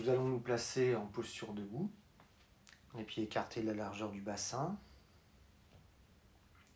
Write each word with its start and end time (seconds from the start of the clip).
nous 0.00 0.08
allons 0.08 0.28
nous 0.28 0.40
placer 0.40 0.96
en 0.96 1.04
posture 1.04 1.52
debout, 1.52 1.90
les 2.96 3.04
pieds 3.04 3.24
écartés 3.24 3.60
de 3.60 3.66
la 3.66 3.74
largeur 3.74 4.10
du 4.10 4.22
bassin, 4.22 4.78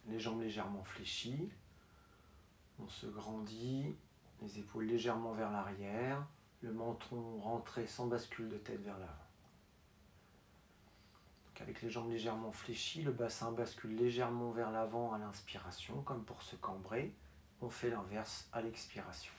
les 0.08 0.20
jambes 0.20 0.42
légèrement 0.42 0.84
fléchies, 0.84 1.48
on 2.78 2.88
se 2.88 3.06
grandit, 3.06 3.94
les 4.42 4.58
épaules 4.58 4.84
légèrement 4.84 5.32
vers 5.32 5.50
l'arrière, 5.50 6.26
le 6.60 6.72
menton 6.72 7.38
rentré 7.40 7.86
sans 7.86 8.06
bascule 8.06 8.50
de 8.50 8.58
tête 8.58 8.82
vers 8.82 8.98
l'avant. 8.98 9.12
Avec 11.60 11.80
les 11.80 11.88
jambes 11.88 12.10
légèrement 12.10 12.52
fléchies, 12.52 13.02
le 13.02 13.12
bassin 13.12 13.52
bascule 13.52 13.96
légèrement 13.96 14.50
vers 14.50 14.70
l'avant 14.70 15.14
à 15.14 15.18
l'inspiration, 15.18 16.02
comme 16.02 16.24
pour 16.24 16.42
se 16.42 16.56
cambrer. 16.56 17.14
On 17.62 17.70
fait 17.70 17.88
l'inverse 17.88 18.48
à 18.52 18.60
l'expiration. 18.60 19.32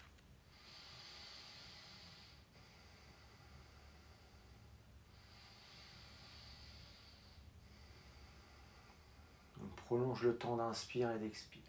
On 9.62 9.85
prolonge 9.96 10.24
le 10.24 10.38
temps 10.38 10.58
d'inspire 10.58 11.10
et 11.12 11.20
d'expire. 11.20 11.62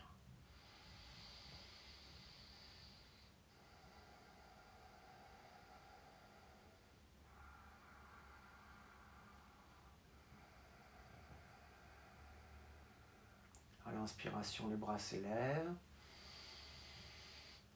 Inspiration, 14.02 14.68
les 14.68 14.76
bras 14.76 14.98
s'élèvent. 14.98 15.74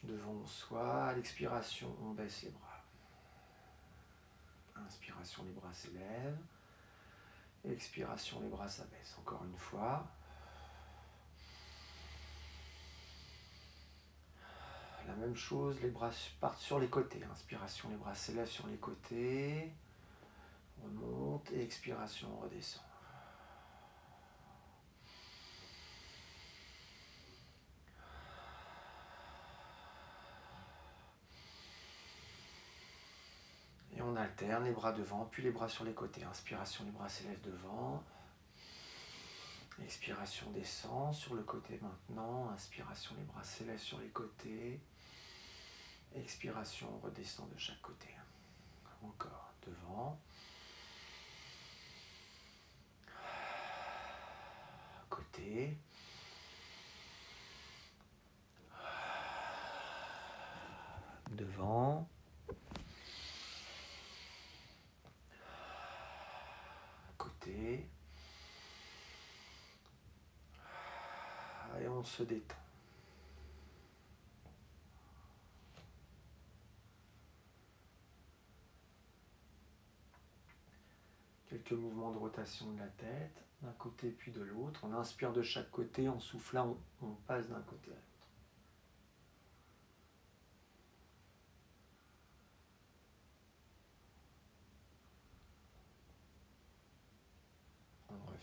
Devant 0.05 0.47
soi. 0.47 1.07
À 1.07 1.15
l'expiration, 1.15 1.97
on 2.03 2.11
baisse 2.13 2.43
les 2.43 2.51
bras. 2.51 2.85
Inspiration, 4.87 5.43
les 5.45 5.53
bras 5.53 5.73
s'élèvent. 5.73 6.39
Expiration, 7.69 8.41
les 8.41 8.49
bras 8.49 8.69
s'abaissent. 8.69 9.17
Encore 9.19 9.45
une 9.45 9.59
fois. 9.59 10.07
La 15.11 15.17
même 15.17 15.35
chose, 15.35 15.81
les 15.83 15.91
bras 15.91 16.11
partent 16.41 16.61
sur 16.61 16.79
les 16.79 16.87
côtés. 16.87 17.21
Inspiration, 17.33 17.89
les 17.89 17.97
bras 17.97 18.15
s'élèvent 18.15 18.47
sur 18.47 18.69
les 18.69 18.77
côtés. 18.77 19.73
Remonte 20.85 21.51
et 21.51 21.63
expiration, 21.63 22.29
on 22.39 22.43
redescend. 22.43 22.85
on 34.03 34.17
alterne 34.17 34.65
les 34.65 34.73
bras 34.73 34.93
devant, 34.93 35.27
puis 35.27 35.43
les 35.43 35.51
bras 35.51 35.69
sur 35.69 35.85
les 35.85 35.93
côtés. 35.93 36.25
Inspiration, 36.25 36.85
les 36.85 36.91
bras 36.91 37.09
s'élèvent 37.09 37.43
devant. 37.43 38.03
Expiration 39.83 40.51
descend 40.53 41.15
sur 41.15 41.35
le 41.35 41.43
côté 41.43 41.79
maintenant. 41.83 42.49
Inspiration, 42.51 43.15
les 43.19 43.25
bras 43.25 43.45
s'élèvent 43.45 43.79
sur 43.79 43.99
les 43.99 44.09
côtés. 44.09 44.81
Expiration, 46.15 46.89
on 46.95 46.99
redescend 47.07 47.49
de 47.53 47.59
chaque 47.59 47.81
côté. 47.81 48.09
Encore 49.03 49.53
devant. 49.67 50.19
Côté. 55.09 55.77
Devant. 61.31 62.09
Et 71.81 71.89
on 71.89 72.05
se 72.05 72.23
détend. 72.23 72.60
Quelques 81.71 81.83
mouvements 81.83 82.11
de 82.11 82.19
rotation 82.19 82.73
de 82.73 82.79
la 82.81 82.89
tête, 82.89 83.45
d'un 83.63 83.71
côté 83.73 84.11
puis 84.11 84.33
de 84.33 84.41
l'autre. 84.41 84.81
On 84.83 84.93
inspire 84.93 85.33
de 85.33 85.43
chaque 85.43 85.71
côté, 85.71 86.09
en 86.09 86.19
soufflant, 86.19 86.77
on 87.01 87.13
passe 87.29 87.49
d'un 87.49 87.61
côté 87.61 87.93
à 87.93 87.95
l'autre. 87.95 88.07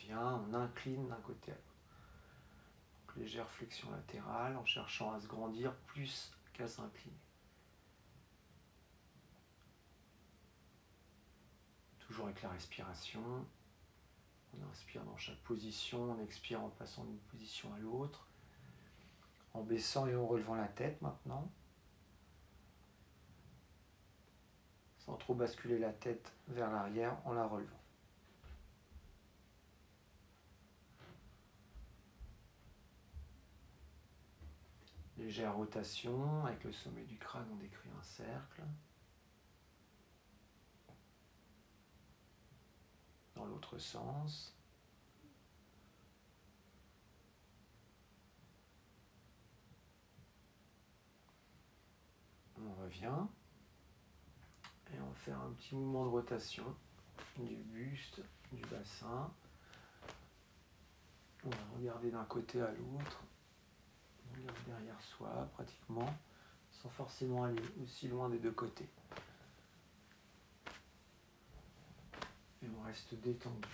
on 0.10 0.54
incline 0.54 1.08
d'un 1.10 1.16
côté 1.16 1.52
à 1.52 1.56
l'autre. 1.56 3.18
Légère 3.18 3.50
flexion 3.50 3.92
latérale 3.92 4.56
en 4.56 4.66
cherchant 4.66 5.12
à 5.12 5.20
se 5.20 5.28
grandir 5.28 5.74
plus 5.88 6.32
qu'à 6.54 6.68
s'incliner. 6.68 7.27
Toujours 12.18 12.30
avec 12.30 12.42
la 12.42 12.50
respiration. 12.50 13.22
On 14.52 14.72
inspire 14.72 15.04
dans 15.04 15.18
chaque 15.18 15.38
position, 15.44 16.02
on 16.14 16.24
expire 16.24 16.64
en 16.64 16.70
passant 16.70 17.04
d'une 17.04 17.20
position 17.20 17.72
à 17.76 17.78
l'autre. 17.78 18.28
En 19.54 19.62
baissant 19.62 20.08
et 20.08 20.16
en 20.16 20.26
relevant 20.26 20.56
la 20.56 20.68
tête 20.68 21.00
maintenant. 21.04 21.48
Sans 24.98 25.16
trop 25.18 25.36
basculer 25.36 25.78
la 25.78 25.94
tête 25.94 26.34
vers 26.48 26.72
l'arrière 26.72 27.16
en 27.24 27.34
la 27.34 27.46
relevant. 27.46 27.84
Légère 35.20 35.56
rotation 35.56 36.48
avec 36.48 36.64
le 36.64 36.72
sommet 36.72 37.04
du 37.04 37.20
crâne, 37.20 37.48
on 37.54 37.58
décrit 37.58 37.90
un 37.96 38.02
cercle. 38.02 38.64
Dans 43.38 43.46
l'autre 43.46 43.78
sens. 43.78 44.54
On 52.60 52.74
revient 52.84 53.28
et 54.92 55.00
on 55.00 55.06
va 55.06 55.16
faire 55.16 55.40
un 55.40 55.52
petit 55.52 55.76
mouvement 55.76 56.06
de 56.06 56.10
rotation 56.10 56.76
du 57.38 57.56
buste, 57.56 58.22
du 58.52 58.62
bassin. 58.66 59.32
On 61.46 61.50
va 61.50 61.58
regarder 61.78 62.10
d'un 62.10 62.26
côté 62.26 62.60
à 62.62 62.72
l'autre 62.72 63.24
derrière 64.66 65.00
soi 65.02 65.48
pratiquement, 65.54 66.12
sans 66.72 66.90
forcément 66.90 67.44
aller 67.44 67.62
aussi 67.84 68.08
loin 68.08 68.30
des 68.30 68.40
deux 68.40 68.52
côtés. 68.52 68.90
On 72.76 72.86
reste 72.86 73.14
détendu. 73.16 73.70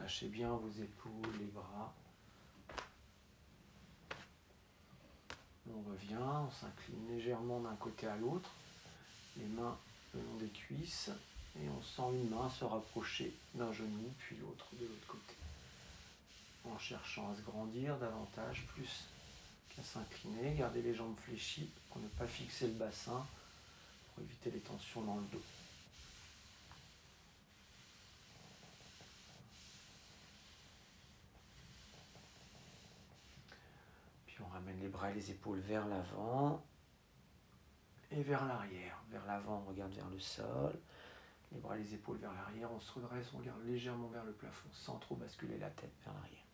Lâchez 0.00 0.28
bien 0.28 0.50
vos 0.50 0.70
épaules, 0.70 1.38
les 1.38 1.46
bras. 1.46 1.94
On 5.70 5.90
revient, 5.90 6.16
on 6.16 6.50
s'incline 6.50 7.08
légèrement 7.08 7.60
d'un 7.60 7.76
côté 7.76 8.06
à 8.06 8.16
l'autre, 8.16 8.50
les 9.36 9.46
mains 9.46 9.76
le 10.14 10.22
long 10.22 10.36
des 10.38 10.48
cuisses, 10.48 11.10
et 11.56 11.68
on 11.68 11.82
sent 11.82 12.16
une 12.16 12.30
main 12.30 12.48
se 12.48 12.64
rapprocher 12.64 13.34
d'un 13.54 13.72
genou, 13.72 14.10
puis 14.18 14.36
l'autre 14.36 14.66
de 14.72 14.86
l'autre 14.86 15.06
côté 15.06 15.34
en 16.72 16.78
cherchant 16.78 17.30
à 17.30 17.36
se 17.36 17.42
grandir 17.42 17.96
davantage, 17.98 18.64
plus 18.68 19.06
qu'à 19.70 19.82
s'incliner. 19.82 20.54
Gardez 20.54 20.82
les 20.82 20.94
jambes 20.94 21.16
fléchies 21.24 21.70
pour 21.88 22.00
ne 22.00 22.08
pas 22.08 22.26
fixer 22.26 22.66
le 22.66 22.74
bassin, 22.74 23.26
pour 24.14 24.24
éviter 24.24 24.50
les 24.50 24.60
tensions 24.60 25.02
dans 25.02 25.16
le 25.16 25.26
dos. 25.32 25.42
On 34.40 34.48
ramène 34.48 34.78
les 34.80 34.88
bras 34.88 35.10
et 35.10 35.14
les 35.14 35.30
épaules 35.30 35.60
vers 35.60 35.86
l'avant 35.86 36.64
et 38.10 38.22
vers 38.22 38.46
l'arrière. 38.46 39.02
Vers 39.10 39.26
l'avant, 39.26 39.62
on 39.66 39.68
regarde 39.70 39.92
vers 39.92 40.08
le 40.08 40.20
sol. 40.20 40.78
Les 41.52 41.58
bras 41.58 41.76
et 41.76 41.82
les 41.82 41.94
épaules 41.94 42.18
vers 42.18 42.32
l'arrière, 42.34 42.70
on 42.70 42.78
se 42.78 42.92
redresse, 42.92 43.32
on 43.34 43.38
regarde 43.38 43.62
légèrement 43.64 44.08
vers 44.08 44.24
le 44.24 44.32
plafond 44.32 44.68
sans 44.72 44.98
trop 44.98 45.16
basculer 45.16 45.58
la 45.58 45.70
tête 45.70 45.92
vers 46.04 46.14
l'arrière. 46.14 46.44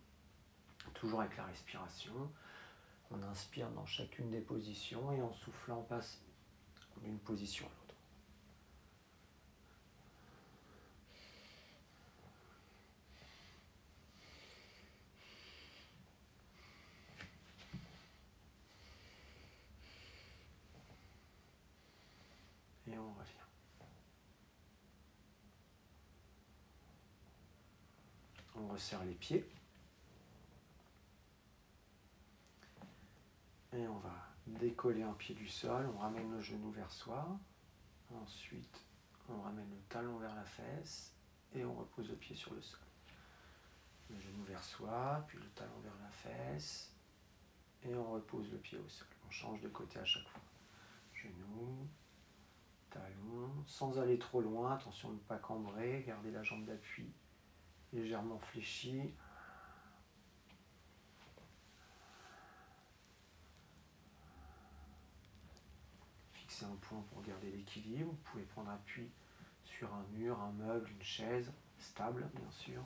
Toujours 0.94 1.20
avec 1.20 1.36
la 1.36 1.44
respiration. 1.44 2.31
On 3.10 3.22
inspire 3.25 3.70
dans 3.70 3.87
chacune 3.87 4.30
des 4.30 4.40
positions 4.40 5.12
et 5.12 5.20
en 5.20 5.32
soufflant, 5.32 5.80
on 5.80 5.82
passe 5.82 6.20
d'une 7.02 7.19
position. 7.19 7.69
Et 22.87 22.98
on 22.98 23.12
revient. 23.14 23.44
On 28.54 28.68
resserre 28.68 29.04
les 29.04 29.14
pieds. 29.14 29.48
Et 33.72 33.88
on 33.88 33.98
va 33.98 34.14
décoller 34.46 35.02
un 35.02 35.14
pied 35.14 35.34
du 35.34 35.48
sol, 35.48 35.90
on 35.94 35.98
ramène 35.98 36.30
le 36.30 36.40
genou 36.40 36.70
vers 36.70 36.90
soi. 36.90 37.38
Ensuite, 38.22 38.84
on 39.28 39.40
ramène 39.40 39.68
le 39.70 39.80
talon 39.88 40.18
vers 40.18 40.34
la 40.34 40.44
fesse 40.44 41.12
et 41.54 41.64
on 41.64 41.74
repose 41.74 42.08
le 42.08 42.16
pied 42.16 42.36
sur 42.36 42.54
le 42.54 42.62
sol. 42.62 42.80
Le 44.10 44.20
genou 44.20 44.44
vers 44.44 44.62
soi, 44.62 45.24
puis 45.26 45.38
le 45.38 45.48
talon 45.50 45.80
vers 45.82 45.96
la 46.00 46.10
fesse 46.10 46.92
et 47.82 47.94
on 47.96 48.12
repose 48.12 48.50
le 48.52 48.58
pied 48.58 48.78
au 48.78 48.88
sol. 48.88 49.08
On 49.26 49.30
change 49.30 49.60
de 49.60 49.68
côté 49.68 49.98
à 49.98 50.04
chaque 50.04 50.28
fois. 50.28 50.42
Genou, 51.14 51.88
talon, 52.90 53.50
sans 53.66 53.98
aller 53.98 54.18
trop 54.18 54.40
loin, 54.40 54.74
attention 54.74 55.08
de 55.08 55.14
ne 55.14 55.20
pas 55.20 55.38
cambrer, 55.38 56.04
gardez 56.06 56.30
la 56.30 56.42
jambe 56.42 56.64
d'appui 56.64 57.12
légèrement 57.94 58.38
fléchie. 58.38 59.14
Fixez 66.32 66.64
un 66.64 66.76
point 66.76 67.02
pour 67.11 67.23
garder 67.23 67.50
l'équilibre. 67.50 68.11
Vous 68.11 68.31
pouvez 68.31 68.44
prendre 68.44 68.70
appui 68.70 69.11
sur 69.64 69.93
un 69.94 70.05
mur, 70.12 70.41
un 70.41 70.52
meuble, 70.52 70.91
une 70.91 71.02
chaise, 71.02 71.52
stable 71.79 72.29
bien 72.35 72.50
sûr. 72.50 72.82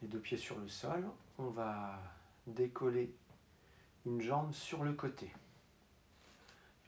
Les 0.00 0.06
deux 0.06 0.20
pieds 0.20 0.38
sur 0.38 0.58
le 0.58 0.68
sol, 0.68 1.10
on 1.38 1.50
va 1.50 2.00
décoller 2.46 3.12
une 4.06 4.20
jambe 4.20 4.52
sur 4.52 4.84
le 4.84 4.92
côté. 4.92 5.32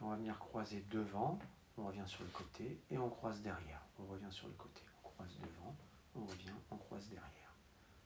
On 0.01 0.09
va 0.09 0.17
venir 0.17 0.39
croiser 0.39 0.85
devant, 0.91 1.39
on 1.77 1.87
revient 1.87 2.07
sur 2.07 2.23
le 2.23 2.31
côté 2.31 2.79
et 2.91 2.99
on 2.99 3.09
croise 3.09 3.41
derrière. 3.43 3.83
On 3.99 4.05
revient 4.07 4.31
sur 4.31 4.49
le 4.49 4.55
côté, 4.55 4.83
on 5.05 5.09
croise 5.09 5.39
devant, 5.41 5.77
on 6.17 6.25
revient, 6.25 6.53
on 6.71 6.77
croise 6.77 7.09
derrière, 7.09 7.55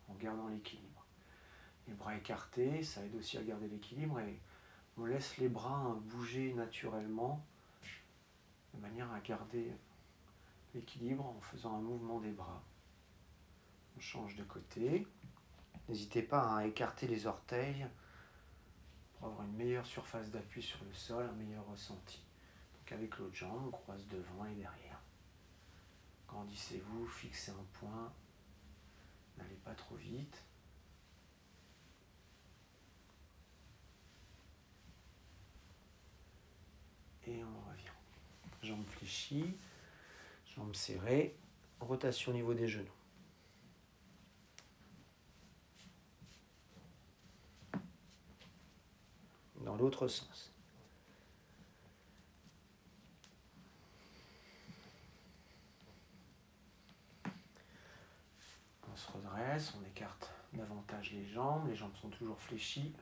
en 0.09 0.15
gardant 0.15 0.49
l'équilibre. 0.49 1.05
Les 1.87 1.95
bras 1.95 2.17
écartés, 2.17 2.83
ça 2.83 3.05
aide 3.05 3.15
aussi 3.15 3.39
à 3.39 3.43
garder 3.43 3.69
l'équilibre 3.69 4.19
et 4.21 4.41
on 4.97 5.05
laisse 5.05 5.37
les 5.39 5.49
bras 5.49 5.97
bouger 6.03 6.55
naturellement 6.55 7.45
de 8.75 8.81
manière 8.81 9.11
à 9.13 9.21
garder 9.21 9.73
l'équilibre 10.75 11.27
en 11.27 11.41
faisant 11.41 11.77
un 11.77 11.81
mouvement 11.81 12.21
des 12.21 12.33
bras. 12.33 12.63
On 13.97 14.01
change 14.01 14.35
de 14.37 14.45
côté. 14.45 15.07
N'hésitez 15.89 16.23
pas 16.23 16.57
à 16.57 16.67
écarter 16.67 17.07
les 17.07 17.27
orteils 17.27 17.87
avoir 19.27 19.45
une 19.47 19.57
meilleure 19.57 19.87
surface 19.87 20.31
d'appui 20.31 20.63
sur 20.63 20.83
le 20.85 20.93
sol, 20.93 21.27
un 21.27 21.33
meilleur 21.33 21.67
ressenti. 21.67 22.21
Donc 22.79 22.93
avec 22.93 23.17
l'autre 23.19 23.35
jambe, 23.35 23.67
on 23.67 23.71
croise 23.71 24.07
devant 24.09 24.45
et 24.47 24.55
derrière. 24.55 25.01
Grandissez-vous, 26.29 27.07
fixez 27.07 27.53
un 27.53 27.65
point, 27.79 28.13
n'allez 29.39 29.57
pas 29.65 29.75
trop 29.75 29.97
vite. 29.97 30.43
Et 37.27 37.43
on 37.43 37.71
revient. 37.71 37.85
Jambes 38.63 38.87
fléchies, 38.87 39.55
jambes 40.55 40.75
serrées, 40.75 41.35
rotation 41.81 42.33
au 42.33 42.35
niveau 42.35 42.53
des 42.53 42.69
genoux. 42.69 43.04
Dans 49.65 49.77
l'autre 49.77 50.07
sens. 50.07 50.53
On 58.93 58.97
se 58.97 59.11
redresse, 59.11 59.75
on 59.81 59.85
écarte 59.89 60.31
davantage 60.53 61.13
les 61.13 61.27
jambes, 61.27 61.67
les 61.67 61.75
jambes 61.75 61.95
sont 61.97 62.11
toujours 62.11 62.41
fléchies. 62.41 62.95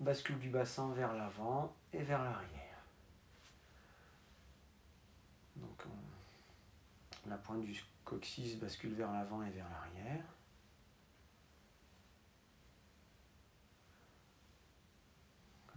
Bascule 0.00 0.38
du 0.38 0.48
bassin 0.48 0.92
vers 0.94 1.12
l'avant 1.12 1.74
et 1.92 2.02
vers 2.02 2.22
l'arrière. 2.22 2.78
Donc 5.56 5.84
la 7.26 7.36
pointe 7.36 7.64
du 7.64 7.84
coccyx 8.04 8.56
bascule 8.56 8.94
vers 8.94 9.12
l'avant 9.12 9.42
et 9.42 9.50
vers 9.50 9.68
l'arrière. 9.68 10.24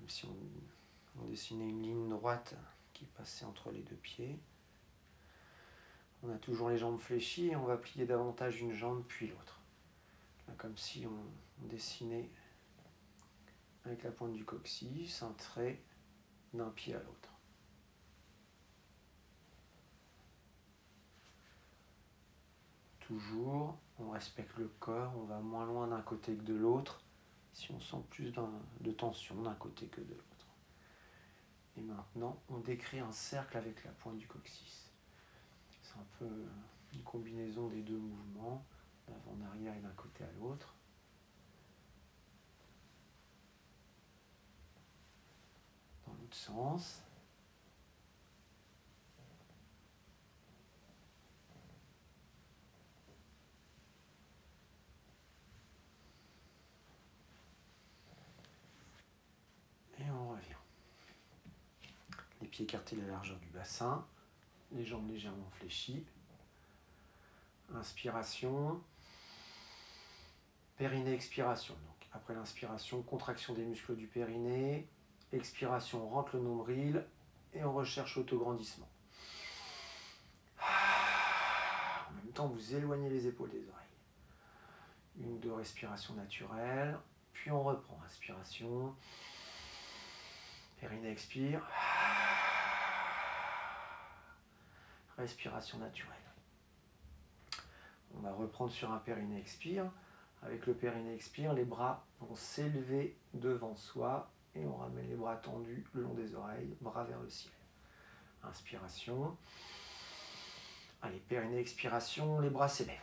Si 0.09 0.25
on, 0.25 1.25
dessinait 1.25 1.68
une 1.68 1.81
ligne 1.81 2.09
droite 2.09 2.56
qui 2.94 3.06
passait 3.06 3.45
entre 3.45 3.71
les 3.71 3.81
deux 3.81 3.95
pieds. 3.95 4.39
On 6.24 6.31
a 6.31 6.38
toujours 6.38 6.69
les 6.69 6.77
jambes 6.77 7.00
fléchies 7.00 7.48
et 7.48 7.56
on 7.56 7.65
va 7.65 7.77
plier 7.77 8.06
davantage 8.06 8.62
une 8.62 8.71
jambe 8.71 9.04
puis 9.07 9.27
l'autre. 9.27 9.59
Comme 10.57 10.77
si 10.77 11.06
on, 11.06 11.68
dessinait 11.68 12.30
avec 13.83 14.04
la 14.04 14.12
pointe 14.12 14.33
du 14.33 14.45
coccyx 14.45 15.24
un 15.24 15.31
trait 15.33 15.81
d'un 16.54 16.69
pied 16.69 16.94
à 16.94 17.00
l'autre. 17.00 17.33
Toujours, 23.00 23.75
on 23.98 24.12
respecte 24.12 24.56
le 24.57 24.68
corps, 24.80 25.13
on 25.18 25.24
va 25.24 25.39
moins 25.39 25.65
loin 25.65 25.88
d'un 25.88 26.01
côté 26.01 26.36
que 26.36 26.44
de 26.44 26.54
l'autre 26.54 27.01
si 27.57 27.71
on 27.71 27.80
sent 27.80 28.04
plus 28.12 28.31
de 28.81 28.92
tension 28.92 29.42
d'un 29.42 29.56
côté 29.56 29.88
que 29.88 30.00
de 30.00 30.13
l'autre. 30.13 30.48
Et 31.75 31.81
maintenant, 31.81 32.39
on 32.50 32.59
décrit 32.59 33.00
un 33.00 33.12
cercle 33.12 33.57
avec 33.57 33.83
la 33.83 33.89
pointe 33.94 34.19
du 34.19 34.27
coccyx. 34.27 34.92
C'est 35.81 35.98
un 35.98 36.06
peu 36.19 36.30
une 36.94 37.01
combinaison 37.01 37.68
des 37.68 37.81
deux 37.81 37.98
mouvements, 37.98 38.63
d'avant-arrière 39.07 39.75
et 39.75 39.80
d'un 39.80 39.89
côté 39.89 40.24
à 40.24 40.31
l'autre. 40.39 40.75
Dans 46.06 46.13
l'autre 46.13 46.38
sens. 46.38 47.01
Écarter 62.64 62.95
la 62.95 63.07
largeur 63.07 63.38
du 63.40 63.50
bassin, 63.50 64.06
les 64.71 64.86
jambes 64.86 65.09
légèrement 65.09 65.50
fléchies. 65.59 66.06
Inspiration, 67.74 68.81
périnée, 70.78 71.14
expiration. 71.14 71.74
Donc 71.74 72.07
après 72.14 72.33
l'inspiration, 72.33 73.02
contraction 73.02 73.54
des 73.54 73.66
muscles 73.66 73.95
du 73.95 74.07
périnée, 74.07 74.88
expiration, 75.33 76.06
on 76.06 76.09
rentre 76.09 76.36
le 76.38 76.44
nombril 76.44 77.06
et 77.54 77.64
on 77.64 77.74
recherche 77.74 78.16
l'autograndissement. 78.16 78.90
En 82.09 82.14
même 82.14 82.31
temps, 82.33 82.47
vous 82.47 82.76
éloignez 82.76 83.09
les 83.09 83.28
épaules 83.28 83.50
des 83.50 83.57
oreilles. 83.57 83.74
Une 85.19 85.40
deux 85.40 85.54
respirations 85.54 86.14
naturelles, 86.14 86.97
puis 87.33 87.52
on 87.52 87.64
reprend. 87.64 88.00
Inspiration, 88.06 88.95
périnée 90.79 91.11
expire. 91.11 91.61
respiration 95.17 95.79
naturelle. 95.79 96.15
On 98.15 98.19
va 98.19 98.31
reprendre 98.33 98.71
sur 98.71 98.91
un 98.91 98.99
périnée 98.99 99.39
expire. 99.39 99.91
Avec 100.43 100.67
le 100.67 100.73
périnée 100.73 101.15
expire, 101.15 101.53
les 101.53 101.65
bras 101.65 102.05
vont 102.19 102.35
s'élever 102.35 103.17
devant 103.33 103.75
soi 103.75 104.29
et 104.55 104.65
on 104.65 104.75
ramène 104.75 105.09
les 105.09 105.15
bras 105.15 105.35
tendus 105.37 105.85
le 105.93 106.03
long 106.03 106.13
des 106.13 106.35
oreilles, 106.35 106.75
bras 106.81 107.03
vers 107.03 107.19
le 107.19 107.29
ciel. 107.29 107.53
Inspiration. 108.43 109.35
Allez, 111.01 111.19
périnée 111.19 111.59
expiration, 111.59 112.39
les 112.39 112.49
bras 112.49 112.69
s'élèvent. 112.69 112.97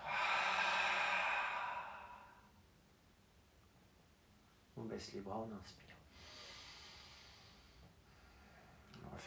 On 4.76 4.82
baisse 4.82 5.12
les 5.12 5.20
bras, 5.20 5.38
on 5.38 5.54
inspire. 5.56 5.93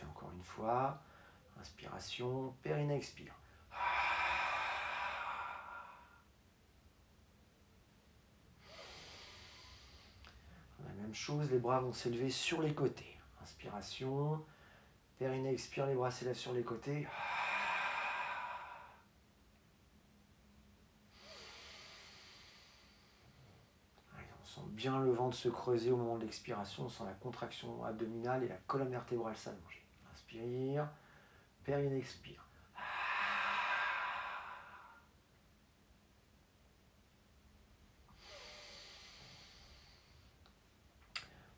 Encore 0.05 0.31
une 0.31 0.43
fois. 0.43 1.01
Inspiration, 1.59 2.55
périnée 2.61 2.95
expire. 2.95 3.33
La 10.85 10.93
même 11.01 11.13
chose, 11.13 11.49
les 11.51 11.59
bras 11.59 11.79
vont 11.79 11.93
s'élever 11.93 12.29
sur 12.29 12.61
les 12.61 12.73
côtés. 12.73 13.17
Inspiration, 13.41 14.45
périnée 15.17 15.51
expire, 15.51 15.87
les 15.87 15.95
bras 15.95 16.11
s'élèvent 16.11 16.37
sur 16.37 16.53
les 16.53 16.63
côtés. 16.63 17.07
on 24.39 24.45
sent 24.45 24.67
bien 24.69 24.99
le 24.99 25.11
ventre 25.11 25.35
se 25.35 25.49
creuser 25.49 25.91
au 25.91 25.97
moment 25.97 26.17
de 26.17 26.23
l'expiration, 26.23 26.85
on 26.85 26.89
sent 26.89 27.03
la 27.05 27.13
contraction 27.13 27.83
abdominale 27.83 28.43
et 28.43 28.47
la 28.47 28.57
colonne 28.67 28.91
vertébrale 28.91 29.35
s'allonger. 29.35 29.86
Inspire. 30.27 30.89
Expire. 31.67 32.45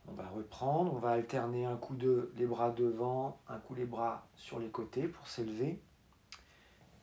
On 0.08 0.14
va 0.14 0.28
reprendre, 0.30 0.94
on 0.96 0.98
va 0.98 1.12
alterner 1.12 1.66
un 1.66 1.78
coup 1.78 1.96
de 1.96 2.34
les 2.36 2.48
bras 2.48 2.72
devant, 2.72 3.40
un 3.48 3.60
coup 3.60 3.76
les 3.76 3.86
bras 3.86 4.28
sur 4.36 4.60
les 4.60 4.70
côtés 4.70 5.08
pour 5.08 5.28
s'élever. 5.28 5.80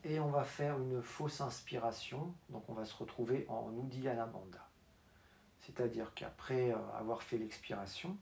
Et 0.02 0.18
on 0.18 0.30
va 0.30 0.42
faire 0.42 0.78
une 0.80 1.00
fausse 1.00 1.40
inspiration, 1.40 2.34
donc 2.48 2.68
on 2.68 2.74
va 2.74 2.84
se 2.84 2.96
retrouver 2.96 3.46
en 3.48 3.72
Uddiyana 3.72 4.26
Bandha. 4.26 4.68
C'est-à-dire 5.60 6.12
qu'après 6.14 6.72
euh, 6.72 6.76
avoir 6.98 7.22
fait 7.22 7.38
l'expiration, 7.38 8.16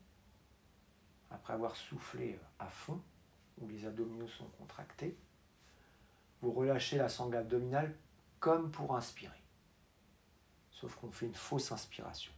après 1.31 1.55
avoir 1.55 1.77
soufflé 1.77 2.35
euh, 2.35 2.65
à 2.65 2.69
fond, 2.69 3.01
où 3.61 3.69
les 3.69 3.87
abdominaux 3.87 4.29
sont 4.29 4.49
contractés, 4.59 5.17
vous 6.43 6.53
relâchez 6.53 6.99
la 6.99 7.09
sangle 7.09 7.37
abdominale 7.37 7.95
comme 8.41 8.71
pour 8.71 8.97
inspirer. 8.97 9.43
Sauf 10.71 10.95
qu'on 10.97 11.11
fait 11.11 11.27
une 11.27 11.35
fausse 11.35 11.73
inspiration. 11.73 12.33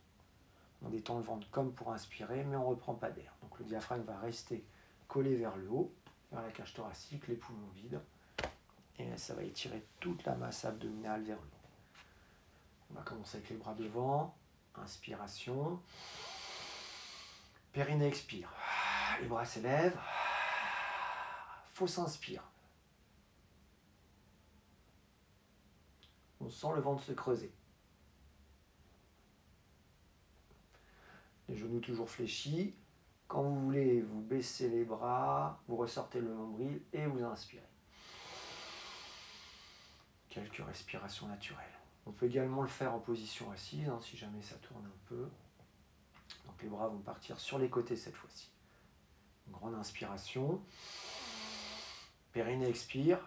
On 0.82 0.88
détend 0.88 1.18
le 1.18 1.24
ventre 1.24 1.50
comme 1.50 1.72
pour 1.72 1.92
inspirer, 1.92 2.44
mais 2.44 2.56
on 2.56 2.60
ne 2.60 2.66
reprend 2.66 2.94
pas 2.94 3.10
d'air. 3.10 3.34
Donc 3.42 3.58
le 3.58 3.64
diaphragme 3.64 4.04
va 4.04 4.18
rester 4.18 4.64
collé 5.08 5.34
vers 5.34 5.56
le 5.56 5.68
haut, 5.68 5.92
vers 6.30 6.42
la 6.42 6.52
cage 6.52 6.74
thoracique, 6.74 7.26
les 7.28 7.34
poumons 7.34 7.68
vides. 7.74 8.00
Et 8.98 9.16
ça 9.16 9.34
va 9.34 9.42
étirer 9.42 9.84
toute 10.00 10.24
la 10.24 10.34
masse 10.36 10.64
abdominale 10.64 11.22
vers 11.22 11.36
le 11.36 11.42
haut. 11.42 11.56
On 12.90 12.94
va 12.94 13.02
commencer 13.02 13.38
avec 13.38 13.50
les 13.50 13.56
bras 13.56 13.74
devant. 13.74 14.36
Inspiration. 14.76 15.80
Périnée 17.72 18.06
expire. 18.06 18.52
Les 19.20 19.26
bras 19.26 19.44
s'élèvent. 19.44 19.98
Fausse 21.76 21.98
inspire. 21.98 22.42
On 26.40 26.48
sent 26.48 26.68
le 26.74 26.80
ventre 26.80 27.02
se 27.02 27.12
creuser. 27.12 27.52
Les 31.50 31.54
genoux 31.54 31.80
toujours 31.80 32.08
fléchis. 32.08 32.74
Quand 33.28 33.42
vous 33.42 33.60
voulez, 33.60 34.00
vous 34.00 34.22
baissez 34.22 34.70
les 34.70 34.86
bras, 34.86 35.60
vous 35.68 35.76
ressortez 35.76 36.18
le 36.18 36.32
nombril 36.32 36.80
et 36.94 37.04
vous 37.04 37.22
inspirez. 37.22 37.68
Quelques 40.30 40.64
respirations 40.66 41.28
naturelles. 41.28 41.78
On 42.06 42.12
peut 42.12 42.24
également 42.24 42.62
le 42.62 42.68
faire 42.68 42.94
en 42.94 43.00
position 43.00 43.50
assise, 43.50 43.86
hein, 43.86 44.00
si 44.00 44.16
jamais 44.16 44.40
ça 44.40 44.54
tourne 44.66 44.86
un 44.86 45.08
peu. 45.10 45.28
Donc 46.46 46.62
les 46.62 46.70
bras 46.70 46.88
vont 46.88 47.00
partir 47.00 47.38
sur 47.38 47.58
les 47.58 47.68
côtés 47.68 47.96
cette 47.96 48.16
fois-ci. 48.16 48.48
grande 49.50 49.74
inspiration. 49.74 50.62
Périnée 52.36 52.68
expire. 52.68 53.18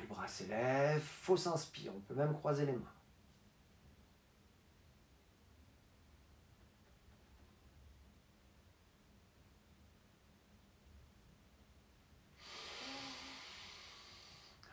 Les 0.00 0.06
bras 0.06 0.26
s'élèvent. 0.26 1.02
Fausse 1.02 1.46
inspire. 1.46 1.92
On 1.94 2.00
peut 2.00 2.14
même 2.14 2.32
croiser 2.32 2.64
les 2.64 2.72
mains. 2.72 2.80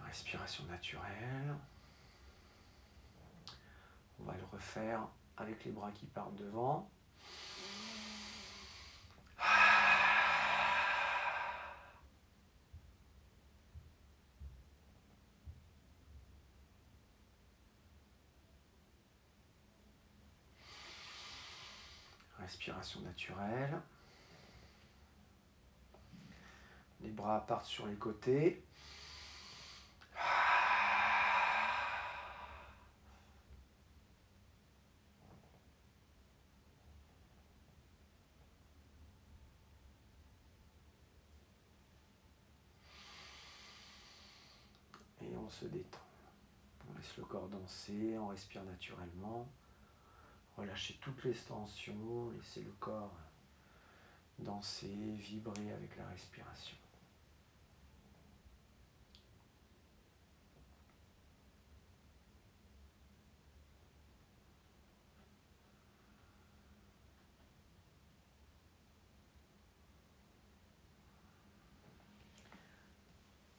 Respiration 0.05 0.63
naturelle. 0.67 1.57
On 4.21 4.23
va 4.23 4.33
le 4.37 4.45
refaire 4.49 5.09
avec 5.35 5.65
les 5.65 5.71
bras 5.71 5.91
qui 5.91 6.05
partent 6.05 6.35
devant. 6.35 6.89
Respiration 22.53 23.01
naturelle. 23.01 23.81
Les 27.01 27.09
bras 27.09 27.43
partent 27.47 27.65
sur 27.65 27.87
les 27.87 27.95
côtés. 27.95 28.63
se 45.49 45.65
détend. 45.65 45.99
On 46.89 46.97
laisse 46.97 47.15
le 47.17 47.25
corps 47.25 47.47
danser, 47.47 48.17
on 48.17 48.27
respire 48.27 48.63
naturellement. 48.63 49.47
Relâchez 50.57 50.97
toutes 51.01 51.23
les 51.23 51.33
tensions, 51.33 52.29
laissez 52.31 52.61
le 52.61 52.71
corps 52.79 53.15
danser, 54.39 54.95
vibrer 55.17 55.71
avec 55.71 55.95
la 55.97 56.07
respiration. 56.07 56.77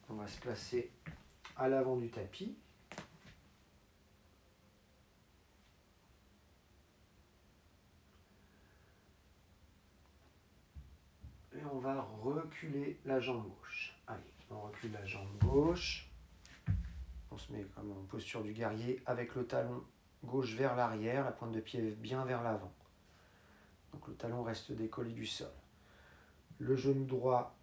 On 0.09 0.15
va 0.15 0.29
se 0.29 0.39
placer 0.39 0.93
à 1.57 1.69
l'avant 1.69 1.97
du 1.97 2.09
tapis. 2.09 2.57
Et 11.53 11.65
on 11.73 11.79
va 11.79 11.95
reculer 12.33 12.99
la 13.05 13.21
jambe 13.21 13.43
gauche. 13.43 13.95
Allez, 14.07 14.23
on 14.51 14.61
recule 14.61 14.93
la 14.93 15.05
jambe 15.05 15.39
gauche. 15.41 16.11
On 17.31 17.39
se 17.39 17.53
met 17.53 17.65
comme 17.75 17.93
en 17.93 18.05
posture 18.05 18.43
du 18.43 18.53
guerrier 18.53 19.03
avec 19.07 19.35
le 19.35 19.47
talon 19.47 19.85
gauche 20.25 20.55
vers 20.55 20.77
l'arrière, 20.77 21.25
la 21.25 21.33
pointe 21.33 21.53
de 21.53 21.61
pied 21.61 21.81
bien 21.93 22.25
vers 22.25 22.43
l'avant. 22.43 22.73
Donc 23.93 24.09
le 24.09 24.15
talon 24.15 24.43
reste 24.43 24.73
décollé 24.73 25.13
du 25.13 25.27
sol. 25.27 25.51
Le 26.59 26.77
genou 26.77 27.05
droit 27.05 27.57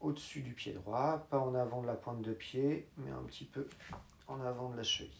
au-dessus 0.00 0.42
du 0.42 0.52
pied 0.52 0.72
droit, 0.72 1.26
pas 1.30 1.38
en 1.38 1.54
avant 1.54 1.80
de 1.80 1.86
la 1.86 1.94
pointe 1.94 2.22
de 2.22 2.32
pied, 2.32 2.88
mais 2.96 3.10
un 3.10 3.22
petit 3.22 3.44
peu 3.44 3.68
en 4.26 4.40
avant 4.40 4.70
de 4.70 4.76
la 4.76 4.82
cheville. 4.82 5.12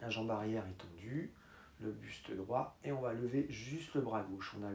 La 0.00 0.10
jambe 0.10 0.30
arrière 0.30 0.66
est 0.66 0.78
tendue, 0.78 1.32
le 1.80 1.90
buste 1.90 2.30
droit, 2.32 2.76
et 2.84 2.92
on 2.92 3.00
va 3.00 3.14
lever 3.14 3.46
juste 3.48 3.94
le 3.94 4.02
bras 4.02 4.22
gauche. 4.22 4.54
On 4.60 4.64
a 4.64 4.70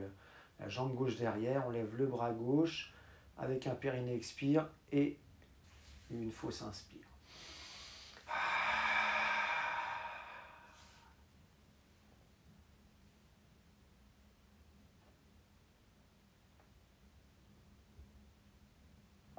la 0.61 0.69
jambe 0.69 0.95
gauche 0.95 1.17
derrière, 1.17 1.65
on 1.67 1.71
lève 1.71 1.95
le 1.97 2.05
bras 2.05 2.31
gauche 2.31 2.93
avec 3.37 3.67
un 3.67 3.75
périnée 3.75 4.15
expire 4.15 4.69
et 4.91 5.17
une 6.11 6.31
fausse 6.31 6.61
inspire. 6.61 7.01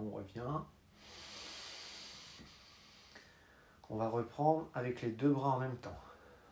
on 0.03 0.11
revient. 0.11 0.61
On 3.89 3.97
va 3.97 4.09
reprendre 4.09 4.69
avec 4.75 5.03
les 5.03 5.11
deux 5.11 5.31
bras 5.31 5.51
en 5.51 5.61
même 5.61 5.77
temps. 5.77 5.99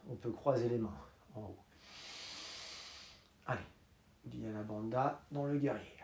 On 0.08 0.14
peut 0.14 0.30
croiser 0.30 0.68
les 0.68 0.78
mains 0.78 0.96
en 1.34 1.40
haut. 1.40 1.58
Allez, 4.26 4.38
Diana 4.38 4.62
Banda 4.62 5.20
dans 5.30 5.46
le 5.46 5.58
guerrier. 5.58 5.96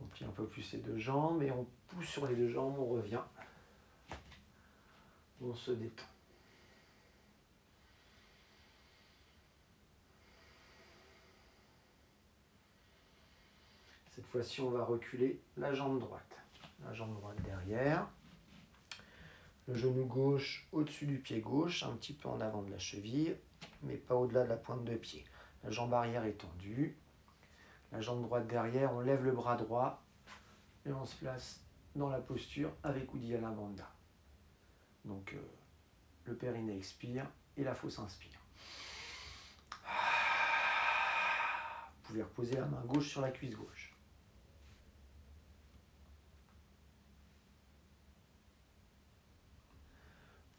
On 0.00 0.04
plie 0.06 0.24
un 0.24 0.30
peu 0.30 0.46
plus 0.46 0.72
les 0.72 0.78
deux 0.78 0.98
jambes 0.98 1.42
et 1.42 1.50
on 1.50 1.66
pousse 1.88 2.08
sur 2.08 2.26
les 2.26 2.34
deux 2.34 2.48
jambes, 2.48 2.76
on 2.78 2.86
revient 2.86 3.20
on 5.44 5.54
se 5.54 5.72
détend. 5.72 6.04
Cette 14.14 14.21
fois-ci, 14.32 14.62
on 14.62 14.70
va 14.70 14.82
reculer 14.82 15.42
la 15.58 15.74
jambe 15.74 16.00
droite. 16.00 16.40
La 16.82 16.94
jambe 16.94 17.14
droite 17.14 17.36
derrière. 17.42 18.08
Le 19.68 19.74
genou 19.74 20.06
gauche 20.06 20.66
au-dessus 20.72 21.04
du 21.04 21.18
pied 21.18 21.40
gauche, 21.40 21.82
un 21.82 21.94
petit 21.96 22.14
peu 22.14 22.30
en 22.30 22.40
avant 22.40 22.62
de 22.62 22.70
la 22.70 22.78
cheville, 22.78 23.36
mais 23.82 23.96
pas 23.96 24.14
au-delà 24.14 24.44
de 24.44 24.48
la 24.48 24.56
pointe 24.56 24.84
de 24.84 24.96
pied. 24.96 25.26
La 25.62 25.70
jambe 25.70 25.92
arrière 25.92 26.24
est 26.24 26.38
tendue. 26.38 26.96
La 27.92 28.00
jambe 28.00 28.22
droite 28.22 28.46
derrière, 28.46 28.94
on 28.94 29.00
lève 29.00 29.22
le 29.22 29.32
bras 29.32 29.56
droit 29.56 30.02
et 30.86 30.92
on 30.92 31.04
se 31.04 31.16
place 31.16 31.60
dans 31.94 32.08
la 32.08 32.18
posture 32.18 32.72
avec 32.82 33.12
Uddiyana 33.12 33.50
Bandha. 33.50 33.92
Donc 35.04 35.34
euh, 35.34 35.42
le 36.24 36.34
périnée 36.34 36.78
expire 36.78 37.26
et 37.58 37.64
la 37.64 37.74
fausse 37.74 37.98
inspire. 37.98 38.40
Vous 41.96 42.08
pouvez 42.08 42.22
reposer 42.22 42.56
la 42.56 42.64
main 42.64 42.82
gauche 42.86 43.10
sur 43.10 43.20
la 43.20 43.30
cuisse 43.30 43.54
gauche. 43.54 43.91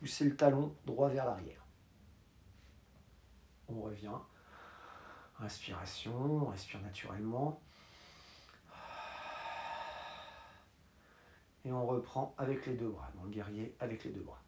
Poussez 0.03 0.25
le 0.25 0.36
talon 0.36 0.75
droit 0.86 1.07
vers 1.07 1.24
l'arrière. 1.24 1.65
On 3.69 3.79
revient. 3.79 4.19
Inspiration, 5.39 6.13
on 6.13 6.45
respire 6.48 6.81
naturellement. 6.81 7.62
Et 11.63 11.72
on 11.72 11.86
reprend 11.86 12.36
avec 12.38 12.65
les 12.65 12.74
deux 12.74 12.89
bras, 12.89 13.10
dans 13.15 13.24
le 13.24 13.29
guerrier 13.29 13.77
avec 13.79 14.03
les 14.03 14.12
deux 14.12 14.19
bras. 14.19 14.43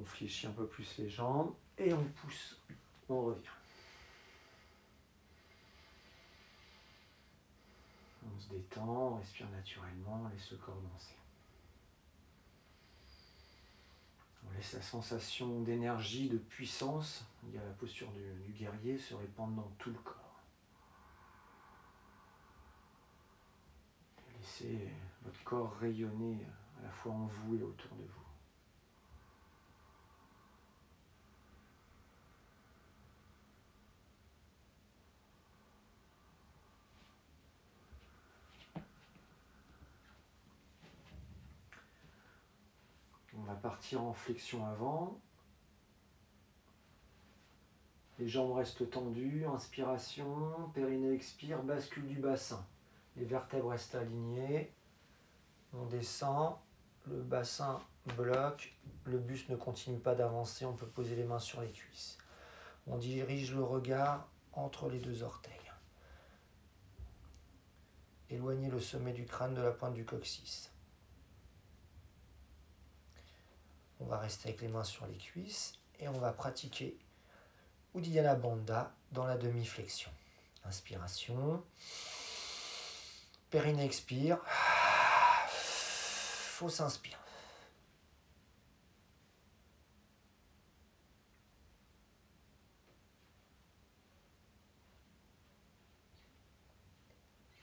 On 0.00 0.04
un 0.46 0.52
peu 0.52 0.66
plus 0.66 0.98
les 0.98 1.08
jambes 1.08 1.54
et 1.78 1.92
on 1.92 2.04
pousse, 2.04 2.60
on 3.08 3.22
revient. 3.22 3.48
On 8.24 8.40
se 8.40 8.48
détend, 8.48 8.88
on 8.88 9.16
respire 9.16 9.48
naturellement, 9.50 10.22
on 10.24 10.28
laisse 10.28 10.50
le 10.50 10.58
corps 10.58 10.80
danser. 10.80 11.16
On 14.46 14.52
laisse 14.56 14.72
la 14.72 14.82
sensation 14.82 15.60
d'énergie, 15.60 16.28
de 16.28 16.38
puissance, 16.38 17.24
il 17.44 17.54
y 17.54 17.58
a 17.58 17.64
la 17.64 17.72
posture 17.72 18.10
du, 18.12 18.22
du 18.42 18.52
guerrier, 18.52 18.98
se 18.98 19.14
répandre 19.14 19.62
dans 19.62 19.70
tout 19.78 19.90
le 19.90 19.98
corps. 19.98 20.16
Laissez 24.38 24.90
votre 25.22 25.42
corps 25.44 25.76
rayonner 25.76 26.46
à 26.78 26.84
la 26.84 26.90
fois 26.90 27.12
en 27.12 27.26
vous 27.26 27.56
et 27.56 27.62
autour 27.62 27.94
de 27.96 28.02
vous. 28.02 28.20
On 43.32 43.42
va 43.44 43.49
partir 43.60 44.02
en 44.02 44.12
flexion 44.12 44.66
avant. 44.66 45.20
Les 48.18 48.28
jambes 48.28 48.52
restent 48.52 48.90
tendues, 48.90 49.46
inspiration, 49.46 50.70
périnée 50.74 51.12
expire, 51.12 51.62
bascule 51.62 52.06
du 52.06 52.18
bassin. 52.18 52.66
Les 53.16 53.24
vertèbres 53.24 53.70
restent 53.70 53.94
alignées. 53.94 54.72
On 55.72 55.86
descend, 55.86 56.56
le 57.06 57.22
bassin 57.22 57.80
bloque, 58.16 58.74
le 59.04 59.18
buste 59.18 59.48
ne 59.48 59.56
continue 59.56 59.98
pas 59.98 60.14
d'avancer, 60.14 60.64
on 60.64 60.74
peut 60.74 60.86
poser 60.86 61.16
les 61.16 61.24
mains 61.24 61.38
sur 61.38 61.60
les 61.60 61.70
cuisses. 61.70 62.18
On 62.86 62.96
dirige 62.96 63.54
le 63.54 63.62
regard 63.62 64.28
entre 64.52 64.88
les 64.88 64.98
deux 64.98 65.22
orteils. 65.22 65.54
Éloignez 68.30 68.70
le 68.70 68.80
sommet 68.80 69.12
du 69.12 69.24
crâne 69.24 69.54
de 69.54 69.60
la 69.60 69.72
pointe 69.72 69.94
du 69.94 70.04
coccyx. 70.04 70.70
On 73.98 73.99
va 74.10 74.18
rester 74.18 74.48
avec 74.48 74.60
les 74.60 74.68
mains 74.68 74.84
sur 74.84 75.06
les 75.06 75.16
cuisses 75.16 75.74
et 76.00 76.08
on 76.08 76.18
va 76.18 76.32
pratiquer 76.32 76.98
Uddiyana 77.94 78.34
Bandha 78.34 78.92
dans 79.12 79.24
la 79.24 79.36
demi-flexion. 79.36 80.10
Inspiration. 80.64 81.62
Périnée 83.50 83.84
expire. 83.84 84.38
Fausse 85.48 86.80
inspire. 86.80 87.18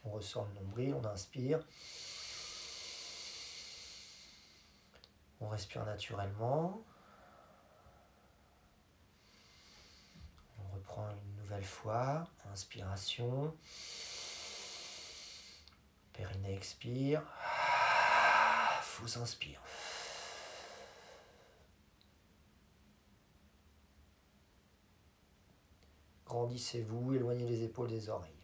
On 0.06 0.12
ressort 0.12 0.48
le 0.48 0.62
nombril, 0.62 0.94
on 0.94 1.06
inspire. 1.06 1.60
On 5.40 5.50
respire 5.50 5.86
naturellement. 5.86 6.84
On 10.60 10.76
reprend 10.76 11.10
une 11.10 11.36
nouvelle 11.42 11.64
fois. 11.64 12.28
Inspiration. 12.52 13.56
Périnée 16.14 16.56
expire. 16.56 17.22
Fausse 18.82 19.18
inspire. 19.18 19.62
Grandissez-vous, 26.26 27.14
éloignez 27.14 27.48
les 27.48 27.64
épaules 27.64 27.90
des 27.90 28.10
oreilles. 28.10 28.37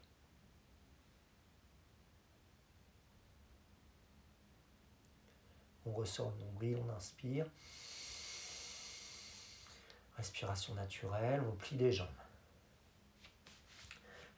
On 5.86 5.92
ressort 5.92 6.34
le 6.38 6.46
nombril, 6.46 6.78
on 6.86 6.90
inspire. 6.96 7.46
Respiration 10.18 10.76
naturelle, 10.76 11.42
on 11.48 11.56
plie 11.56 11.78
les 11.78 11.92
jambes. 11.92 12.08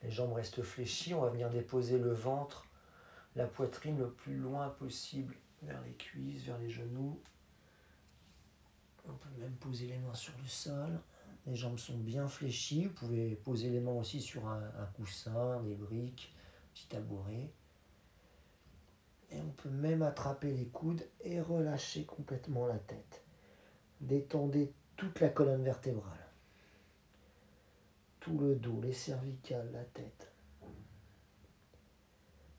Les 0.04 0.12
jambes 0.12 0.34
restent 0.34 0.64
fléchies, 0.64 1.14
on 1.14 1.22
va 1.22 1.30
venir 1.30 1.50
déposer 1.50 1.98
le 1.98 2.14
ventre, 2.14 2.66
la 3.36 3.48
poitrine 3.48 3.98
le 3.98 4.12
plus 4.12 4.38
loin 4.38 4.70
possible 4.70 5.36
vers 5.64 5.82
les 5.82 5.94
cuisses, 5.94 6.44
vers 6.44 6.58
les 6.60 6.70
genoux. 6.70 7.20
On 9.08 9.14
peut 9.14 9.30
même 9.40 9.56
poser 9.56 9.88
les 9.88 9.98
mains 9.98 10.14
sur 10.14 10.34
le 10.42 10.48
sol. 10.48 11.00
Les 11.46 11.56
jambes 11.56 11.78
sont 11.78 11.98
bien 11.98 12.28
fléchies. 12.28 12.86
Vous 12.86 12.94
pouvez 12.94 13.36
poser 13.36 13.70
les 13.70 13.80
mains 13.80 13.92
aussi 13.92 14.22
sur 14.22 14.48
un, 14.48 14.62
coussin, 14.96 15.62
des 15.62 15.76
briques, 15.76 16.34
un 16.36 16.74
petit 16.74 16.88
tabouret. 16.88 17.52
Et 19.32 19.40
on 19.40 19.50
peut 19.50 19.70
même 19.70 20.02
attraper 20.02 20.52
les 20.52 20.68
coudes 20.68 21.06
et 21.22 21.42
relâcher 21.42 22.06
complètement 22.06 22.68
la 22.68 22.80
tête. 22.80 23.24
Détendez 24.02 24.74
toute 24.98 25.20
la 25.20 25.30
colonne 25.30 25.64
vertébrale. 25.64 26.28
Tout 28.20 28.38
le 28.40 28.56
dos, 28.56 28.82
les 28.82 28.94
cervicales, 28.94 29.70
la 29.72 29.84
tête. 29.84 30.32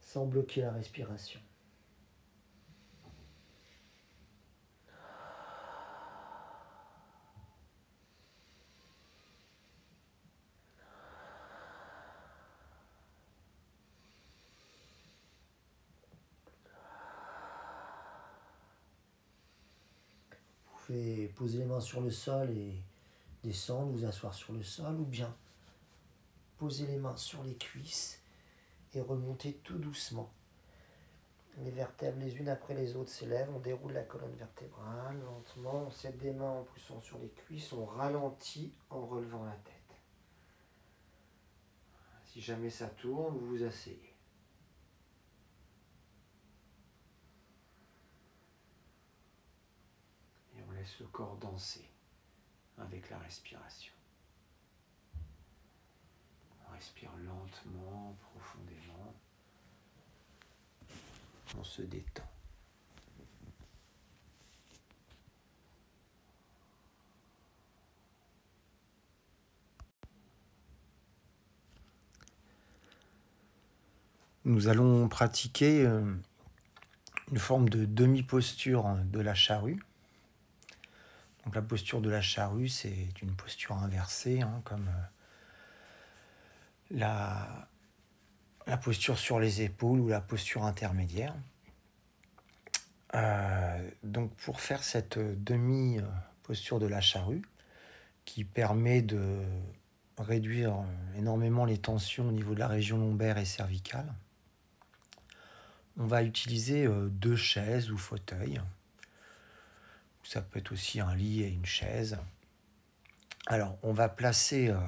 Sans 0.00 0.26
bloquer 0.26 0.60
la 0.62 0.72
respiration. 0.72 1.40
Vous 20.88 20.92
pouvez 20.92 21.25
poser 21.36 21.58
les 21.58 21.64
mains 21.64 21.80
sur 21.80 22.00
le 22.00 22.10
sol 22.10 22.50
et 22.50 22.82
descendre, 23.44 23.92
vous 23.92 24.04
asseoir 24.04 24.34
sur 24.34 24.52
le 24.52 24.62
sol, 24.62 24.98
ou 24.98 25.04
bien 25.04 25.34
poser 26.56 26.86
les 26.86 26.96
mains 26.96 27.16
sur 27.16 27.44
les 27.44 27.56
cuisses 27.56 28.20
et 28.94 29.00
remonter 29.00 29.54
tout 29.62 29.78
doucement. 29.78 30.32
Les 31.58 31.70
vertèbres 31.70 32.18
les 32.18 32.36
unes 32.36 32.48
après 32.48 32.74
les 32.74 32.96
autres 32.96 33.10
s'élèvent, 33.10 33.50
on 33.54 33.60
déroule 33.60 33.92
la 33.92 34.02
colonne 34.02 34.34
vertébrale 34.34 35.18
lentement, 35.20 35.84
on 35.86 35.90
s'aide 35.90 36.18
des 36.18 36.32
mains 36.32 36.50
en 36.50 36.64
poussant 36.64 37.00
sur 37.00 37.18
les 37.18 37.30
cuisses, 37.30 37.72
on 37.72 37.86
ralentit 37.86 38.74
en 38.90 39.06
relevant 39.06 39.44
la 39.44 39.52
tête. 39.52 39.72
Si 42.24 42.42
jamais 42.42 42.68
ça 42.68 42.88
tourne, 42.88 43.38
vous 43.38 43.46
vous 43.46 43.62
asseyez. 43.62 44.14
Et 50.54 50.62
on 50.68 50.75
laisse 50.86 51.00
le 51.00 51.06
corps 51.06 51.36
danser 51.38 51.84
avec 52.78 53.10
la 53.10 53.18
respiration. 53.18 53.92
On 56.68 56.72
respire 56.72 57.10
lentement, 57.24 58.16
profondément. 58.20 59.14
On 61.58 61.64
se 61.64 61.82
détend. 61.82 62.22
Nous 74.44 74.68
allons 74.68 75.08
pratiquer 75.08 75.84
euh, 75.84 76.14
une 77.32 77.38
forme 77.38 77.68
de 77.68 77.84
demi-posture 77.84 78.98
de 79.06 79.18
la 79.18 79.34
charrue. 79.34 79.80
La 81.54 81.62
posture 81.62 82.00
de 82.00 82.10
la 82.10 82.20
charrue, 82.20 82.68
c'est 82.68 83.22
une 83.22 83.34
posture 83.34 83.76
inversée, 83.76 84.42
hein, 84.42 84.60
comme 84.64 84.88
euh, 84.88 85.04
la, 86.90 87.68
posture 88.82 89.16
sur 89.16 89.38
les 89.38 89.62
épaules 89.62 90.00
ou 90.00 90.08
la 90.08 90.20
posture 90.20 90.64
intermédiaire. 90.64 91.34
Euh, 93.14 93.90
donc 94.02 94.34
pour 94.34 94.60
faire 94.60 94.82
cette 94.82 95.18
demi-posture 95.18 96.78
de 96.78 96.86
la 96.86 97.00
charrue, 97.00 97.42
qui 98.24 98.44
permet 98.44 99.00
de 99.02 99.40
réduire 100.18 100.74
énormément 101.16 101.64
les 101.64 101.78
tensions 101.78 102.28
au 102.28 102.32
niveau 102.32 102.54
de 102.54 102.58
la 102.58 102.68
région 102.68 102.98
lombaire 102.98 103.38
et 103.38 103.44
cervicale, 103.44 104.12
on 105.98 106.06
va 106.06 106.22
utiliser 106.22 106.86
euh, 106.86 107.08
deux 107.08 107.36
chaises 107.36 107.90
ou 107.90 107.96
fauteuils. 107.96 108.60
Ça 110.26 110.42
peut 110.42 110.58
être 110.58 110.72
aussi 110.72 111.00
un 111.00 111.14
lit 111.14 111.42
et 111.42 111.48
une 111.48 111.66
chaise. 111.66 112.18
Alors, 113.46 113.78
on 113.82 113.92
va 113.92 114.08
placer 114.08 114.68
euh, 114.68 114.78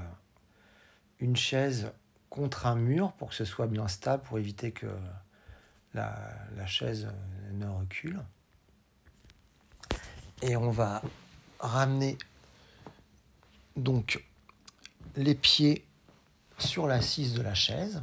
une 1.21 1.37
chaise 1.37 1.93
contre 2.29 2.67
un 2.67 2.75
mur 2.75 3.13
pour 3.13 3.29
que 3.29 3.35
ce 3.35 3.45
soit 3.45 3.69
bien 3.69 3.89
stable, 3.89 4.23
pour 4.25 4.39
éviter 4.39 4.73
que 4.73 4.87
la, 5.95 6.35
la 6.57 6.67
chaise 6.67 7.07
euh, 7.07 7.53
ne 7.53 7.67
recule. 7.69 8.21
Et 10.43 10.57
on 10.57 10.71
va 10.71 11.03
ramener 11.61 12.19
donc 13.77 14.25
les 15.17 15.35
pieds 15.35 15.85
sur 16.59 16.87
l'assise 16.87 17.35
de 17.35 17.43
la 17.43 17.55
chaise 17.55 18.01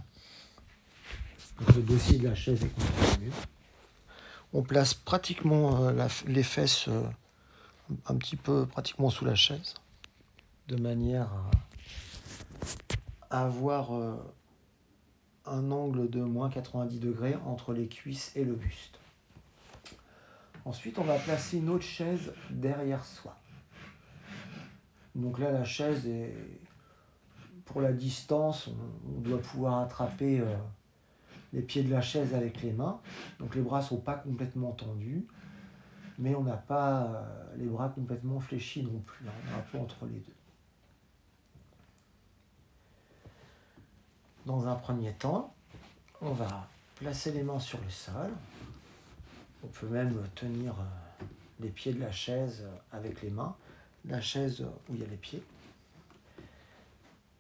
le 1.76 1.82
dossier 1.82 2.18
de 2.18 2.28
la 2.28 2.36
chaise 2.36 2.64
est 2.64 2.70
contre 2.70 3.38
On 4.54 4.62
place 4.62 4.94
pratiquement 4.94 5.86
euh, 5.86 6.08
les 6.28 6.44
fesses 6.44 6.90
un 8.08 8.16
petit 8.16 8.36
peu 8.36 8.66
pratiquement 8.66 9.10
sous 9.10 9.26
la 9.26 9.36
chaise, 9.36 9.76
de 10.68 10.76
manière 10.76 11.30
à 13.30 13.46
avoir 13.46 13.94
euh, 13.94 14.16
un 15.46 15.72
angle 15.72 16.10
de 16.10 16.22
moins 16.22 16.50
90 16.50 17.00
degrés 17.00 17.36
entre 17.46 17.74
les 17.74 17.88
cuisses 17.88 18.32
et 18.36 18.44
le 18.44 18.54
buste. 18.54 19.00
Ensuite, 20.66 20.98
on 20.98 21.04
va 21.04 21.18
placer 21.20 21.58
une 21.58 21.70
autre 21.70 21.84
chaise 21.84 22.34
derrière 22.50 23.06
soi. 23.06 23.36
Donc 25.14 25.40
là, 25.40 25.52
la 25.52 25.64
chaise 25.64 26.08
est 26.08 26.36
pour 27.66 27.82
la 27.82 27.94
distance, 27.94 28.70
on, 29.08 29.22
doit 29.22 29.40
pouvoir 29.40 29.80
attraper 29.80 30.44
les 31.52 31.62
pieds 31.62 31.84
de 31.84 31.92
la 31.92 32.02
chaise 32.02 32.34
avec 32.34 32.62
les 32.62 32.72
mains. 32.72 33.00
Donc 33.40 33.56
les 33.56 33.62
bras 33.62 33.80
ne 33.80 33.86
sont 33.86 34.00
pas 34.00 34.16
complètement 34.16 34.72
tendus, 34.72 35.26
mais 36.18 36.36
on 36.36 36.44
n'a 36.44 36.58
pas 36.58 37.04
euh, 37.04 37.56
les 37.58 37.66
bras 37.66 37.90
complètement 37.90 38.40
fléchis 38.40 38.84
non 38.84 39.00
plus. 39.00 39.28
Hein. 39.28 39.32
on 39.44 39.52
est 39.52 39.60
un 39.60 39.64
peu 39.72 39.78
entre 39.80 40.06
les 40.06 40.20
deux. 40.20 40.34
Dans 44.46 44.68
un 44.68 44.76
premier 44.76 45.14
temps, 45.14 45.54
on 46.22 46.32
va 46.32 46.68
placer 46.96 47.32
les 47.32 47.44
mains 47.44 47.60
sur 47.60 47.80
le 47.82 47.90
sol. 47.90 48.32
On 49.64 49.68
peut 49.68 49.88
même 49.88 50.22
tenir 50.36 50.74
euh, 50.80 51.26
les 51.60 51.70
pieds 51.70 51.94
de 51.94 52.00
la 52.00 52.12
chaise 52.12 52.64
avec 52.92 53.22
les 53.22 53.32
mains, 53.32 53.56
la 54.06 54.22
chaise 54.22 54.62
où 54.90 54.94
il 54.94 55.02
y 55.02 55.04
a 55.04 55.08
les 55.08 55.18
pieds. 55.18 55.44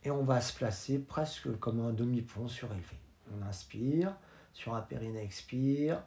Et 0.03 0.11
on 0.11 0.23
va 0.23 0.41
se 0.41 0.53
placer 0.53 0.99
presque 0.99 1.57
comme 1.59 1.79
un 1.79 1.91
demi-pont 1.91 2.47
surélevé. 2.47 2.97
On 3.35 3.43
inspire, 3.43 4.15
sur 4.53 4.73
un 4.75 4.81
périnée 4.81 5.21
expire. 5.21 6.01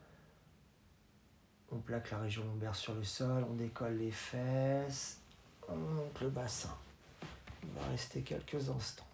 On 1.70 1.78
plaque 1.78 2.10
la 2.10 2.18
région 2.18 2.44
lombaire 2.44 2.74
sur 2.74 2.94
le 2.94 3.04
sol, 3.04 3.44
on 3.48 3.54
décolle 3.54 3.98
les 3.98 4.10
fesses, 4.10 5.20
on 5.68 5.76
monte 5.76 6.20
le 6.20 6.30
bassin. 6.30 6.74
On 7.62 7.80
va 7.80 7.88
rester 7.88 8.22
quelques 8.22 8.70
instants. 8.70 9.04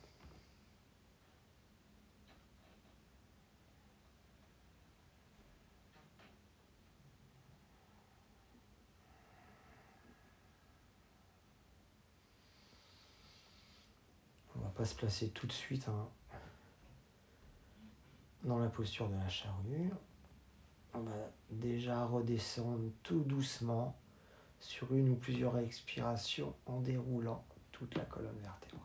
On 14.57 14.61
va 14.61 14.69
pas 14.69 14.85
se 14.85 14.95
placer 14.95 15.31
tout 15.31 15.47
de 15.47 15.53
suite. 15.53 15.89
Hein 15.89 16.09
dans 18.45 18.59
la 18.59 18.69
posture 18.69 19.09
de 19.09 19.17
la 19.17 19.29
charrue. 19.29 19.91
On 20.95 21.01
va 21.01 21.13
déjà 21.51 22.07
redescendre 22.07 22.91
tout 23.03 23.21
doucement 23.21 23.97
sur 24.61 24.95
une 24.95 25.11
ou 25.11 25.17
plusieurs 25.17 25.59
expirations 25.59 26.55
en 26.67 26.81
déroulant 26.81 27.45
toute 27.73 27.97
la 27.97 28.05
colonne 28.05 28.39
vertébrale. 28.39 28.81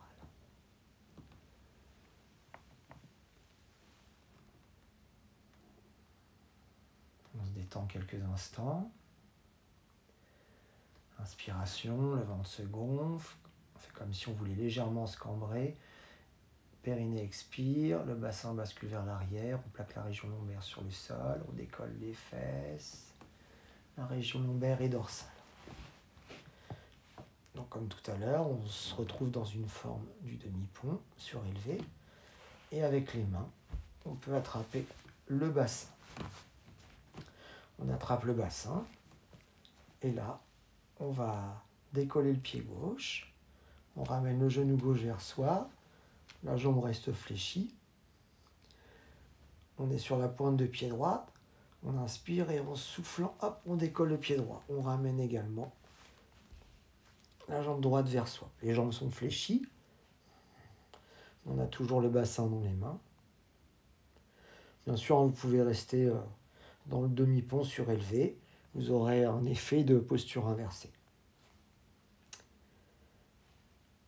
On 7.39 7.45
se 7.45 7.51
détend 7.51 7.85
quelques 7.85 8.21
instants. 8.33 8.91
Inspiration, 11.19 12.15
le 12.15 12.23
ventre 12.23 12.49
se 12.49 12.63
gonfle. 12.63 13.37
On 13.75 13.79
fait 13.79 13.93
comme 13.93 14.13
si 14.13 14.27
on 14.29 14.33
voulait 14.33 14.55
légèrement 14.55 15.05
se 15.05 15.17
cambrer. 15.17 15.77
Périnée 16.89 17.21
expire, 17.21 18.04
le 18.06 18.15
bassin 18.15 18.56
bascule 18.56 18.89
vers 18.89 19.06
l'arrière, 19.06 19.60
on 19.63 19.69
plaque 19.69 19.93
la 19.93 20.02
région 20.02 20.28
lombaire 20.28 20.63
sur 20.63 20.82
le 20.82 20.89
sol, 20.89 21.39
on 21.47 21.52
décolle 21.52 21.93
les 22.02 22.13
fesses, 22.13 23.13
la 23.95 24.08
région 24.08 24.39
lombaire 24.39 24.82
et 24.82 24.89
dorsale. 24.89 25.30
Donc 27.54 27.69
comme 27.69 27.88
tout 27.89 28.10
à 28.10 28.17
l'heure, 28.17 28.49
on 28.49 28.65
se 28.65 28.95
retrouve 28.95 29.30
dans 29.30 29.45
une 29.45 29.67
forme 29.67 30.04
du 30.21 30.38
demi-pont 30.38 30.99
surélevé 31.15 31.80
et 32.71 32.82
avec 32.82 33.13
les 33.13 33.23
mains, 33.25 33.52
on 34.08 34.15
peut 34.15 34.34
attraper 34.34 34.84
le 35.28 35.47
bassin. 35.47 35.89
On 37.78 37.88
attrape 37.89 38.23
le 38.23 38.34
bassin 38.34 38.84
et 40.02 40.12
là, 40.12 40.39
on 40.99 41.12
va 41.12 41.63
décoller 41.93 42.34
le 42.34 42.39
pied 42.39 42.62
gauche, 42.62 43.32
on 43.95 44.04
ramène 44.04 44.39
le 44.39 44.49
genou 44.49 44.75
gauche 44.75 45.02
vers 45.02 45.21
soi, 45.21 45.69
la 46.43 46.58
jambe 46.58 46.80
reste 46.84 47.12
fléchie. 47.12 47.75
On 49.78 49.89
est 49.91 49.97
sur 49.97 50.17
la 50.17 50.28
pointe 50.28 50.58
de 50.58 50.65
pied 50.65 50.89
droit. 50.89 51.25
On 51.84 51.97
inspire 51.97 52.52
et 52.52 52.60
en 52.60 52.75
soufflant, 52.75 53.36
hop, 53.41 53.62
on 53.65 53.75
décolle 53.75 54.10
le 54.10 54.17
pied 54.17 54.36
droit. 54.36 54.63
On 54.69 54.82
ramène 54.82 55.19
également 55.19 55.73
la 57.49 57.63
jambe 57.63 57.82
droite 57.82 58.08
vers 58.08 58.28
soi. 58.28 58.49
Les 58.62 58.73
jambes 58.73 58.93
sont 58.93 59.10
fléchies. 59.10 59.65
On 61.45 61.60
a 61.60 61.65
toujours 61.65 62.02
le 62.02 62.10
bassin 62.10 62.47
dans 62.47 62.62
les 62.62 62.73
mains. 62.73 62.99
Bien 64.86 64.95
sûr, 64.95 65.21
vous 65.21 65.32
pouvez 65.32 65.62
rester 65.62 66.06
euh, 66.06 66.19
dans 66.86 67.02
le 67.02 67.10
demi-pont 67.10 67.63
surélevé. 67.63 68.38
Vous 68.75 68.91
aurez 68.91 69.25
un 69.25 69.45
effet 69.45 69.84
de 69.84 69.97
posture 69.97 70.47
inversée. 70.47 70.91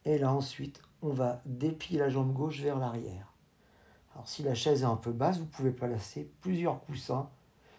Et 0.06 0.18
là, 0.18 0.34
ensuite, 0.34 0.82
on 1.02 1.10
va 1.10 1.42
déplier 1.46 2.00
la 2.00 2.10
jambe 2.10 2.34
gauche 2.34 2.60
vers 2.60 2.78
l'arrière. 2.78 3.34
Alors 4.14 4.28
si 4.28 4.44
la 4.44 4.56
chaise 4.56 4.82
est 4.84 4.86
un 4.86 4.98
peu 4.98 5.12
basse, 5.12 5.38
vous 5.38 5.46
pouvez 5.46 5.72
placer 5.72 6.30
plusieurs 6.42 6.82
coussins 6.82 7.30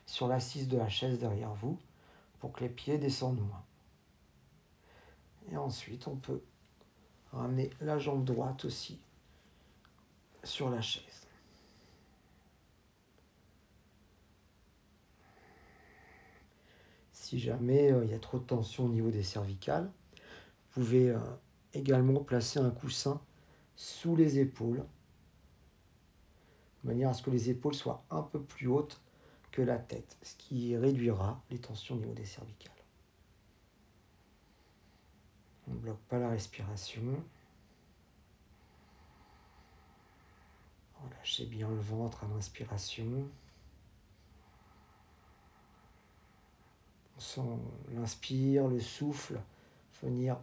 sur 0.06 0.28
l'assise 0.28 0.68
de 0.68 0.76
la 0.76 0.88
chaise 0.88 1.18
derrière 1.18 1.54
vous 1.54 1.78
pour 2.40 2.52
que 2.52 2.61
les 2.61 2.68
pieds 2.68 2.98
descendent 2.98 3.40
moins. 3.40 3.64
Et 5.50 5.56
ensuite, 5.56 6.06
on 6.08 6.16
peut 6.16 6.42
ramener 7.32 7.70
la 7.80 7.98
jambe 7.98 8.24
droite 8.24 8.64
aussi 8.64 9.00
sur 10.44 10.70
la 10.70 10.80
chaise. 10.80 11.26
Si 17.12 17.38
jamais 17.38 17.90
euh, 17.90 18.04
il 18.04 18.11
y 18.11 18.14
a 18.14 18.18
trop 18.18 18.38
de 18.38 18.44
tension 18.44 18.85
au 18.85 18.88
niveau 18.88 19.11
des 19.11 19.22
cervicales, 19.22 19.90
vous 20.74 20.82
pouvez 20.82 21.11
euh, 21.11 21.18
également 21.74 22.22
placer 22.22 22.58
un 22.58 22.70
coussin 22.70 23.20
sous 23.76 24.16
les 24.16 24.38
épaules, 24.38 24.85
de 26.82 26.88
manière 26.88 27.11
à 27.11 27.14
ce 27.14 27.22
que 27.22 27.30
les 27.30 27.50
épaules 27.50 27.74
soient 27.74 28.04
un 28.11 28.22
peu 28.22 28.42
plus 28.42 28.66
hautes 28.66 29.00
que 29.50 29.62
la 29.62 29.78
tête, 29.78 30.16
ce 30.22 30.35
qui 30.37 30.76
réduira 30.76 31.42
les 31.50 31.58
tensions 31.58 31.94
au 31.94 31.98
niveau 31.98 32.14
des 32.14 32.24
cervicales. 32.24 32.72
On 35.68 35.72
ne 35.72 35.78
bloque 35.78 36.00
pas 36.08 36.18
la 36.18 36.30
respiration. 36.30 37.02
Relâchez 40.94 41.46
bien 41.46 41.68
le 41.68 41.80
ventre 41.80 42.24
à 42.24 42.28
l'inspiration. 42.28 43.28
On 47.16 47.20
sent 47.20 47.40
l'inspire, 47.90 48.68
le 48.68 48.80
souffle 48.80 49.40
venir 50.02 50.38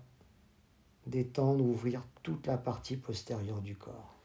détendre, 1.10 1.64
ouvrir 1.64 2.04
toute 2.24 2.48
la 2.48 2.58
partie 2.58 2.98
postérieure 2.98 3.62
du 3.62 3.76
corps. 3.76 4.16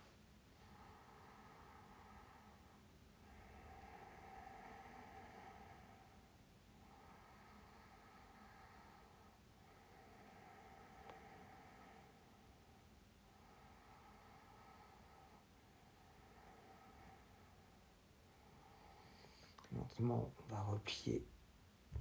Lentement, 19.73 20.31
on 20.39 20.55
va 20.55 20.61
replier 20.63 21.27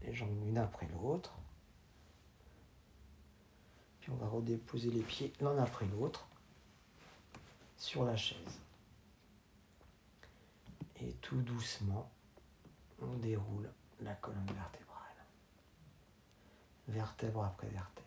les 0.02 0.14
jambes 0.14 0.38
l'une 0.44 0.58
après 0.58 0.88
l'autre. 0.90 1.34
On 4.14 4.16
va 4.18 4.28
redéposer 4.28 4.92
les 4.92 5.02
pieds 5.02 5.34
l'un 5.42 5.58
après 5.58 5.88
l'autre 5.88 6.28
sur 7.78 8.06
la 8.06 8.16
chaise. 8.16 8.60
Et 11.02 11.14
tout 11.16 11.42
doucement, 11.42 12.10
on 13.02 13.14
déroule 13.16 13.70
la 14.02 14.14
colonne 14.14 14.46
vertébrale. 14.46 15.02
Vertèbre 16.88 17.44
après 17.44 17.68
vertèbre. 17.68 18.04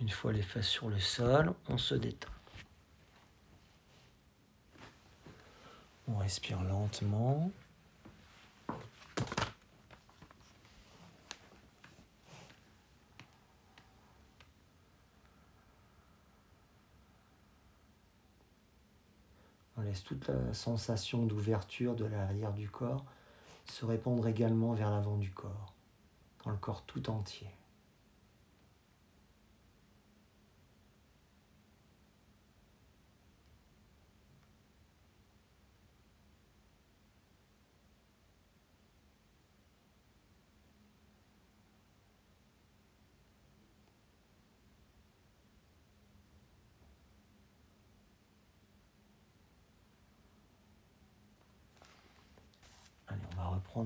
Une 0.00 0.08
fois 0.08 0.32
les 0.32 0.42
fesses 0.42 0.68
sur 0.68 0.88
le 0.88 1.00
sol, 1.00 1.52
on 1.68 1.78
se 1.78 1.94
détend. 1.94 2.28
On 6.06 6.18
respire 6.18 6.62
lentement. 6.62 7.50
On 19.76 19.82
toute 20.02 20.28
la 20.28 20.54
sensation 20.54 21.24
d'ouverture 21.26 21.94
de 21.94 22.04
l'arrière 22.04 22.52
du 22.52 22.68
corps 22.68 23.04
se 23.66 23.84
répandre 23.84 24.26
également 24.26 24.72
vers 24.72 24.90
l'avant 24.90 25.16
du 25.16 25.30
corps, 25.30 25.74
dans 26.44 26.50
le 26.50 26.56
corps 26.56 26.82
tout 26.82 27.08
entier. 27.10 27.48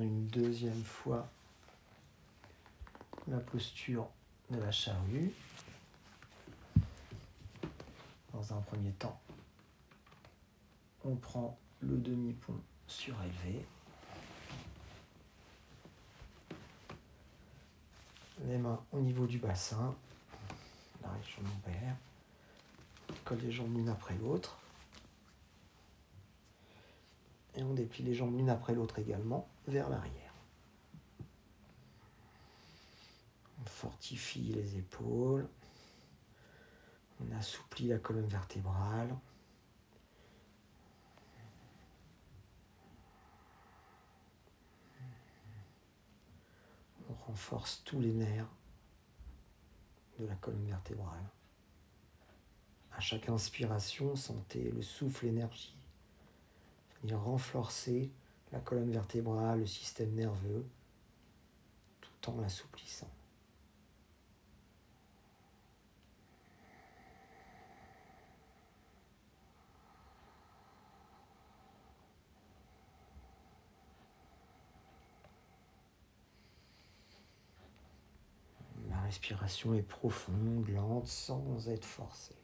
Une 0.03 0.27
deuxième 0.27 0.85
fois 0.85 1.29
la 3.27 3.39
posture 3.39 4.09
de 4.51 4.59
la 4.59 4.71
charrue. 4.71 5.33
Dans 8.33 8.55
un 8.55 8.61
premier 8.61 8.93
temps, 8.93 9.21
on 11.05 11.17
prend 11.17 11.59
le 11.81 11.97
demi-pont 11.97 12.61
surélevé. 12.87 13.67
Les 18.45 18.59
mains 18.59 18.81
au 18.93 19.01
niveau 19.01 19.27
du 19.27 19.39
bassin, 19.39 19.95
la 21.03 21.11
région 21.11 21.43
lombaire. 21.43 21.97
Colle 23.25 23.41
les 23.41 23.51
jambes 23.51 23.75
l'une 23.77 23.89
après 23.89 24.15
l'autre. 24.17 24.59
Et 27.55 27.63
on 27.63 27.75
déplie 27.75 28.05
les 28.05 28.15
jambes 28.15 28.37
l'une 28.37 28.51
après 28.51 28.75
l'autre 28.75 28.99
également 28.99 29.49
vers 29.67 29.89
l'arrière. 29.89 30.33
On 33.61 33.65
fortifie 33.65 34.53
les 34.55 34.77
épaules. 34.77 35.49
On 37.21 37.37
assouplit 37.37 37.89
la 37.89 37.99
colonne 37.99 38.29
vertébrale. 38.29 39.17
On 47.11 47.15
renforce 47.27 47.83
tous 47.85 48.01
les 48.01 48.13
nerfs 48.13 48.49
de 50.19 50.27
la 50.27 50.35
colonne 50.37 50.67
vertébrale. 50.67 51.25
À 52.93 53.01
chaque 53.01 53.29
inspiration, 53.29 54.17
sentez 54.17 54.71
le 54.71 54.83
souffle 54.83 55.27
énergie 55.27 55.78
venir 57.09 57.23
renforcer 57.23 58.13
la 58.53 58.61
colonne 58.61 58.91
vertébrale, 58.91 59.61
le 59.61 59.67
système 59.67 60.13
nerveux, 60.15 60.67
tout 62.01 62.31
en 62.31 62.41
l'assouplissant. 62.41 63.11
La 78.89 79.01
respiration 79.01 79.75
est 79.75 79.83
profonde, 79.83 80.69
lente, 80.69 81.07
sans 81.07 81.69
être 81.69 81.85
forcée. 81.85 82.37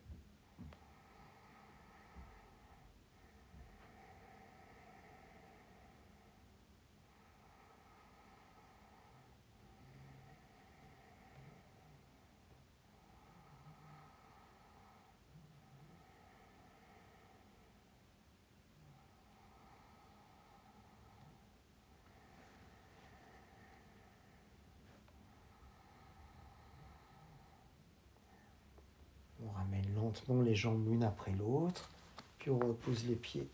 Les 30.28 30.54
jambes 30.54 30.88
l'une 30.88 31.04
après 31.04 31.32
l'autre, 31.32 31.90
puis 32.38 32.50
on 32.50 32.58
repose 32.58 33.04
les 33.06 33.16
pieds 33.16 33.48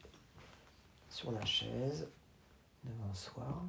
sur 1.09 1.33
la 1.33 1.44
chaise 1.44 2.09
devant 2.85 3.14
soi. 3.14 3.62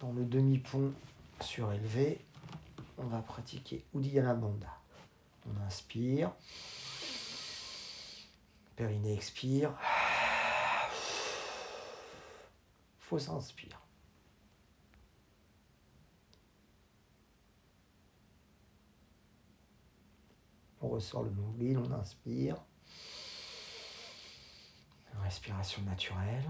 Dans 0.00 0.12
le 0.12 0.24
demi-pont 0.24 0.92
surélevé, 1.40 2.24
on 2.98 3.04
va 3.04 3.20
pratiquer 3.20 3.84
Uddiyana 3.94 4.34
Bandha. 4.34 4.78
On 5.46 5.60
inspire, 5.66 6.32
périnée 8.76 9.14
expire, 9.14 9.74
fausse 12.98 13.28
inspire. 13.28 13.80
On 20.80 20.81
ressort 20.92 21.22
le 21.24 21.30
nombril, 21.30 21.78
on 21.78 21.92
inspire. 21.92 22.56
Respiration 25.22 25.82
naturelle. 25.82 26.48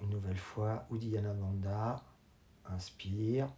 Une 0.00 0.10
nouvelle 0.10 0.38
fois, 0.38 0.86
Uddiyana 0.90 1.32
Bandha. 1.32 2.02
Inspire. 2.66 3.48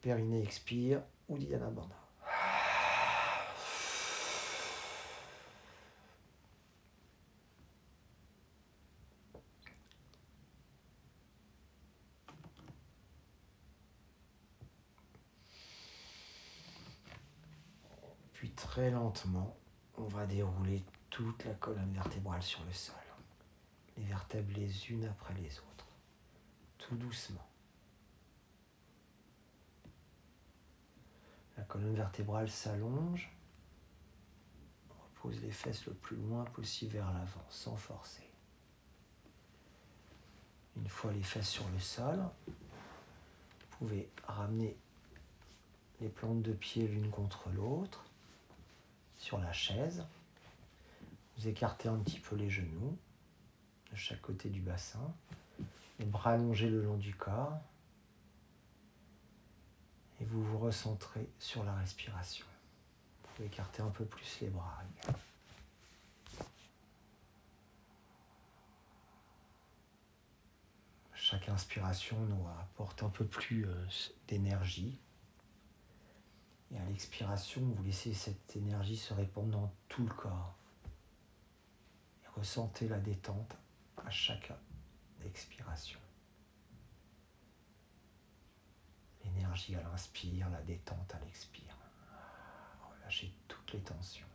Périnée 0.00 0.42
expire. 0.42 1.02
Uddiyana 1.28 1.70
Bandha. 1.70 2.05
Très 18.56 18.90
lentement, 18.90 19.56
on 19.96 20.04
va 20.04 20.26
dérouler 20.26 20.84
toute 21.10 21.44
la 21.44 21.54
colonne 21.54 21.92
vertébrale 21.92 22.42
sur 22.42 22.64
le 22.64 22.72
sol. 22.72 22.94
Les 23.96 24.04
vertèbres 24.04 24.52
les 24.54 24.90
unes 24.90 25.06
après 25.06 25.34
les 25.34 25.58
autres. 25.58 25.86
Tout 26.78 26.96
doucement. 26.96 27.46
La 31.56 31.64
colonne 31.64 31.94
vertébrale 31.94 32.50
s'allonge. 32.50 33.30
On 34.90 35.02
repose 35.02 35.40
les 35.40 35.50
fesses 35.50 35.86
le 35.86 35.94
plus 35.94 36.16
loin 36.16 36.44
possible 36.44 36.92
vers 36.92 37.10
l'avant, 37.12 37.46
sans 37.48 37.76
forcer. 37.76 38.30
Une 40.76 40.88
fois 40.88 41.12
les 41.12 41.22
fesses 41.22 41.48
sur 41.48 41.66
le 41.70 41.78
sol, 41.78 42.18
vous 42.46 42.54
pouvez 43.78 44.10
ramener 44.26 44.76
les 46.00 46.10
plantes 46.10 46.42
de 46.42 46.52
pied 46.52 46.86
l'une 46.86 47.10
contre 47.10 47.48
l'autre 47.48 48.04
sur 49.18 49.38
la 49.38 49.52
chaise. 49.52 50.04
Vous 51.36 51.48
écartez 51.48 51.88
un 51.88 51.98
petit 51.98 52.18
peu 52.18 52.36
les 52.36 52.48
genoux 52.48 52.96
de 53.90 53.96
chaque 53.96 54.20
côté 54.20 54.48
du 54.48 54.60
bassin. 54.60 55.12
Les 55.98 56.06
bras 56.06 56.32
allongés 56.32 56.68
le 56.68 56.82
long 56.82 56.96
du 56.96 57.14
corps. 57.14 57.58
Et 60.20 60.24
vous 60.24 60.42
vous 60.42 60.58
recentrez 60.58 61.28
sur 61.38 61.62
la 61.64 61.74
respiration. 61.74 62.46
Vous 63.22 63.28
pouvez 63.34 63.46
écarter 63.48 63.82
un 63.82 63.90
peu 63.90 64.04
plus 64.04 64.40
les 64.40 64.48
bras. 64.48 64.82
Chaque 71.14 71.48
inspiration 71.48 72.16
nous 72.20 72.46
apporte 72.60 73.02
un 73.02 73.08
peu 73.08 73.24
plus 73.24 73.66
euh, 73.66 73.86
d'énergie. 74.28 74.96
Et 76.72 76.78
à 76.78 76.84
l'expiration, 76.86 77.62
vous 77.62 77.82
laissez 77.84 78.12
cette 78.12 78.56
énergie 78.56 78.96
se 78.96 79.14
répandre 79.14 79.50
dans 79.50 79.72
tout 79.88 80.04
le 80.04 80.14
corps. 80.14 80.56
Et 82.22 82.28
ressentez 82.34 82.88
la 82.88 82.98
détente 82.98 83.56
à 84.04 84.10
chaque 84.10 84.52
expiration. 85.24 86.00
L'énergie 89.24 89.76
à 89.76 89.82
l'inspire, 89.82 90.48
la 90.50 90.62
détente 90.62 91.14
à 91.14 91.18
l'expire. 91.24 91.76
Relâchez 92.90 93.32
toutes 93.48 93.72
les 93.72 93.80
tensions. 93.80 94.26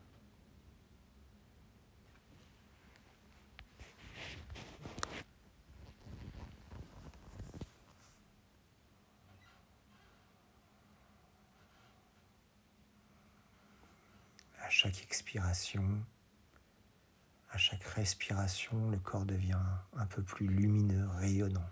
Expiration, 14.89 16.03
à 17.51 17.57
chaque 17.57 17.83
respiration, 17.83 18.89
le 18.89 18.97
corps 18.97 19.25
devient 19.25 19.59
un 19.95 20.05
peu 20.05 20.23
plus 20.23 20.47
lumineux, 20.47 21.07
rayonnant. 21.17 21.69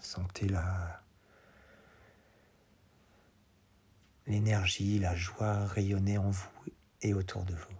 Sentez 0.00 0.48
la 0.48 1.02
l'énergie, 4.26 4.98
la 4.98 5.14
joie 5.14 5.64
rayonner 5.66 6.18
en 6.18 6.30
vous 6.30 6.48
et 7.02 7.14
autour 7.14 7.44
de 7.44 7.54
vous. 7.54 7.77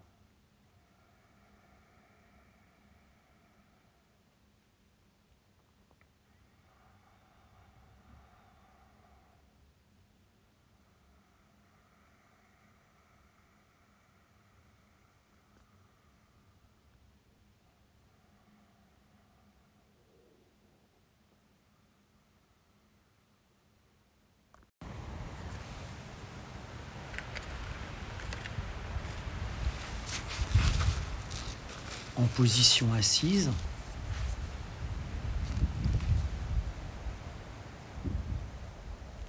En 32.19 32.25
position 32.25 32.93
assise. 32.95 33.51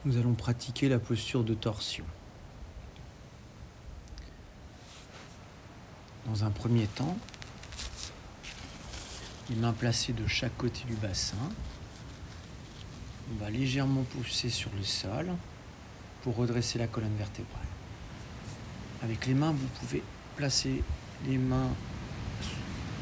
Nous 0.06 0.17
allons 0.17 0.34
pratiquer 0.34 0.89
la 0.89 0.97
posture 0.97 1.43
de 1.43 1.54
torsion. 1.54 2.06
Dans 6.25 6.43
un 6.43 6.49
premier 6.49 6.88
temps, 6.88 7.17
les 9.49 9.56
mains 9.56 9.73
placées 9.73 10.13
de 10.13 10.25
chaque 10.28 10.56
côté 10.58 10.84
du 10.86 10.95
bassin. 10.95 11.38
On 13.32 13.43
va 13.43 13.49
légèrement 13.52 14.04
pousser 14.04 14.49
sur 14.49 14.71
le 14.75 14.84
sol 14.84 15.30
pour 16.23 16.36
redresser 16.36 16.80
la 16.80 16.88
colonne 16.88 17.15
vertébrale. 17.17 17.62
Avec 19.04 19.28
les 19.28 19.34
mains, 19.34 19.52
vous 19.52 19.67
pouvez 19.80 20.04
placer 20.36 20.84
les 21.28 21.38
mains 21.38 21.69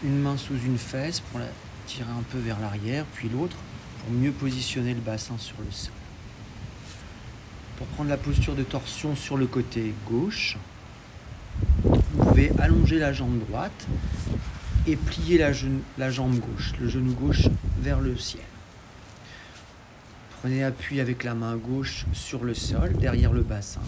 une 0.04 0.20
main 0.20 0.38
sous 0.38 0.58
une 0.66 0.78
fesse 0.78 1.20
pour 1.20 1.40
la 1.40 1.48
tirer 1.86 2.10
un 2.10 2.24
peu 2.32 2.38
vers 2.38 2.60
l'arrière, 2.60 3.06
puis 3.16 3.30
l'autre 3.30 3.56
pour 4.04 4.14
mieux 4.14 4.32
positionner 4.32 4.94
le 4.94 5.02
bassin 5.02 5.38
sur 5.38 5.56
le 5.60 5.72
sol. 5.72 5.94
Pour 7.78 7.88
prendre 7.88 8.10
la 8.10 8.18
posture 8.18 8.56
de 8.56 8.64
torsion 8.64 9.16
sur 9.16 9.38
le 9.38 9.48
côté 9.48 9.94
gauche, 10.10 10.58
vous 11.84 12.26
pouvez 12.26 12.52
allonger 12.60 13.00
la 13.00 13.14
jambe 13.14 13.40
droite 13.48 13.88
et 14.88 14.96
plier 14.96 15.38
la, 15.38 16.12
jambe 16.12 16.40
gauche, 16.40 16.74
le 16.80 16.88
genou 16.88 17.14
gauche 17.14 17.48
vers 17.82 18.00
le 18.00 18.16
ciel. 18.18 18.44
Prenez 20.42 20.64
appui 20.64 21.00
avec 21.00 21.24
la 21.24 21.34
main 21.34 21.56
gauche 21.56 22.06
sur 22.14 22.44
le 22.44 22.54
sol, 22.54 22.94
derrière 22.94 23.34
le 23.34 23.42
bassin. 23.42 23.82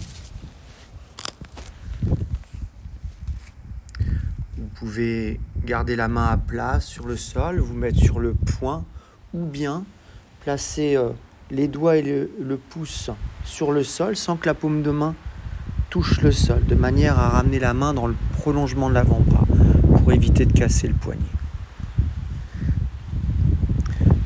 Pouvez 4.79 5.39
Gardez 5.65 5.97
la 5.97 6.07
main 6.07 6.27
à 6.27 6.37
plat 6.37 6.79
sur 6.79 7.05
le 7.05 7.17
sol, 7.17 7.59
vous 7.59 7.73
mettre 7.73 7.99
sur 7.99 8.19
le 8.19 8.33
point 8.33 8.85
ou 9.33 9.45
bien 9.45 9.83
placer 10.41 10.95
euh, 10.95 11.09
les 11.51 11.67
doigts 11.67 11.97
et 11.97 12.01
le, 12.01 12.57
pouce 12.69 13.11
sur 13.43 13.71
le 13.71 13.83
sol 13.83 14.15
sans 14.15 14.37
que 14.37 14.45
la 14.45 14.53
paume 14.53 14.81
de 14.81 14.89
main 14.89 15.15
touche 15.89 16.21
le 16.21 16.31
sol, 16.31 16.65
de 16.65 16.75
manière 16.75 17.19
à 17.19 17.29
ramener 17.29 17.59
la 17.59 17.73
main 17.73 17.93
dans 17.93 18.07
le 18.07 18.15
prolongement 18.39 18.89
de 18.89 18.93
l'avant-bras 18.93 19.45
pour 19.97 20.13
éviter 20.13 20.45
de 20.45 20.53
casser 20.53 20.87
le 20.87 20.93
poignet. 20.93 21.19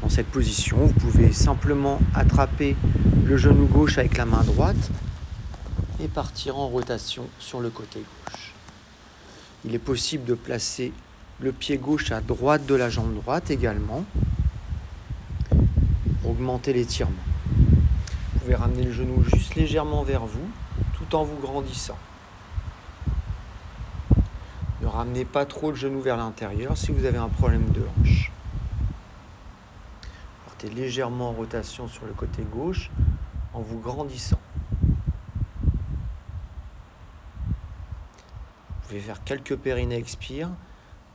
Dans 0.01 0.09
cette 0.09 0.27
position, 0.27 0.77
vous 0.77 0.93
pouvez 0.93 1.31
simplement 1.31 1.99
attraper 2.13 2.75
le 3.25 3.37
genou 3.37 3.65
gauche 3.65 3.97
avec 3.97 4.17
la 4.17 4.25
main 4.25 4.43
droite 4.43 4.91
et 6.01 6.07
partir 6.07 6.57
en 6.57 6.67
rotation 6.67 7.23
sur 7.39 7.59
le 7.59 7.69
côté 7.69 7.99
gauche. 7.99 8.42
Il 9.65 9.73
est 9.75 9.79
possible 9.79 10.25
de 10.25 10.33
placer 10.33 10.91
le 11.39 11.51
pied 11.51 11.77
gauche 11.77 12.11
à 12.11 12.19
droite 12.19 12.65
de 12.65 12.75
la 12.75 12.89
jambe 12.89 13.13
droite 13.15 13.49
également 13.49 14.03
pour 16.21 16.31
augmenter 16.31 16.73
l'étirement. 16.73 17.13
Vous 18.33 18.39
pouvez 18.39 18.55
ramener 18.55 18.83
le 18.83 18.91
genou 18.91 19.23
juste 19.23 19.55
légèrement 19.55 20.03
vers 20.03 20.25
vous 20.25 20.49
tout 20.93 21.15
en 21.15 21.23
vous 21.23 21.37
grandissant. 21.37 21.97
Ne 24.81 24.87
ramenez 24.87 25.23
pas 25.23 25.45
trop 25.45 25.69
le 25.69 25.77
genou 25.77 26.01
vers 26.01 26.17
l'intérieur 26.17 26.77
si 26.77 26.91
vous 26.91 27.05
avez 27.05 27.17
un 27.17 27.29
problème 27.29 27.69
de 27.69 27.83
hanche. 28.01 28.33
Partez 30.45 30.69
légèrement 30.69 31.29
en 31.29 31.33
rotation 31.33 31.87
sur 31.87 32.05
le 32.05 32.11
côté 32.11 32.43
gauche 32.43 32.91
en 33.53 33.61
vous 33.61 33.79
grandissant. 33.79 34.42
Faire 38.99 39.23
quelques 39.23 39.57
périnées 39.57 39.97
expire 39.97 40.49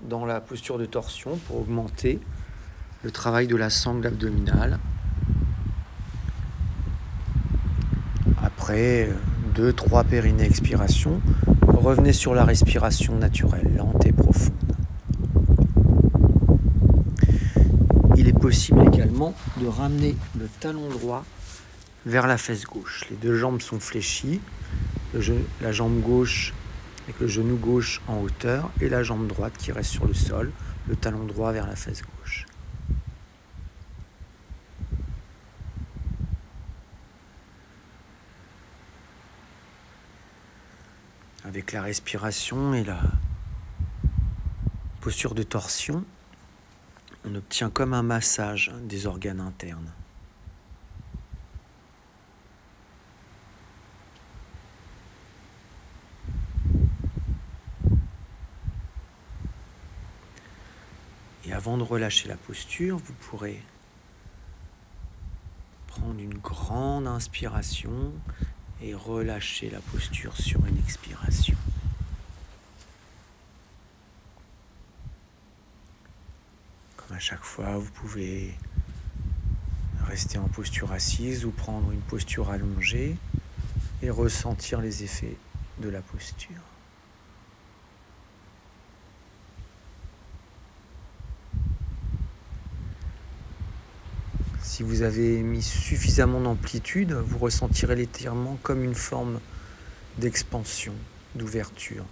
dans 0.03 0.26
la 0.26 0.40
posture 0.40 0.78
de 0.78 0.84
torsion 0.84 1.36
pour 1.46 1.61
augmenter 1.61 2.18
le 3.03 3.11
travail 3.11 3.46
de 3.46 3.57
la 3.57 3.70
sangle 3.70 4.07
abdominale. 4.07 4.78
Après 8.42 9.09
2-3 9.55 10.05
périnées 10.05 10.44
expiration, 10.44 11.22
revenez 11.66 12.12
sur 12.12 12.34
la 12.34 12.44
respiration 12.44 13.16
naturelle, 13.16 13.74
lente 13.76 14.05
et 14.05 14.12
profonde. 14.12 14.53
Il 18.16 18.28
est 18.28 18.38
possible 18.38 18.82
également 18.92 19.34
de 19.62 19.66
ramener 19.66 20.14
le 20.38 20.48
talon 20.61 20.88
droit 20.90 21.24
vers 22.05 22.26
la 22.26 22.36
fesse 22.36 22.64
gauche. 22.64 23.07
Les 23.09 23.16
deux 23.16 23.36
jambes 23.36 23.62
sont 23.62 23.80
fléchies, 23.80 24.40
la 25.62 25.72
jambe 25.72 26.00
gauche 26.00 26.53
avec 27.09 27.20
le 27.20 27.26
genou 27.26 27.56
gauche 27.56 28.02
en 28.06 28.20
hauteur 28.20 28.70
et 28.82 28.90
la 28.90 29.02
jambe 29.02 29.26
droite 29.26 29.56
qui 29.56 29.72
reste 29.72 29.92
sur 29.92 30.06
le 30.06 30.12
sol, 30.12 30.52
le 30.88 30.94
talon 30.94 31.24
droit 31.24 31.52
vers 31.52 31.66
la 31.66 31.74
fesse 31.74 32.02
gauche. 32.02 32.44
Avec 41.46 41.72
la 41.72 41.80
respiration 41.80 42.74
et 42.74 42.84
la 42.84 43.00
posture 45.00 45.34
de 45.34 45.44
torsion, 45.44 46.04
on 47.24 47.34
obtient 47.36 47.70
comme 47.70 47.94
un 47.94 48.02
massage 48.02 48.70
des 48.82 49.06
organes 49.06 49.40
internes. 49.40 49.94
Et 61.49 61.53
avant 61.55 61.78
de 61.78 61.82
relâcher 61.82 62.28
la 62.28 62.36
posture, 62.36 62.99
vous 62.99 63.14
pourrez 63.14 63.62
prendre 65.86 66.20
une 66.20 66.36
grande 66.36 67.07
inspiration 67.07 68.12
et 68.82 68.92
relâcher 68.92 69.70
la 69.70 69.80
posture 69.80 70.36
sur 70.36 70.66
une 70.66 70.76
expiration. 70.76 71.57
Comme 76.99 77.16
à 77.16 77.18
chaque 77.18 77.44
fois, 77.44 77.78
vous 77.78 77.90
pouvez 77.92 78.55
rester 80.05 80.36
en 80.36 80.49
posture 80.49 80.92
assise 80.92 81.46
ou 81.46 81.51
prendre 81.51 81.90
une 81.92 82.03
posture 82.03 82.51
allongée 82.51 83.16
et 84.03 84.11
ressentir 84.11 84.82
les 84.82 85.03
effets 85.03 85.38
de 85.78 85.88
la 85.88 86.03
posture. 86.03 86.67
Si 94.68 94.82
vous 94.82 95.00
avez 95.00 95.40
mis 95.42 95.62
suffisamment 95.62 96.42
d'amplitude, 96.42 97.12
vous 97.12 97.38
ressentirez 97.38 97.96
l'étirement 97.96 98.58
comme 98.62 98.84
une 98.84 98.94
forme 98.94 99.40
d'expansion, 100.18 100.92
d'ouverture. 101.34 102.04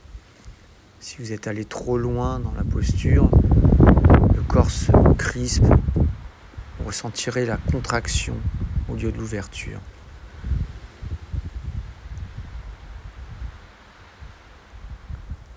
Si 0.99 1.19
vous 1.19 1.33
êtes 1.33 1.49
allé 1.49 1.67
trop 1.67 1.99
loin 1.99 2.41
dans 2.41 2.53
la 2.53 2.65
posture, 2.65 3.31
le 4.35 4.41
corps 4.49 4.71
se 4.71 4.91
crispe, 5.19 5.67
vous 5.67 6.87
ressentirez 6.87 7.45
la 7.45 7.59
contraction 7.59 8.35
au 8.89 8.95
lieu 8.95 9.13
de 9.13 9.19
l'ouverture. 9.19 9.79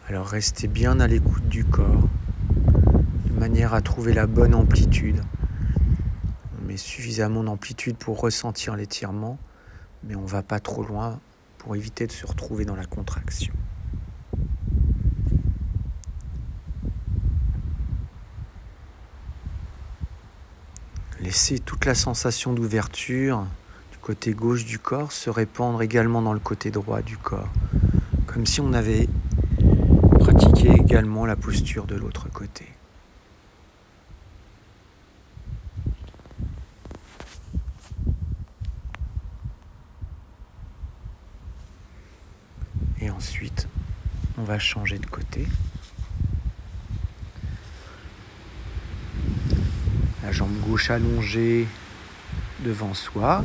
Alors 0.09 0.27
restez 0.27 0.67
bien 0.67 0.99
à 0.99 1.07
l'écoute 1.07 1.47
du 1.47 1.63
corps, 1.63 2.09
de 3.25 3.39
manière 3.39 3.73
à 3.73 3.81
trouver 3.81 4.13
la 4.13 4.27
bonne 4.27 4.53
amplitude. 4.53 5.23
Suffisamment 6.77 7.43
d'amplitude 7.43 7.97
pour 7.97 8.19
ressentir 8.19 8.75
l'étirement, 8.75 9.37
mais 10.03 10.15
on 10.15 10.21
ne 10.21 10.27
va 10.27 10.43
pas 10.43 10.59
trop 10.59 10.83
loin 10.83 11.19
pour 11.57 11.75
éviter 11.75 12.07
de 12.07 12.11
se 12.11 12.25
retrouver 12.25 12.65
dans 12.65 12.75
la 12.75 12.85
contraction. 12.85 13.53
Laissez 21.21 21.59
toute 21.59 21.85
la 21.85 21.95
sensation 21.95 22.53
d'ouverture 22.53 23.45
du 23.91 23.97
côté 23.97 24.31
gauche 24.31 24.63
du 24.63 24.79
corps 24.79 25.11
se 25.11 25.29
répandre 25.29 25.81
également 25.81 26.21
dans 26.21 26.33
le 26.33 26.39
côté 26.39 26.71
droit 26.71 27.01
du 27.01 27.17
corps, 27.17 27.49
comme 28.25 28.45
si 28.45 28.61
on 28.61 28.71
avait 28.71 29.09
pratiqué 30.19 30.71
également 30.71 31.25
la 31.25 31.35
posture 31.35 31.85
de 31.85 31.95
l'autre 31.95 32.29
côté. 32.31 32.78
Et 43.01 43.09
ensuite, 43.09 43.67
on 44.37 44.43
va 44.43 44.59
changer 44.59 44.99
de 44.99 45.05
côté. 45.05 45.47
La 50.23 50.33
jambe 50.33 50.51
gauche 50.67 50.89
allongée 50.89 51.65
devant 52.65 52.93
soi 52.93 53.41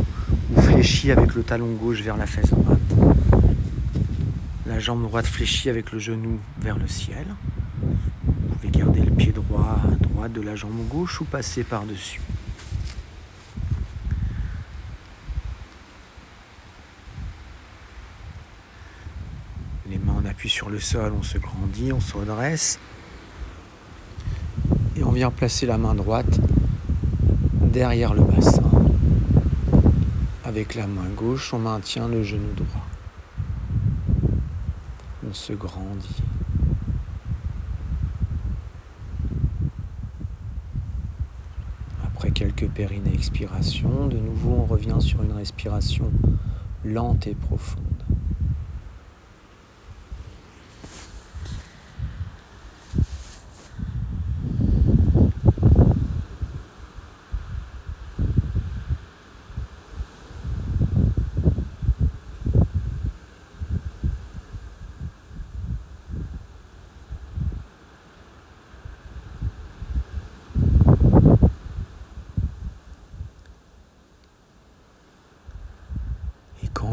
ou 0.55 0.61
fléchie 0.61 1.13
avec 1.13 1.35
le 1.35 1.45
talon 1.45 1.73
gauche 1.75 2.01
vers 2.03 2.17
la 2.17 2.27
fesse 2.27 2.51
droite. 2.51 2.81
La 4.67 4.81
jambe 4.81 5.03
droite 5.03 5.27
fléchie 5.27 5.71
avec 5.71 5.93
le 5.93 6.01
genou 6.01 6.41
vers 6.61 6.77
le 6.77 6.89
ciel. 6.89 7.27
Vous 7.81 8.57
pouvez 8.57 8.71
garder 8.71 9.03
le 9.03 9.13
pied 9.13 9.31
droit 9.31 9.79
à 9.85 9.95
droite 10.03 10.33
de 10.33 10.41
la 10.41 10.57
jambe 10.57 10.89
gauche 10.89 11.21
ou 11.21 11.25
passer 11.25 11.63
par-dessus. 11.63 12.21
Sur 20.47 20.69
le 20.69 20.79
sol, 20.79 21.13
on 21.19 21.23
se 21.23 21.39
grandit, 21.39 21.93
on 21.93 22.01
se 22.01 22.17
redresse. 22.17 22.79
Et 24.95 25.03
on 25.03 25.11
vient 25.11 25.31
placer 25.31 25.67
la 25.67 25.79
main 25.79 25.95
droite 25.95 26.39
derrière 27.61 28.15
le 28.15 28.23
bassin. 28.23 28.71
Avec 30.45 30.77
la 30.77 30.87
main 30.87 31.09
gauche, 31.17 31.53
on 31.55 31.59
maintient 31.59 32.07
le 32.09 32.23
genou 32.23 32.53
droit. 32.55 32.87
On 35.29 35.33
se 35.33 35.55
grandit. 35.55 36.23
Après 42.05 42.31
quelques 42.31 42.69
périnées 42.69 43.15
expirations, 43.15 44.07
de 44.07 44.19
nouveau 44.19 44.51
on 44.51 44.67
revient 44.67 45.01
sur 45.01 45.23
une 45.23 45.33
respiration 45.33 46.13
lente 46.85 47.27
et 47.27 47.35
profonde. 47.35 47.83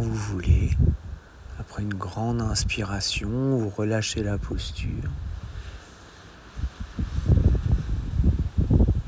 vous 0.01 0.13
voulez. 0.13 0.71
Après 1.59 1.83
une 1.83 1.93
grande 1.93 2.41
vous 3.57 3.69
relâchez 3.69 4.23
la 4.23 4.37
posture. 4.37 5.09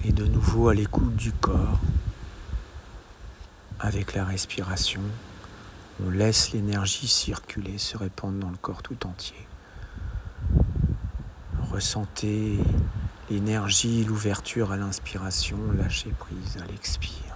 Et 0.06 0.12
de 0.12 0.26
nouveau 0.26 0.70
à 0.70 0.74
l'écoute 0.74 1.16
du 1.16 1.32
corps. 1.32 1.80
Avec 3.80 4.14
la 4.14 4.26
respiration, 4.26 5.02
on 6.06 6.10
laisse 6.10 6.52
l'énergie 6.52 7.08
circuler, 7.08 7.78
se 7.78 7.98
répandre 7.98 8.40
dans 8.40 8.50
le 8.50 8.58
corps 8.58 8.82
tout 8.82 9.06
entier. 9.06 9.48
Ressentez 11.72 12.60
l'énergie, 13.30 14.04
l'ouverture 14.04 14.72
à 14.72 14.78
l'inspiration, 14.78 15.58
lâchez 15.78 16.12
prise 16.20 16.58
à 16.62 16.66
l'expire. 16.72 17.34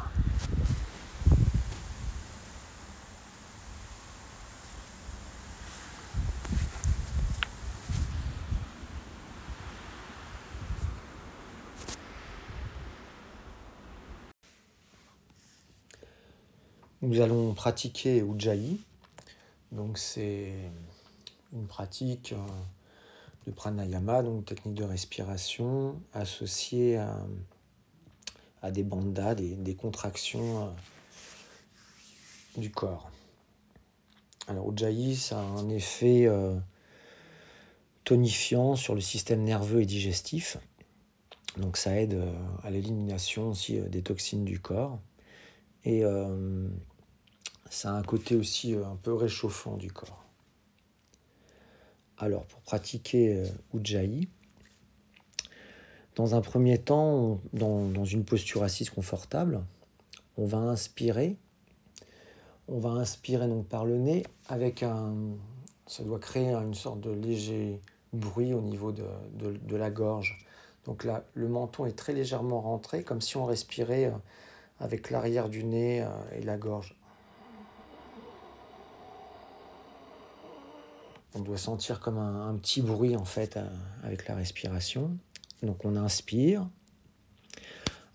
Nous 17.03 17.21
allons 17.21 17.53
pratiquer 17.67 18.21
Ujjayi. 18.21 18.79
Donc 19.73 19.97
c'est 19.97 20.53
une 21.51 21.67
pratique 21.67 22.31
euh, 22.31 22.37
de 23.45 23.51
pranayama, 23.51 24.23
donc 24.23 24.45
technique 24.45 24.75
de 24.75 24.85
respiration 24.85 25.99
associée 26.13 26.95
à, 28.61 28.71
des 28.71 28.83
bandas, 28.83 29.35
des, 29.35 29.75
contractions 29.75 30.67
euh, 30.67 30.69
du 32.55 32.71
corps. 32.71 33.11
Alors 34.47 34.71
Ujjayi, 34.71 35.17
ça 35.17 35.37
a 35.37 35.43
un 35.43 35.67
effet 35.67 36.25
euh, 36.25 36.55
tonifiant 38.05 38.77
sur 38.77 38.95
le 38.95 39.01
système 39.01 39.43
nerveux 39.43 39.81
et 39.81 39.85
digestif. 39.85 40.55
Donc 41.57 41.75
ça 41.75 41.99
aide 41.99 42.17
à 42.63 42.69
l'élimination 42.69 43.49
aussi 43.49 43.77
des 43.81 44.03
toxines 44.03 44.45
du 44.45 44.61
corps. 44.61 44.99
Et 45.83 46.05
ça 47.69 47.91
a 47.91 47.93
un 47.93 48.03
côté 48.03 48.35
aussi 48.35 48.73
euh, 48.73 48.85
un 48.85 48.95
peu 48.95 49.13
réchauffant 49.13 49.77
du 49.77 49.91
corps. 49.91 50.23
Alors, 52.17 52.45
pour 52.45 52.61
pratiquer 52.61 53.35
euh, 53.35 53.45
Ujjayi, 53.73 54.27
dans 56.15 56.33
un 56.33 56.41
premier 56.41 56.79
temps, 56.79 57.39
dans, 57.53 58.05
une 58.05 58.25
posture 58.25 58.63
assise 58.63 58.89
confortable, 58.89 59.63
on 60.37 60.45
va 60.45 60.57
inspirer. 60.57 61.37
On 62.67 62.79
va 62.79 62.89
inspirer 62.89 63.47
donc 63.47 63.67
par 63.67 63.85
le 63.85 63.97
nez 63.97 64.25
avec 64.49 64.81
un. 64.81 65.13
Ça 65.85 66.03
doit 66.03 66.19
créer 66.19 66.53
une 66.53 66.73
sorte 66.73 66.99
de 67.01 67.11
léger 67.11 67.79
bruit 68.13 68.53
au 68.53 68.61
niveau 68.61 68.91
de, 68.91 69.05
de 69.37 69.75
la 69.75 69.91
gorge. 69.91 70.43
Donc 70.85 71.03
là, 71.03 71.23
le 71.33 71.47
menton 71.47 71.85
est 71.85 71.97
très 71.97 72.13
légèrement 72.13 72.61
rentré, 72.61 73.03
comme 73.03 73.21
si 73.21 73.37
on 73.37 73.45
respirait 73.45 74.05
euh, 74.05 74.17
avec 74.79 75.11
l'arrière 75.11 75.49
du 75.49 75.63
nez 75.63 76.05
et 76.35 76.41
la 76.41 76.57
gorge. 76.57 76.97
On 81.35 81.39
doit 81.41 81.57
sentir 81.57 81.99
comme 81.99 82.17
un, 82.17 82.55
petit 82.55 82.81
bruit 82.81 83.15
en 83.15 83.25
fait 83.25 83.57
euh, 83.57 83.67
avec 84.03 84.27
la 84.27 84.35
respiration. 84.35 85.17
Donc 85.63 85.85
on 85.85 85.95
inspire. 85.95 86.67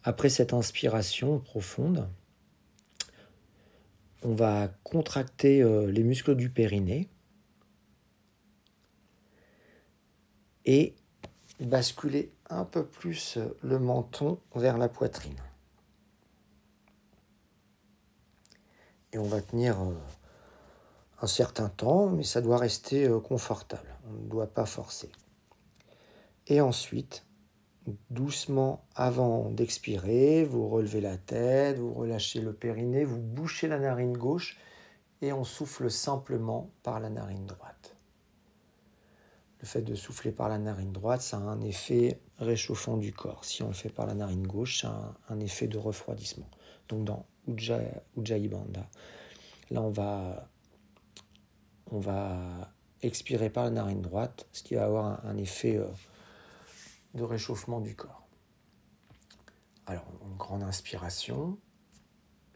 Après 0.05 0.29
cette 0.29 0.53
inspiration 0.53 1.39
profonde, 1.39 2.09
on 4.23 4.35
va 4.35 4.69
contracter 4.83 5.63
euh, 5.63 5.91
les 5.91 6.03
muscles 6.03 6.35
du 6.35 6.51
périnée 6.51 7.09
et 10.65 10.95
basculer 11.61 12.33
un 12.51 12.65
peu 12.65 12.85
plus 12.85 13.39
le 13.63 13.79
menton 13.79 14.39
vers 14.55 14.79
la 14.79 14.89
poitrine. 14.89 15.41
Et 19.13 19.19
on 19.19 19.25
va 19.25 19.41
tenir 19.41 19.81
euh, 19.81 19.95
certain 21.27 21.69
temps, 21.69 22.09
mais 22.11 22.25
ça 22.25 22.41
doit 22.41 22.59
rester 22.59 23.07
euh, 23.07 23.21
confortable. 23.21 23.97
On 24.09 24.23
ne 24.23 24.29
doit 24.29 24.49
pas 24.49 24.67
forcer. 24.67 25.11
Et 26.47 26.61
ensuite, 26.61 27.25
doucement, 28.11 28.85
avant 28.95 29.51
d'expirer, 29.51 30.45
vous 30.45 30.69
relevez 30.69 31.01
la 31.01 31.17
tête, 31.17 31.79
vous 31.79 31.93
relâchez 31.93 32.41
le 32.41 32.53
périnée, 32.53 33.05
vous 33.05 33.21
bouchez 33.21 33.69
la 33.69 33.79
narine 33.79 34.17
gauche 34.17 34.59
et 35.21 35.33
on 35.33 35.45
souffle 35.45 35.91
simplement 35.91 36.71
par 36.83 37.01
la 37.01 37.11
narine 37.11 37.47
droite. 37.47 37.97
Le 39.61 39.67
fait 39.67 39.83
de 39.83 39.95
souffler 39.95 40.33
par 40.33 40.49
la 40.49 40.59
narine 40.59 40.93
droite, 40.93 41.23
ça 41.23 41.37
a 41.37 41.41
un 41.41 41.61
effet 41.61 42.21
réchauffant 42.39 42.97
du 42.97 43.13
corps. 43.13 43.45
Si 43.45 43.63
on 43.63 43.69
le 43.69 43.75
fait 43.75 43.91
par 43.91 44.07
la 44.07 44.15
narine 44.15 44.47
gauche, 44.47 44.83
ça 44.83 45.15
a 45.29 45.33
un, 45.33 45.39
effet 45.39 45.69
de 45.69 45.79
refroidissement. 45.79 46.51
Donc 46.89 47.05
dans 47.05 47.27
Ujjayi 47.47 48.49
Bandha, 48.49 48.89
là 49.71 49.83
on 49.83 49.91
va, 49.91 50.49
on 51.93 52.01
va 52.01 52.73
expirer 53.03 53.51
par 53.51 53.65
la 53.65 53.71
narine 53.71 54.01
droite, 54.01 54.49
ce 54.53 54.63
qui 54.63 54.75
va 54.75 54.85
avoir 54.85 55.25
un, 55.27 55.37
effet 55.37 55.77
euh, 55.77 55.87
de 57.15 57.23
réchauffement 57.23 57.81
du 57.81 57.95
corps. 57.95 58.27
Alors, 59.87 60.07
une 60.25 60.37
grande 60.37 60.63
inspiration, 60.63 61.59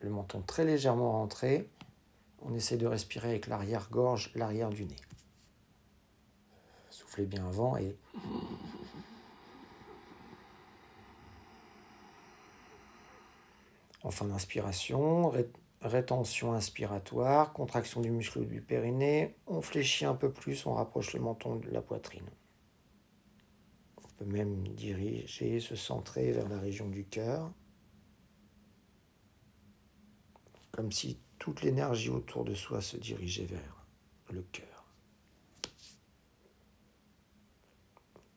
le 0.01 0.09
menton 0.11 0.41
très 0.41 0.65
légèrement 0.65 1.13
rentré, 1.13 1.69
on 2.43 2.55
essaie 2.55 2.79
de 2.79 2.87
respirer 2.87 3.31
avec 3.31 3.47
l'arrière-gorge, 3.47 4.33
l'arrière 4.35 4.71
du 4.71 4.87
nez. 4.87 4.97
Soufflez 6.91 7.27
bien 7.27 7.47
avant 7.47 7.77
et... 7.77 7.97
En 14.03 14.11
fin 14.13 14.27
d'inspiration, 14.27 15.33
rétention 15.87 16.53
inspiratoire, 16.53 17.53
contraction 17.53 18.01
du 18.01 18.11
muscle 18.11 18.47
du 18.47 18.61
périnée, 18.61 19.37
on 19.47 19.61
fléchit 19.61 20.05
un 20.05 20.15
peu 20.15 20.33
plus, 20.33 20.67
on 20.67 20.75
rapproche 20.75 21.13
le 21.13 21.21
menton 21.21 21.57
de 21.57 21.71
la 21.71 21.83
poitrine. 21.83 22.29
On 24.03 24.09
peut 24.19 24.25
même 24.25 24.67
diriger, 24.69 25.61
se 25.61 25.77
centrer 25.77 26.33
vers 26.33 26.49
la 26.49 26.59
région 26.59 26.89
du 26.89 27.05
cœur, 27.05 27.51
comme 30.73 30.93
si 30.93 31.19
toute 31.39 31.63
l'énergie 31.63 32.11
autour 32.11 32.45
de 32.45 32.55
soi 32.55 32.81
se 32.81 32.97
dirigeait 32.97 33.47
vers 33.47 33.87
le 34.31 34.43
cœur. 34.43 34.85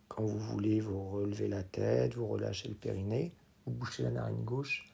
Quand 0.08 0.24
vous 0.24 0.40
voulez, 0.40 0.82
vous 0.82 1.10
relevez 1.10 1.48
la 1.48 1.64
tête, 1.64 2.16
vous 2.16 2.28
relâchez 2.28 2.68
le 2.68 2.76
périnée, 2.76 3.34
vous 3.66 3.72
bouchez 3.72 4.04
la 4.04 4.12
narine 4.12 4.44
gauche 4.44 4.94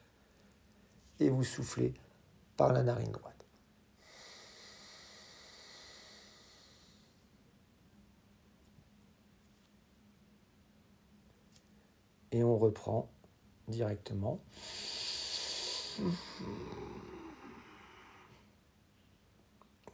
et 1.20 1.30
vous 1.30 1.44
soufflez 1.44 1.94
par 2.58 2.74
la 2.74 2.84
narine 2.84 3.12
droite. 3.12 3.46
Et 12.32 12.44
on 12.44 12.58
reprend 12.58 13.10
directement. 13.68 14.44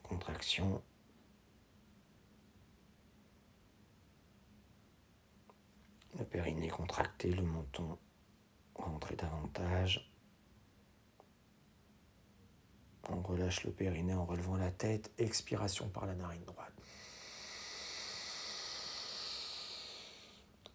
Contraction. 0.04 0.82
Le 6.18 6.26
périnée 6.26 6.70
contracté, 6.70 7.32
le 7.32 7.44
menton 7.44 7.98
rentré 8.76 9.16
davantage. 9.16 10.11
On 13.10 13.22
relâche 13.22 13.64
le 13.64 13.72
périnée 13.72 14.14
en 14.14 14.26
relevant 14.26 14.56
la 14.56 14.72
tête. 14.72 15.12
Expiration 15.18 15.90
par 15.90 16.06
la 16.06 16.16
narine 16.16 16.44
droite. 16.46 16.74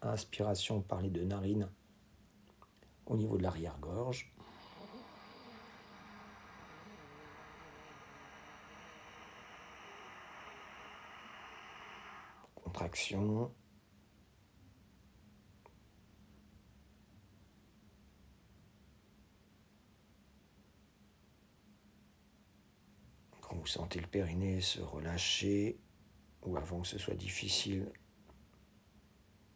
Inspiration 0.02 0.82
par 0.82 1.00
les 1.00 1.10
deux 1.10 1.24
narines 1.24 1.70
au 3.06 3.16
niveau 3.16 3.36
de 3.36 3.42
l'arrière-gorge. 3.42 4.32
Contraction. 12.54 13.52
Quand 23.40 23.55
vous 23.66 23.72
sentez 23.72 23.98
le 23.98 24.06
périnée 24.06 24.60
se 24.60 24.80
relâcher, 24.80 25.76
ou 26.44 26.56
avant 26.56 26.82
que 26.82 26.86
ce 26.86 26.98
soit 26.98 27.16
difficile 27.16 27.90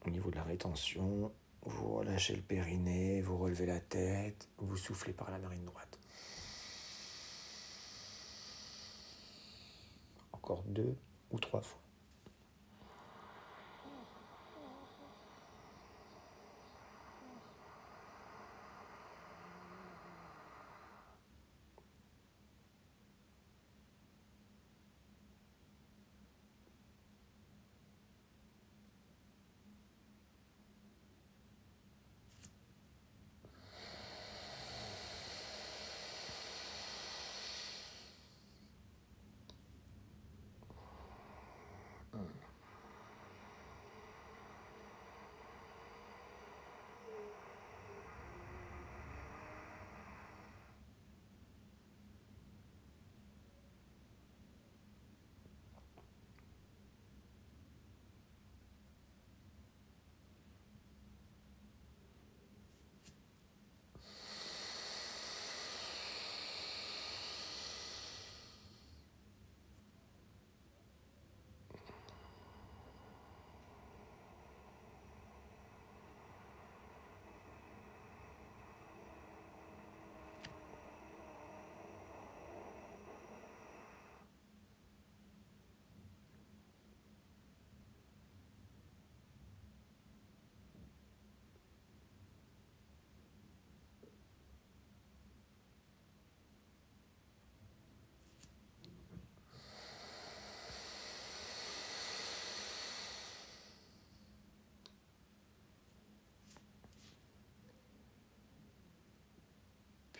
au 0.04 0.10
niveau 0.10 0.32
de 0.32 0.34
la 0.34 0.42
rétention, 0.42 1.32
vous 1.62 1.94
relâchez 1.94 2.34
le 2.34 2.42
périnée, 2.42 3.22
vous 3.22 3.38
relevez 3.38 3.66
la 3.66 3.78
tête, 3.78 4.48
vous 4.58 4.76
soufflez 4.76 5.12
par 5.12 5.30
la 5.30 5.38
narine 5.38 5.64
droite. 5.64 6.00
Encore 10.32 10.64
deux 10.64 10.96
ou 11.30 11.38
trois 11.38 11.60
fois. 11.60 11.80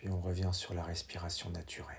Puis 0.01 0.09
on 0.09 0.19
revient 0.19 0.49
sur 0.53 0.73
la 0.73 0.83
respiration 0.83 1.51
naturelle. 1.51 1.95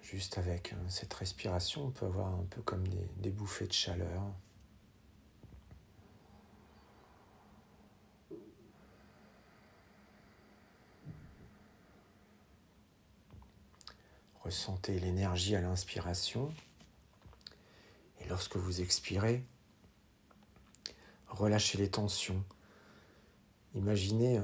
Juste 0.00 0.38
avec 0.38 0.72
euh, 0.72 0.76
cette 0.86 1.12
respiration, 1.12 1.86
on 1.86 1.90
peut 1.90 2.06
avoir 2.06 2.28
un 2.28 2.44
peu 2.50 2.62
comme 2.62 2.86
des, 3.16 3.32
bouffées 3.32 3.66
de 3.66 3.72
chaleur. 3.72 4.22
Ressentez 14.38 15.00
l'énergie 15.00 15.56
à 15.56 15.60
l'inspiration 15.60 16.54
Et 18.20 18.28
lorsque 18.28 18.54
vous 18.54 18.80
expirez, 18.80 19.44
relâchez 21.34 21.78
les 21.78 21.90
tensions. 21.90 22.42
Imaginez 23.74 24.38
euh, 24.38 24.42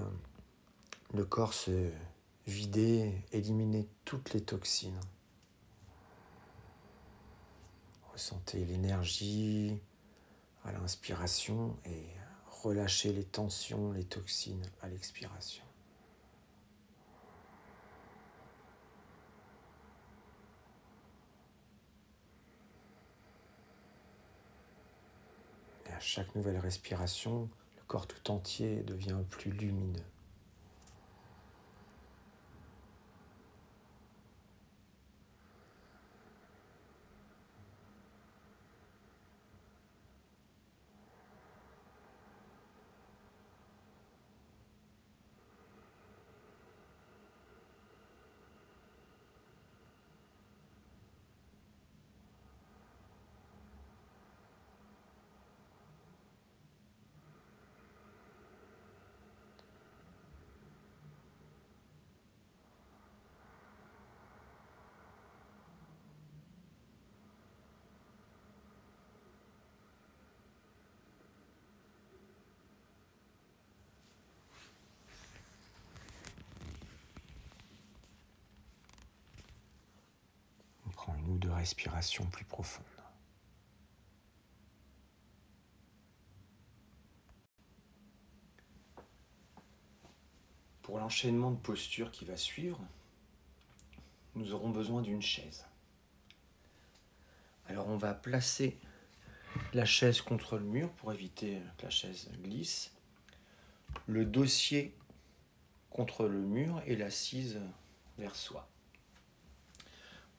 le 1.14 1.24
corps 1.24 1.54
se 1.54 1.90
vider, 2.46 3.12
éliminer 3.32 3.88
toutes 4.04 4.32
les 4.32 4.40
toxines. 4.40 5.00
Ressentez 8.12 8.64
l'énergie 8.64 9.80
à 10.64 10.72
l'inspiration 10.72 11.76
et 11.86 12.06
relâchez 12.62 13.12
les 13.12 13.24
tensions, 13.24 13.92
les 13.92 14.04
toxines 14.04 14.66
à 14.82 14.88
l'expiration. 14.88 15.64
Et 25.86 25.89
chaque 26.00 26.34
nouvelle 26.34 26.58
respiration, 26.58 27.48
le 27.76 27.82
corps 27.86 28.06
tout 28.06 28.30
entier 28.30 28.82
devient 28.82 29.18
plus 29.28 29.50
lumineux. 29.50 30.02
ou 81.28 81.29
de 81.40 81.48
respiration 81.48 82.24
plus 82.26 82.44
profonde. 82.44 82.84
Pour 90.82 90.98
l'enchaînement 90.98 91.50
de 91.50 91.56
postures 91.56 92.10
qui 92.10 92.24
va 92.24 92.36
suivre, 92.36 92.80
nous 94.34 94.52
aurons 94.52 94.70
besoin 94.70 95.02
d'une 95.02 95.22
chaise. 95.22 95.66
Alors 97.66 97.88
on 97.88 97.96
va 97.96 98.14
placer 98.14 98.78
la 99.72 99.84
chaise 99.84 100.20
contre 100.20 100.56
le 100.58 100.64
mur 100.64 100.90
pour 100.92 101.12
éviter 101.12 101.60
que 101.78 101.84
la 101.84 101.90
chaise 101.90 102.30
glisse, 102.42 102.92
le 104.06 104.24
dossier 104.24 104.96
contre 105.90 106.26
le 106.26 106.40
mur 106.40 106.82
et 106.86 106.96
l'assise 106.96 107.60
vers 108.18 108.34
soi. 108.36 108.69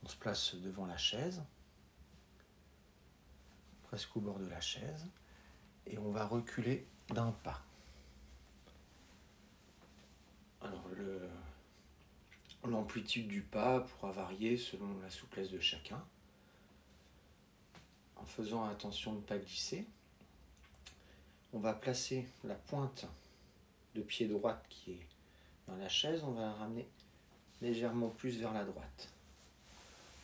On 0.04 0.08
se 0.08 0.16
place 0.16 0.56
devant 0.56 0.86
la 0.86 0.98
chaise, 0.98 1.44
presque 3.84 4.16
au 4.18 4.22
bord 4.22 4.40
de 4.40 4.48
la 4.48 4.62
chaise, 4.62 5.08
et 5.86 5.98
on 5.98 6.12
va 6.12 6.26
reculer 6.26 6.86
d'un 7.10 7.32
pas. 7.32 7.62
Alors 10.62 10.84
l'amplitude 12.64 13.28
du 13.28 13.42
pas 13.42 13.82
pourra 13.82 14.12
varier 14.12 14.58
selon 14.58 15.00
la 15.02 15.10
souplesse 15.10 15.50
de 15.50 15.60
chacun, 15.60 16.04
en 18.16 18.26
faisant 18.26 18.66
attention 18.66 19.14
de 19.14 19.18
ne 19.18 19.24
pas 19.24 19.38
glisser. 19.38 19.88
On 21.54 21.60
va 21.60 21.74
placer 21.74 22.28
la 22.44 22.56
pointe 22.56 23.06
de 23.96 24.02
pied 24.02 24.28
droite 24.28 24.64
qui 24.70 24.92
est 24.92 25.08
dans 25.68 25.76
la 25.76 25.90
chaise, 25.90 26.24
on 26.24 26.32
va 26.32 26.54
ramener 26.54 26.88
légèrement 27.62 28.10
plus 28.10 28.38
vers 28.38 28.54
la 28.54 28.64
droite. 28.64 29.10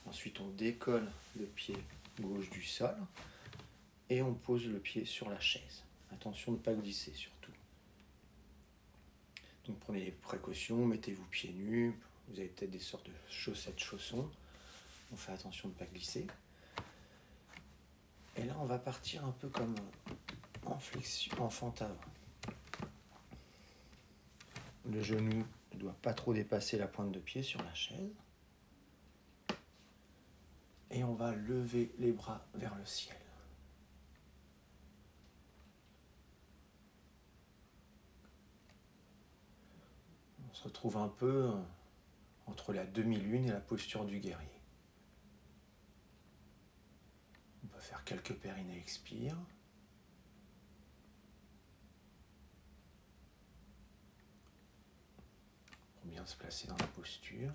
Ensuite, 0.07 0.39
on 0.39 0.47
décolle 0.47 1.11
le 1.37 1.45
pied 1.45 1.77
gauche 2.21 2.49
du 2.49 2.63
sol 2.63 2.95
et 4.09 4.21
on 4.21 4.33
pose 4.33 4.65
le 4.65 4.79
pied 4.79 5.05
sur 5.05 5.29
la 5.29 5.39
chaise. 5.39 5.83
Attention 6.11 6.53
de 6.53 6.57
ne 6.57 6.63
pas 6.63 6.73
glisser 6.73 7.13
surtout. 7.13 7.51
Donc 9.65 9.77
prenez 9.79 10.05
les 10.05 10.11
précautions, 10.11 10.85
mettez-vous 10.85 11.25
pieds 11.25 11.51
nus, 11.51 11.93
vous 12.29 12.39
avez 12.39 12.47
peut-être 12.47 12.71
des 12.71 12.79
sortes 12.79 13.05
de 13.05 13.11
chaussettes 13.29 13.79
chaussons. 13.79 14.29
On 15.11 15.17
fait 15.17 15.33
attention 15.33 15.67
de 15.67 15.73
ne 15.73 15.79
pas 15.79 15.85
glisser. 15.85 16.25
Et 18.37 18.43
là, 18.43 18.55
on 18.59 18.65
va 18.65 18.79
partir 18.79 19.25
un 19.25 19.31
peu 19.31 19.49
comme 19.49 19.75
en 20.65 20.79
flexion, 20.79 21.41
en 21.41 21.49
fente 21.49 21.81
avant. 21.81 21.95
Le 24.85 25.01
genou 25.01 25.45
ne 25.73 25.79
doit 25.79 25.97
pas 26.01 26.13
trop 26.13 26.33
dépasser 26.33 26.77
la 26.77 26.87
pointe 26.87 27.11
de 27.11 27.19
pied 27.19 27.43
sur 27.43 27.61
la 27.61 27.73
chaise 27.73 28.13
et 30.91 31.03
on 31.03 31.13
va 31.13 31.33
lever 31.33 31.93
les 31.97 32.11
bras 32.11 32.45
vers 32.53 32.75
le 32.75 32.85
ciel. 32.85 33.17
On 40.49 40.53
se 40.53 40.63
retrouve 40.63 40.97
un 40.97 41.09
peu 41.09 41.51
entre 42.47 42.73
la 42.73 42.85
demi-lune 42.85 43.45
et 43.45 43.51
la 43.51 43.59
posture 43.59 44.05
du 44.05 44.19
guerrier. 44.19 44.61
On 47.63 47.67
peut 47.67 47.79
faire 47.79 48.03
quelques 48.05 48.33
périnées 48.33 48.77
expire. 48.77 49.35
Pour 55.95 56.05
bien 56.05 56.25
se 56.25 56.37
placer 56.37 56.67
dans 56.67 56.77
la 56.77 56.87
posture. 56.87 57.51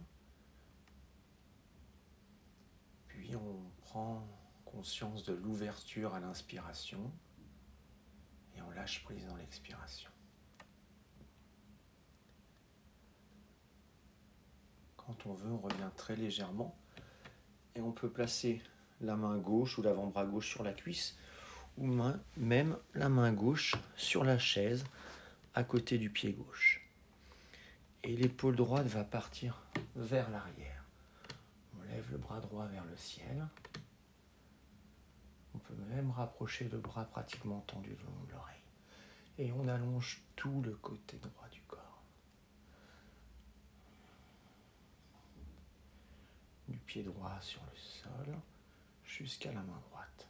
On 3.34 3.70
prend 3.82 4.26
conscience 4.64 5.24
de 5.24 5.32
l'ouverture 5.32 6.14
à 6.14 6.20
l'inspiration 6.20 7.10
et 8.56 8.62
on 8.62 8.70
lâche 8.70 9.02
prise 9.04 9.26
dans 9.26 9.36
l'expiration. 9.36 10.10
Quand 14.96 15.26
on 15.26 15.34
veut, 15.34 15.50
on 15.50 15.58
revient 15.58 15.90
très 15.96 16.16
légèrement 16.16 16.76
et 17.74 17.80
on 17.80 17.92
peut 17.92 18.10
placer 18.10 18.62
la 19.00 19.16
main 19.16 19.38
gauche 19.38 19.78
ou 19.78 19.82
l'avant-bras 19.82 20.26
gauche 20.26 20.50
sur 20.50 20.62
la 20.62 20.72
cuisse 20.72 21.16
ou 21.78 21.86
même 22.36 22.76
la 22.94 23.08
main 23.08 23.32
gauche 23.32 23.74
sur 23.96 24.24
la 24.24 24.38
chaise 24.38 24.84
à 25.54 25.64
côté 25.64 25.98
du 25.98 26.10
pied 26.10 26.32
gauche. 26.32 26.86
Et 28.04 28.16
l'épaule 28.16 28.56
droite 28.56 28.86
va 28.86 29.04
partir 29.04 29.62
vers 29.96 30.30
l'arrière 30.30 30.71
lève 31.92 32.10
le 32.10 32.18
bras 32.18 32.40
droit 32.40 32.66
vers 32.66 32.84
le 32.84 32.96
ciel. 32.96 33.46
On 35.54 35.58
peut 35.58 35.74
même 35.90 36.10
rapprocher 36.10 36.68
le 36.68 36.78
bras 36.78 37.04
pratiquement 37.04 37.60
tendu 37.60 37.90
le 37.90 38.04
long 38.04 38.24
de 38.26 38.32
l'oreille. 38.32 38.62
Et 39.38 39.52
on 39.52 39.68
allonge 39.68 40.22
tout 40.36 40.62
le 40.62 40.74
côté 40.76 41.18
droit 41.18 41.48
du 41.50 41.60
corps. 41.62 42.02
Du 46.68 46.78
pied 46.78 47.02
droit 47.02 47.38
sur 47.40 47.62
le 47.62 47.76
sol 47.76 48.34
jusqu'à 49.04 49.52
la 49.52 49.60
main 49.60 49.80
droite. 49.90 50.28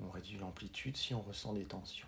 On 0.00 0.10
réduit 0.10 0.38
l'amplitude 0.38 0.96
si 0.96 1.14
on 1.14 1.20
ressent 1.20 1.52
des 1.52 1.64
tensions. 1.64 2.06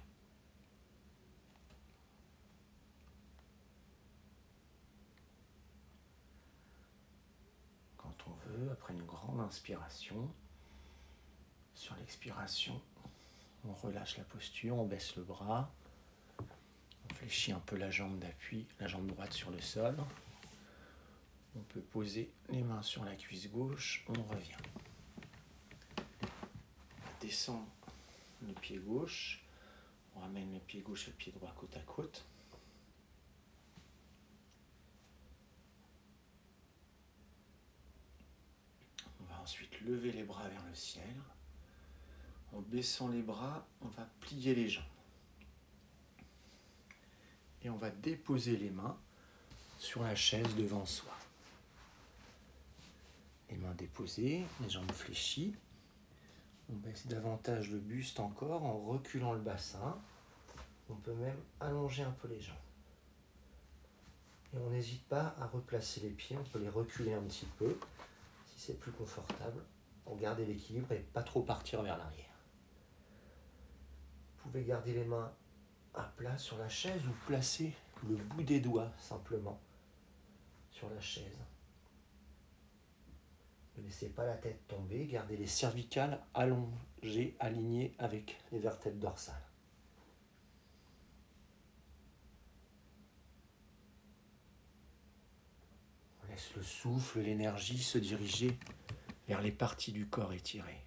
Après 8.72 8.92
une 8.94 9.04
grande 9.04 9.40
inspiration. 9.40 10.28
Sur 11.74 11.94
l'expiration, 11.96 12.80
on 13.64 13.72
relâche 13.72 14.18
la 14.18 14.24
posture, 14.24 14.76
on 14.76 14.86
baisse 14.86 15.16
le 15.16 15.22
bras, 15.22 15.70
on 16.38 17.14
fléchit 17.14 17.52
un 17.52 17.60
peu 17.60 17.76
la 17.76 17.90
jambe 17.90 18.18
d'appui, 18.18 18.66
la 18.80 18.88
jambe 18.88 19.06
droite 19.06 19.32
sur 19.32 19.50
le 19.50 19.60
sol. 19.60 19.96
On 21.56 21.60
peut 21.60 21.80
poser 21.80 22.30
les 22.50 22.62
mains 22.62 22.82
sur 22.82 23.04
la 23.04 23.14
cuisse 23.14 23.50
gauche, 23.50 24.04
on 24.08 24.22
revient. 24.24 24.56
On 25.98 27.20
descend 27.20 27.64
le 28.46 28.52
pied 28.54 28.78
gauche, 28.78 29.44
on 30.16 30.20
ramène 30.20 30.52
le 30.52 30.60
pied 30.60 30.80
gauche 30.80 31.08
et 31.08 31.10
le 31.10 31.16
pied 31.16 31.32
droit 31.32 31.54
côte 31.56 31.76
à 31.76 31.80
côte. 31.80 32.24
Lever 39.84 40.12
les 40.12 40.24
bras 40.24 40.48
vers 40.48 40.64
le 40.68 40.74
ciel. 40.74 41.14
En 42.52 42.60
baissant 42.60 43.08
les 43.08 43.22
bras, 43.22 43.66
on 43.82 43.88
va 43.88 44.08
plier 44.20 44.54
les 44.54 44.68
jambes. 44.68 44.84
Et 47.62 47.70
on 47.70 47.76
va 47.76 47.90
déposer 47.90 48.56
les 48.56 48.70
mains 48.70 48.96
sur 49.78 50.02
la 50.02 50.14
chaise 50.14 50.54
devant 50.56 50.86
soi. 50.86 51.12
Les 53.50 53.56
mains 53.56 53.74
déposées, 53.74 54.44
les 54.62 54.70
jambes 54.70 54.90
fléchies. 54.92 55.54
On 56.70 56.76
baisse 56.76 57.06
davantage 57.06 57.70
le 57.70 57.78
buste 57.78 58.20
encore 58.20 58.64
en 58.64 58.78
reculant 58.78 59.32
le 59.32 59.40
bassin. 59.40 59.98
On 60.90 60.94
peut 60.94 61.14
même 61.14 61.38
allonger 61.60 62.02
un 62.02 62.10
peu 62.10 62.28
les 62.28 62.40
jambes. 62.40 62.56
Et 64.54 64.58
on 64.58 64.70
n'hésite 64.70 65.04
pas 65.08 65.34
à 65.38 65.46
replacer 65.46 66.00
les 66.00 66.10
pieds, 66.10 66.36
on 66.38 66.44
peut 66.44 66.58
les 66.58 66.70
reculer 66.70 67.12
un 67.12 67.22
petit 67.22 67.46
peu 67.58 67.76
c'est 68.58 68.78
plus 68.78 68.90
confortable 68.90 69.62
pour 70.04 70.18
garder 70.18 70.44
l'équilibre 70.44 70.90
et 70.90 70.98
pas 70.98 71.22
trop 71.22 71.42
partir 71.42 71.80
vers 71.82 71.96
l'arrière. 71.96 72.26
Vous 74.36 74.50
pouvez 74.50 74.64
garder 74.64 74.92
les 74.92 75.04
mains 75.04 75.32
à 75.94 76.02
plat 76.02 76.36
sur 76.36 76.58
la 76.58 76.68
chaise 76.68 77.06
ou 77.06 77.12
placer 77.26 77.72
le 78.08 78.16
bout 78.16 78.42
des 78.42 78.60
doigts 78.60 78.90
simplement 78.98 79.60
sur 80.72 80.90
la 80.90 81.00
chaise. 81.00 81.38
Ne 83.76 83.84
laissez 83.84 84.08
pas 84.08 84.26
la 84.26 84.36
tête 84.36 84.66
tomber, 84.66 85.06
gardez 85.06 85.36
les 85.36 85.46
cervicales 85.46 86.20
allongées, 86.34 87.36
alignées 87.38 87.94
avec 87.98 88.40
les 88.50 88.58
vertèbres 88.58 88.98
dorsales. 88.98 89.36
On 96.24 96.27
laisse 96.38 96.54
le 96.54 96.62
souffle, 96.62 97.18
l'énergie 97.18 97.82
se 97.82 97.98
diriger 97.98 98.56
vers 99.26 99.42
les 99.42 99.50
parties 99.50 99.90
du 99.90 100.06
corps 100.06 100.32
étirées. 100.32 100.84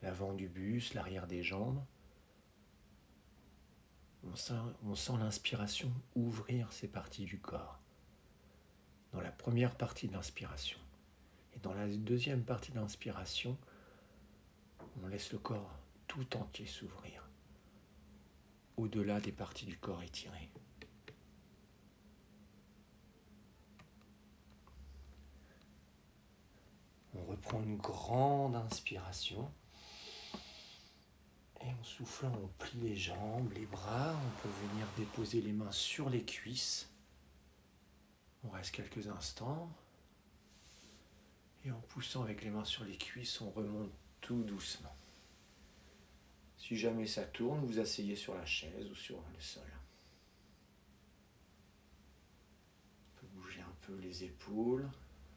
L'avant 0.00 0.32
du 0.32 0.48
buste, 0.48 0.94
l'arrière 0.94 1.26
des 1.26 1.42
jambes. 1.42 1.84
On 4.24 4.34
sent, 4.34 4.54
on 4.84 4.94
sent 4.94 5.12
l'inspiration 5.18 5.92
ouvrir 6.14 6.72
ces 6.72 6.88
parties 6.88 7.26
du 7.26 7.38
corps 7.38 7.78
dans 9.12 9.20
la 9.20 9.30
première 9.30 9.76
partie 9.76 10.08
de 10.08 10.14
l'inspiration. 10.14 10.78
Et 11.54 11.58
dans 11.58 11.74
la 11.74 11.86
deuxième 11.86 12.44
partie 12.44 12.72
de 12.72 12.78
l'inspiration, 12.78 13.58
on 15.02 15.06
laisse 15.06 15.30
le 15.32 15.38
corps 15.38 15.78
tout 16.06 16.34
entier 16.34 16.64
s'ouvrir, 16.64 17.28
au-delà 18.78 19.20
des 19.20 19.32
parties 19.32 19.66
du 19.66 19.76
corps 19.76 20.02
étirées. 20.02 20.48
On 27.14 27.24
reprend 27.24 27.62
une 27.62 27.76
grande 27.76 28.56
inspiration. 28.56 29.52
Et 31.60 31.70
en 31.72 31.84
soufflant, 31.84 32.32
on 32.42 32.48
plie 32.58 32.80
les 32.80 32.96
jambes, 32.96 33.52
les 33.52 33.66
bras. 33.66 34.14
On 34.16 34.42
peut 34.42 34.68
venir 34.68 34.86
déposer 34.96 35.40
les 35.40 35.52
mains 35.52 35.70
sur 35.70 36.10
les 36.10 36.24
cuisses. 36.24 36.90
On 38.44 38.50
reste 38.50 38.74
quelques 38.74 39.06
instants. 39.08 39.70
Et 41.64 41.70
en 41.70 41.80
poussant 41.80 42.22
avec 42.22 42.42
les 42.42 42.50
mains 42.50 42.64
sur 42.64 42.84
les 42.84 42.96
cuisses, 42.96 43.40
on 43.40 43.50
remonte 43.50 43.92
tout 44.20 44.42
doucement. 44.42 44.96
Si 46.56 46.76
jamais 46.76 47.06
ça 47.06 47.24
tourne, 47.24 47.64
vous 47.64 47.78
asseyez 47.78 48.16
sur 48.16 48.34
la 48.34 48.46
chaise 48.46 48.90
ou 48.90 48.94
sur 48.94 49.22
le 49.34 49.40
sol. 49.40 49.70
On 53.04 53.20
peut 53.20 53.26
bouger 53.34 53.60
un 53.60 53.76
peu 53.82 53.96
les 53.96 54.24
épaules, 54.24 54.88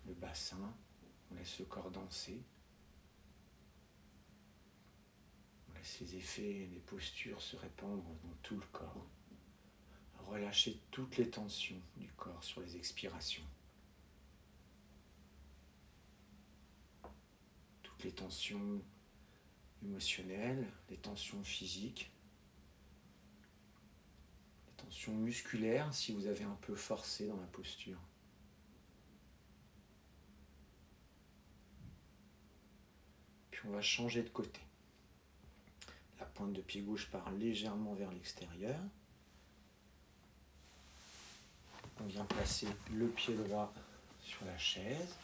le 0.07 0.13
bassin. 0.13 0.73
On 1.31 1.35
laisse 1.35 1.59
le 1.59 1.65
corps 1.65 1.91
danser. 1.91 2.41
On 5.69 5.73
laisse 5.77 5.99
les 6.01 6.15
effets, 6.15 6.69
les 6.71 6.81
postures 6.81 7.41
se 7.41 7.55
répandre 7.55 8.03
dans 8.03 8.35
tout 8.41 8.55
le 8.55 8.67
corps 8.71 9.07
relâcher 10.25 10.79
toutes 10.91 11.17
les 11.17 11.29
tensions 11.29 11.81
du 11.97 12.11
corps 12.13 12.43
sur 12.43 12.61
les 12.61 12.75
expirations. 12.75 13.43
Toutes 17.83 18.03
les 18.03 18.11
tensions 18.11 18.81
émotionnelles, 19.83 20.67
les 20.89 20.97
tensions 20.97 21.43
physiques, 21.43 22.11
les 24.67 24.73
tensions 24.73 25.15
musculaires 25.15 25.93
si 25.93 26.11
vous 26.11 26.27
avez 26.27 26.43
un 26.43 26.57
peu 26.61 26.75
forcé 26.75 27.27
dans 27.27 27.39
la 27.39 27.47
posture. 27.47 27.99
On 33.67 33.71
va 33.71 33.81
changer 33.81 34.23
de 34.23 34.29
côté. 34.29 34.61
La 36.19 36.25
pointe 36.25 36.53
de 36.53 36.61
pied 36.61 36.81
gauche 36.81 37.09
part 37.09 37.31
légèrement 37.31 37.93
vers 37.93 38.11
l'extérieur 38.11 38.79
on 42.01 42.05
vient 42.05 42.25
placer 42.25 42.67
le 42.93 43.07
pied 43.07 43.35
droit 43.35 43.73
sur 44.21 44.45
la 44.45 44.57
chaise. 44.57 45.15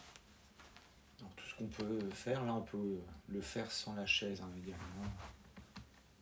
tout 1.18 1.46
ce 1.46 1.54
qu'on 1.56 1.66
peut 1.66 2.10
faire, 2.10 2.44
là 2.44 2.54
on 2.54 2.62
peut 2.62 2.98
le 3.28 3.40
faire 3.40 3.70
sans 3.70 3.94
la 3.94 4.06
chaise 4.06 4.40
hein, 4.40 4.50
également. 4.56 5.10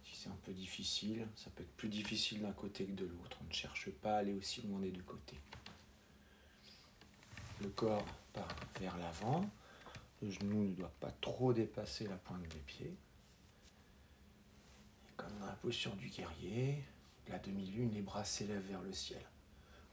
Si 0.04 0.16
c'est 0.16 0.28
un 0.28 0.38
peu 0.44 0.52
difficile, 0.52 1.26
ça 1.36 1.50
peut 1.50 1.62
être 1.62 1.76
plus 1.76 1.88
difficile 1.88 2.42
d'un 2.42 2.52
côté 2.52 2.84
que 2.84 2.92
de 2.92 3.06
l'autre. 3.06 3.38
On 3.42 3.48
ne 3.48 3.52
cherche 3.52 3.90
pas 3.90 4.16
à 4.16 4.18
aller 4.18 4.32
aussi 4.32 4.62
loin 4.62 4.80
des 4.80 4.90
deux 4.90 5.02
côtés. 5.02 5.38
Le 7.60 7.68
corps 7.68 8.06
part 8.32 8.56
vers 8.80 8.96
l'avant. 8.98 9.48
Le 10.22 10.30
genou 10.30 10.64
ne 10.64 10.74
doit 10.74 10.92
pas 11.00 11.12
trop 11.20 11.52
dépasser 11.52 12.06
la 12.06 12.16
pointe 12.16 12.46
des 12.48 12.58
pieds. 12.60 12.96
comme 15.16 15.38
dans 15.38 15.46
la 15.46 15.52
posture 15.52 15.94
du 15.96 16.08
guerrier, 16.08 16.82
la 17.28 17.38
demi-lune, 17.38 17.90
les 17.92 18.00
bras 18.00 18.24
s'élèvent 18.24 18.66
vers 18.66 18.82
le 18.82 18.92
ciel. 18.92 19.22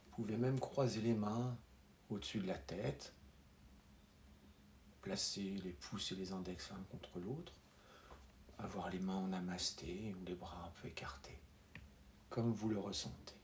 Vous 0.05 0.23
pouvez 0.23 0.37
même 0.37 0.59
croiser 0.59 1.01
les 1.01 1.13
mains 1.13 1.57
au-dessus 2.09 2.39
de 2.39 2.47
la 2.47 2.57
tête, 2.57 3.13
placer 5.01 5.59
les 5.63 5.73
pouces 5.73 6.11
et 6.11 6.15
les 6.15 6.31
index 6.31 6.69
l'un 6.71 6.81
contre 6.91 7.19
l'autre, 7.19 7.53
avoir 8.57 8.89
les 8.89 8.99
mains 8.99 9.17
en 9.17 9.33
amasté 9.33 10.15
ou 10.19 10.23
les 10.25 10.35
bras 10.35 10.63
un 10.65 10.81
peu 10.81 10.87
écartés, 10.87 11.39
comme 12.29 12.51
vous 12.51 12.69
le 12.69 12.79
ressentez. 12.79 13.35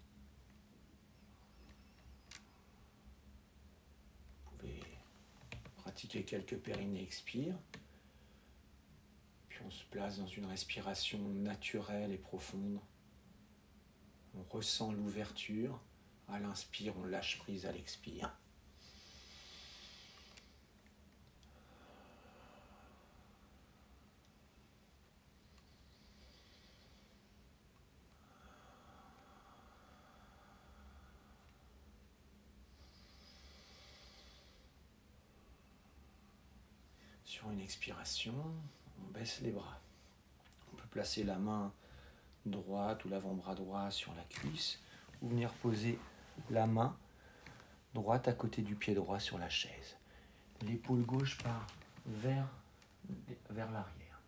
Vous 4.45 4.57
pouvez 4.57 4.81
pratiquer 5.83 6.23
quelques 6.23 6.57
périnées 6.57 7.03
expire, 7.03 7.57
puis 9.49 9.59
on 9.65 9.69
se 9.69 9.83
place 9.85 10.17
dans 10.17 10.27
une 10.27 10.45
respiration 10.45 11.19
naturelle 11.19 12.13
et 12.13 12.17
profonde. 12.17 12.79
On 14.33 14.43
ressent 14.43 14.93
l'ouverture 14.93 15.81
à 16.29 16.39
l'inspire, 16.39 16.95
on 16.97 17.03
lâche 17.03 17.37
prise 17.37 17.65
à 17.65 17.73
l'expire. 17.73 18.33
Une 37.51 37.59
expiration, 37.59 38.33
on 38.99 39.11
baisse 39.11 39.41
les 39.41 39.51
bras. 39.51 39.79
On 40.71 40.75
peut 40.77 40.87
placer 40.89 41.23
la 41.23 41.37
main 41.37 41.71
droite 42.45 43.05
ou 43.05 43.09
l'avant-bras 43.09 43.53
droit 43.53 43.91
sur 43.91 44.13
la 44.15 44.23
cuisse 44.23 44.79
ou 45.21 45.29
venir 45.29 45.51
poser 45.53 45.99
la 46.49 46.65
main 46.65 46.97
droite 47.93 48.27
à 48.27 48.33
côté 48.33 48.63
du 48.63 48.75
pied 48.75 48.95
droit 48.95 49.19
sur 49.19 49.37
la 49.37 49.49
chaise. 49.49 49.97
L'épaule 50.61 51.03
gauche 51.03 51.37
part 51.43 51.67
vers, 52.07 52.47
vers 53.49 53.71
l'arrière. 53.71 54.19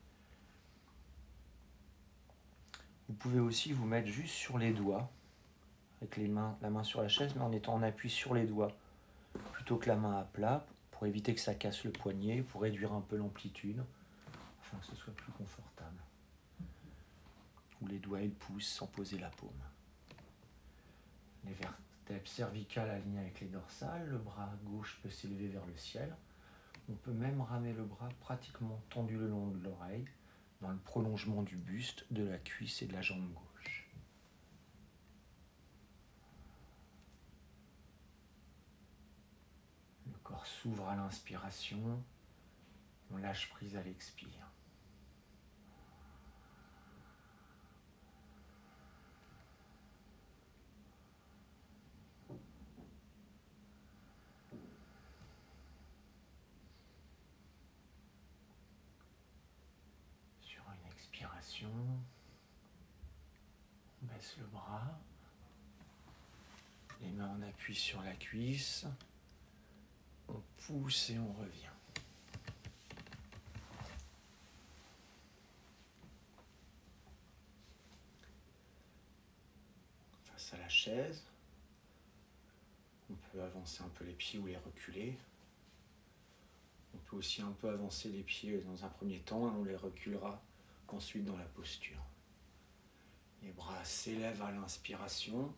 Vous 3.07 3.15
pouvez 3.15 3.39
aussi 3.39 3.71
vous 3.71 3.85
mettre 3.85 4.07
juste 4.07 4.35
sur 4.35 4.57
les 4.57 4.71
doigts, 4.71 5.09
avec 6.01 6.17
les 6.17 6.27
mains, 6.27 6.57
la 6.61 6.69
main 6.69 6.83
sur 6.83 7.01
la 7.01 7.07
chaise, 7.07 7.33
mais 7.35 7.41
en 7.41 7.51
étant 7.51 7.73
en 7.73 7.81
appui 7.81 8.09
sur 8.09 8.33
les 8.35 8.45
doigts, 8.45 8.71
plutôt 9.53 9.77
que 9.77 9.87
la 9.87 9.95
main 9.95 10.19
à 10.19 10.23
plat, 10.23 10.65
éviter 11.05 11.33
que 11.33 11.41
ça 11.41 11.55
casse 11.55 11.83
le 11.83 11.91
poignet, 11.91 12.41
pour 12.41 12.61
réduire 12.61 12.93
un 12.93 13.01
peu 13.01 13.17
l'amplitude, 13.17 13.83
afin 14.61 14.77
que 14.77 14.85
ce 14.85 14.95
soit 14.95 15.13
plus 15.13 15.31
confortable. 15.33 15.97
Ou 17.81 17.87
les 17.87 17.99
doigts 17.99 18.21
et 18.21 18.27
le 18.27 18.31
pouce 18.31 18.67
sans 18.67 18.87
poser 18.87 19.17
la 19.19 19.29
paume. 19.29 19.49
Les 21.45 21.53
vertèbres 21.53 22.27
cervicales 22.27 22.89
alignées 22.89 23.19
avec 23.19 23.41
les 23.41 23.47
dorsales. 23.47 24.07
Le 24.09 24.17
bras 24.17 24.51
gauche 24.63 24.99
peut 25.03 25.09
s'élever 25.09 25.47
vers 25.47 25.65
le 25.65 25.75
ciel. 25.77 26.15
On 26.89 26.93
peut 26.93 27.11
même 27.11 27.41
ramener 27.41 27.73
le 27.73 27.83
bras 27.83 28.09
pratiquement 28.19 28.79
tendu 28.89 29.17
le 29.17 29.27
long 29.27 29.47
de 29.47 29.63
l'oreille, 29.63 30.05
dans 30.61 30.71
le 30.71 30.77
prolongement 30.77 31.41
du 31.41 31.55
buste, 31.55 32.05
de 32.11 32.23
la 32.23 32.37
cuisse 32.37 32.81
et 32.81 32.87
de 32.87 32.93
la 32.93 33.01
jambe 33.01 33.27
gauche. 33.33 33.89
Le 40.05 40.17
s'ouvre 40.45 40.87
à 40.87 40.95
l'inspiration, 40.95 42.03
on 43.11 43.17
lâche 43.17 43.49
prise 43.49 43.75
à 43.75 43.83
l'expire. 43.83 44.29
Sur 60.41 60.63
une 60.69 60.91
expiration, 60.91 61.69
on 64.01 64.05
baisse 64.05 64.35
le 64.37 64.45
bras, 64.45 64.99
les 67.01 67.11
mains 67.11 67.29
en 67.29 67.41
appui 67.41 67.75
sur 67.75 68.01
la 68.01 68.13
cuisse, 68.13 68.85
on 70.29 70.41
pousse 70.57 71.09
et 71.09 71.19
on 71.19 71.33
revient. 71.33 71.69
Face 80.25 80.53
à 80.53 80.57
la 80.57 80.69
chaise, 80.69 81.23
on 83.09 83.15
peut 83.31 83.41
avancer 83.41 83.83
un 83.83 83.89
peu 83.89 84.05
les 84.05 84.13
pieds 84.13 84.39
ou 84.39 84.47
les 84.47 84.57
reculer. 84.57 85.17
On 86.93 86.97
peut 87.09 87.17
aussi 87.17 87.41
un 87.41 87.51
peu 87.51 87.69
avancer 87.69 88.09
les 88.09 88.23
pieds 88.23 88.59
dans 88.61 88.85
un 88.85 88.89
premier 88.89 89.19
temps 89.19 89.41
on 89.41 89.63
les 89.63 89.75
reculera 89.75 90.41
ensuite 90.87 91.25
dans 91.25 91.37
la 91.37 91.45
posture. 91.45 92.01
Les 93.41 93.51
bras 93.51 93.83
s'élèvent 93.83 94.41
à 94.41 94.51
l'inspiration. 94.51 95.53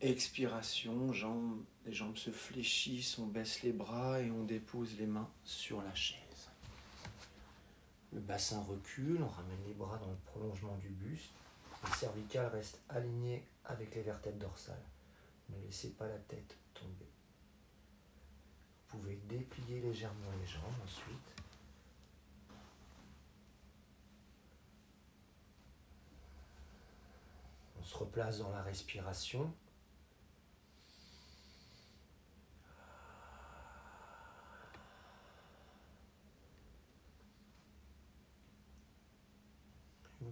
Expiration, 0.00 1.12
jambes, 1.12 1.64
les 1.86 1.92
jambes 1.92 2.16
se 2.16 2.30
fléchissent, 2.30 3.18
on 3.18 3.26
baisse 3.26 3.62
les 3.62 3.72
bras 3.72 4.20
et 4.20 4.30
on 4.30 4.44
dépose 4.44 4.96
les 4.98 5.06
mains 5.06 5.30
sur 5.44 5.82
la 5.82 5.94
chaise. 5.94 6.50
Le 8.12 8.20
bassin 8.20 8.62
recule, 8.62 9.22
on 9.22 9.28
ramène 9.28 9.64
les 9.66 9.72
bras 9.74 9.98
dans 9.98 10.10
le 10.10 10.16
prolongement 10.26 10.76
du 10.76 10.88
buste. 10.88 11.32
Le 11.84 11.90
cervical 11.96 12.46
reste 12.46 12.80
aligné 12.88 13.46
avec 13.64 13.94
les 13.94 14.02
vertèbres 14.02 14.38
dorsales. 14.38 14.84
Ne 15.48 15.58
laissez 15.64 15.90
pas 15.90 16.06
la 16.06 16.18
tête 16.18 16.56
tomber. 16.74 17.08
Vous 18.88 18.98
pouvez 18.98 19.16
déplier 19.28 19.80
légèrement 19.80 20.30
les 20.40 20.46
jambes 20.46 20.62
ensuite. 20.84 21.34
On 27.78 27.82
se 27.82 27.96
replace 27.96 28.38
dans 28.38 28.50
la 28.50 28.62
respiration. 28.62 29.52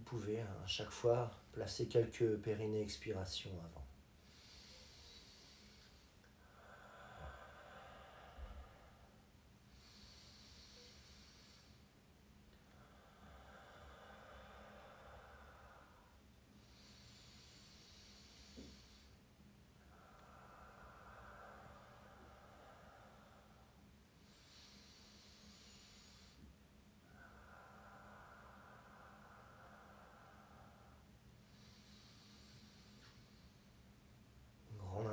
Vous 0.03 0.19
pouvez 0.19 0.41
hein, 0.41 0.57
à 0.65 0.67
chaque 0.67 0.91
fois 0.91 1.31
placer 1.53 1.87
quelques 1.87 2.37
périnées 2.39 2.83
expiration 2.83 3.51
avant. 3.61 3.82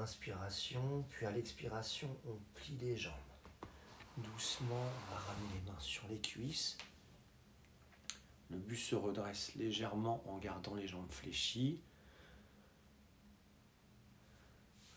Grande 0.10 0.18
inspiration, 0.18 1.06
puis 1.10 1.28
à 1.28 1.32
l'expiration, 1.32 2.18
on 2.26 2.36
plie 2.56 2.78
les 2.78 2.98
jambes. 2.98 3.14
Doucement, 4.18 4.74
on 4.74 5.14
va 5.14 5.20
ramener 5.20 5.54
les 5.54 5.72
mains 5.72 5.80
sur 5.80 6.08
les 6.08 6.20
cuisses. 6.20 6.78
Le 8.50 8.58
buste 8.58 8.90
se 8.90 8.96
redresse 8.96 9.54
légèrement 9.54 10.24
en 10.28 10.40
gardant 10.40 10.74
les 10.74 10.88
jambes 10.88 11.12
fléchies. 11.12 11.84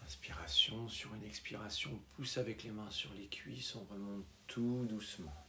Inspiration, 0.03 0.89
sur 0.89 1.15
une 1.15 1.25
expiration, 1.25 1.91
on 1.93 2.17
pousse 2.17 2.39
avec 2.39 2.63
les 2.63 2.71
mains 2.71 2.91
sur 2.91 3.13
les 3.13 3.29
cuisses, 3.29 3.75
on 3.75 3.85
remonte 3.85 4.25
tout 4.47 4.87
doucement. 4.87 5.47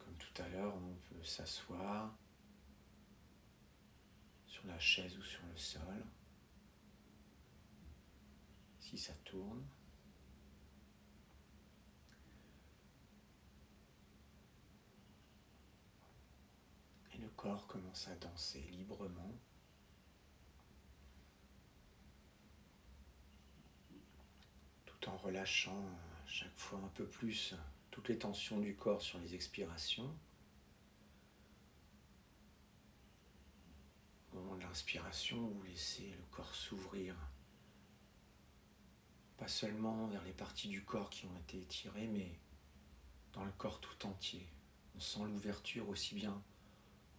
Comme 0.00 0.14
tout 0.14 0.42
à 0.42 0.48
l'heure, 0.48 0.74
on 0.74 1.14
peut 1.14 1.22
s'asseoir 1.22 2.12
sur 4.60 4.68
la 4.68 4.78
chaise 4.78 5.16
ou 5.16 5.22
sur 5.22 5.40
le 5.46 5.56
sol. 5.56 6.04
Si 8.78 8.98
ça 8.98 9.14
tourne. 9.24 9.64
Et 17.14 17.18
le 17.18 17.28
corps 17.28 17.66
commence 17.66 18.08
à 18.08 18.14
danser 18.16 18.60
librement. 18.72 19.34
Tout 24.84 25.08
en 25.08 25.16
relâchant 25.16 25.84
chaque 26.26 26.58
fois 26.58 26.80
un 26.80 26.88
peu 26.88 27.06
plus 27.06 27.54
toutes 27.90 28.08
les 28.08 28.18
tensions 28.18 28.60
du 28.60 28.76
corps 28.76 29.00
sur 29.00 29.18
les 29.20 29.34
expirations. 29.34 30.14
Au 34.32 34.36
moment 34.36 34.56
de 34.56 34.62
l'inspiration, 34.62 35.48
vous 35.48 35.62
laissez 35.64 36.10
le 36.10 36.24
corps 36.30 36.54
s'ouvrir, 36.54 37.16
pas 39.36 39.48
seulement 39.48 40.06
vers 40.06 40.22
les 40.24 40.32
parties 40.32 40.68
du 40.68 40.84
corps 40.84 41.10
qui 41.10 41.26
ont 41.26 41.36
été 41.38 41.60
étirées, 41.60 42.06
mais 42.06 42.38
dans 43.32 43.44
le 43.44 43.52
corps 43.52 43.80
tout 43.80 44.06
entier. 44.06 44.46
On 44.94 45.00
sent 45.00 45.24
l'ouverture 45.24 45.88
aussi 45.88 46.14
bien 46.14 46.42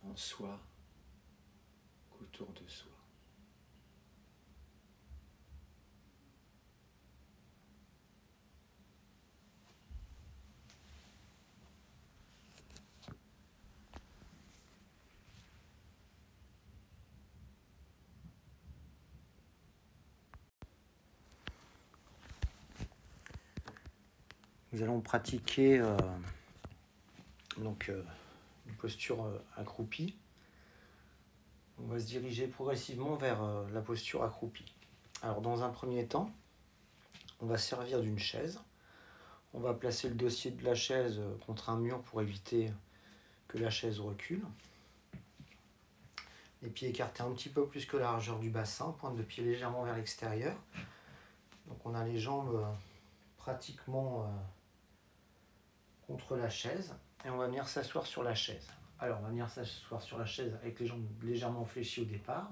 en 0.04 0.16
soi 0.16 0.60
qu'autour 2.12 2.54
de 2.54 2.68
soi. 2.68 2.91
Nous 24.74 24.82
allons 24.84 25.02
pratiquer 25.02 25.80
euh, 25.80 25.98
donc, 27.58 27.90
euh, 27.90 28.02
une 28.68 28.76
posture 28.76 29.26
euh, 29.26 29.38
accroupie. 29.58 30.16
On 31.78 31.88
va 31.88 32.00
se 32.00 32.06
diriger 32.06 32.48
progressivement 32.48 33.16
vers 33.16 33.44
la 33.74 33.82
posture 33.82 34.24
accroupie. 34.24 34.72
Alors 35.24 35.42
dans 35.42 35.64
un 35.64 35.70
premier 35.70 36.06
temps, 36.06 36.32
on 37.42 37.48
va 37.48 37.58
servir 37.58 38.02
d'une 38.02 38.20
chaise. 38.20 38.62
On 39.54 39.60
va 39.60 39.74
placer 39.74 40.08
le 40.08 40.16
dossier 40.16 40.52
de 40.52 40.64
la 40.64 40.76
chaise 40.76 41.20
contre 41.48 41.72
un 41.72 41.78
mur 41.78 42.02
pour 42.04 42.22
éviter 42.22 42.72
que 43.48 43.58
la 43.58 43.72
chaise 43.72 44.00
recule. 44.00 44.46
Les 46.62 46.70
pieds 46.70 46.90
écartés 46.90 47.24
un 47.24 47.32
petit 47.32 47.50
peu 47.50 47.66
plus 47.66 47.88
que 47.88 47.98
la 47.98 48.04
largeur 48.04 48.38
du 48.38 48.52
bassin, 48.52 48.96
pointe 49.00 49.16
de 49.16 49.24
pied 49.24 49.44
légèrement 49.44 49.84
vers 49.84 49.96
l'extérieur. 49.96 50.56
Donc 51.68 51.84
on 51.84 51.96
a 51.96 52.06
les 52.06 52.20
jambes 52.20 52.64
pratiquement 53.38 54.32
contre 56.12 56.36
la 56.36 56.50
chaise 56.50 56.94
et 57.24 57.30
on 57.30 57.38
va 57.38 57.48
venir 57.48 57.68
s'asseoir 57.68 58.06
sur 58.06 58.22
la 58.22 58.36
chaise. 58.36 58.68
Alors 59.00 59.20
on 59.20 59.24
va 59.24 59.30
venir 59.30 59.50
s'asseoir 59.50 60.02
sur 60.02 60.18
la 60.18 60.26
chaise 60.26 60.54
avec 60.56 60.78
les 60.80 60.86
jambes 60.86 61.06
légèrement 61.24 61.64
fléchies 61.64 62.02
au 62.02 62.06
départ. 62.06 62.52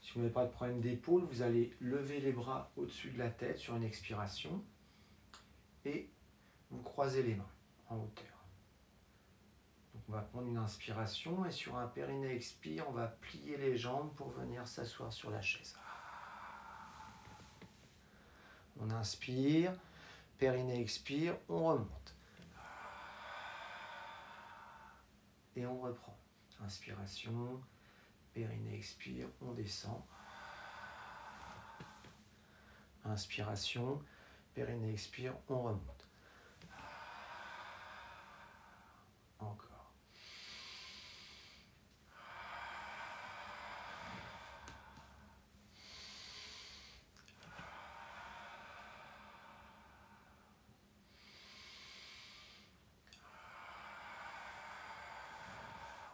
Si 0.00 0.12
vous 0.12 0.20
n'avez 0.20 0.32
pas 0.32 0.44
de 0.44 0.50
problème 0.50 0.80
d'épaule, 0.80 1.24
vous 1.24 1.42
allez 1.42 1.76
lever 1.80 2.20
les 2.20 2.32
bras 2.32 2.70
au-dessus 2.76 3.10
de 3.10 3.18
la 3.18 3.28
tête 3.28 3.58
sur 3.58 3.74
une 3.74 3.82
expiration 3.82 4.64
et 5.84 6.08
vous 6.70 6.80
croisez 6.82 7.24
les 7.24 7.34
mains 7.34 7.50
en 7.88 7.96
hauteur. 7.96 8.44
Donc 9.94 10.04
on 10.08 10.12
va 10.12 10.20
prendre 10.20 10.46
une 10.46 10.58
inspiration 10.58 11.44
et 11.44 11.50
sur 11.50 11.76
un 11.76 11.88
périnée 11.88 12.32
expire, 12.32 12.84
on 12.88 12.92
va 12.92 13.08
plier 13.08 13.56
les 13.56 13.76
jambes 13.76 14.14
pour 14.14 14.28
venir 14.28 14.66
s'asseoir 14.68 15.12
sur 15.12 15.30
la 15.30 15.42
chaise. 15.42 15.76
On 18.80 18.90
inspire, 18.90 19.72
périnée 20.38 20.80
expire, 20.80 21.36
on 21.48 21.66
remonte. 21.66 22.17
Et 25.58 25.66
on 25.66 25.80
reprend. 25.80 26.16
Inspiration, 26.64 27.60
périnée 28.32 28.76
expire, 28.76 29.26
on 29.42 29.50
descend. 29.54 30.00
Inspiration, 33.04 34.00
périnée 34.54 34.92
expire, 34.92 35.34
on 35.48 35.62
remonte. 35.62 36.06
Encore. 39.40 39.92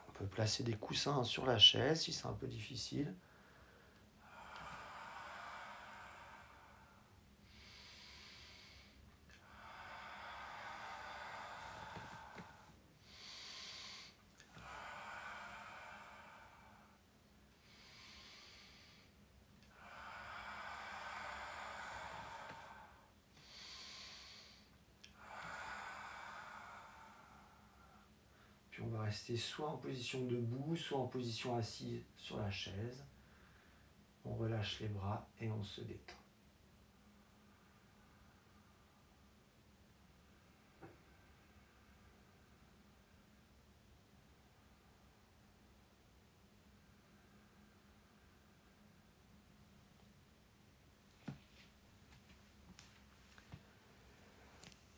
On 0.09 0.13
peut 0.15 0.27
placer 0.45 0.63
des 0.63 0.75
coussins 0.75 1.25
sur 1.25 1.47
la 1.47 1.57
chaise 1.57 2.03
si 2.03 2.13
c'est 2.13 2.27
un 2.27 2.35
peu 2.35 2.47
difficile. 2.47 3.15
Puis 28.71 28.83
on 28.83 28.95
va 28.95 29.04
rester 29.15 29.37
soit 29.37 29.69
en 29.69 29.77
position 29.77 30.25
debout, 30.27 30.75
soit 30.75 30.99
en 30.99 31.07
position 31.07 31.57
assise 31.57 32.03
sur 32.17 32.37
la 32.37 32.51
chaise. 32.51 33.05
On 34.25 34.35
relâche 34.35 34.81
les 34.81 34.89
bras 34.89 35.29
et 35.41 35.49
on 35.53 35.63
se 35.63 35.83
détend. 35.83 36.15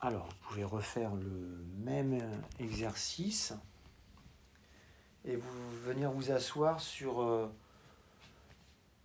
Alors, 0.01 0.27
vous 0.27 0.49
pouvez 0.49 0.65
refaire 0.65 1.15
le 1.15 1.67
même 1.77 2.19
exercice 2.59 3.53
et 5.27 5.37
vous 5.37 5.71
venir 5.85 6.11
vous 6.11 6.31
asseoir 6.31 6.81
sur 6.81 7.21
euh, 7.21 7.49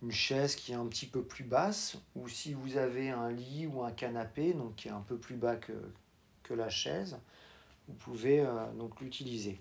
une 0.02 0.12
chaise 0.12 0.54
qui 0.54 0.72
est 0.72 0.76
un 0.76 0.86
petit 0.86 1.06
peu 1.06 1.22
plus 1.22 1.44
basse 1.44 1.98
ou 2.14 2.28
si 2.28 2.54
vous 2.54 2.76
avez 2.76 3.10
un 3.10 3.30
lit 3.30 3.66
ou 3.66 3.82
un 3.82 3.90
canapé 3.90 4.52
donc 4.52 4.76
qui 4.76 4.88
est 4.88 4.92
un 4.92 5.00
peu 5.00 5.16
plus 5.16 5.34
bas 5.34 5.56
que, 5.56 5.72
que 6.44 6.54
la 6.54 6.68
chaise, 6.68 7.18
vous 7.88 7.94
pouvez 7.94 8.40
euh, 8.40 8.70
donc 8.72 9.00
l'utiliser. 9.00 9.60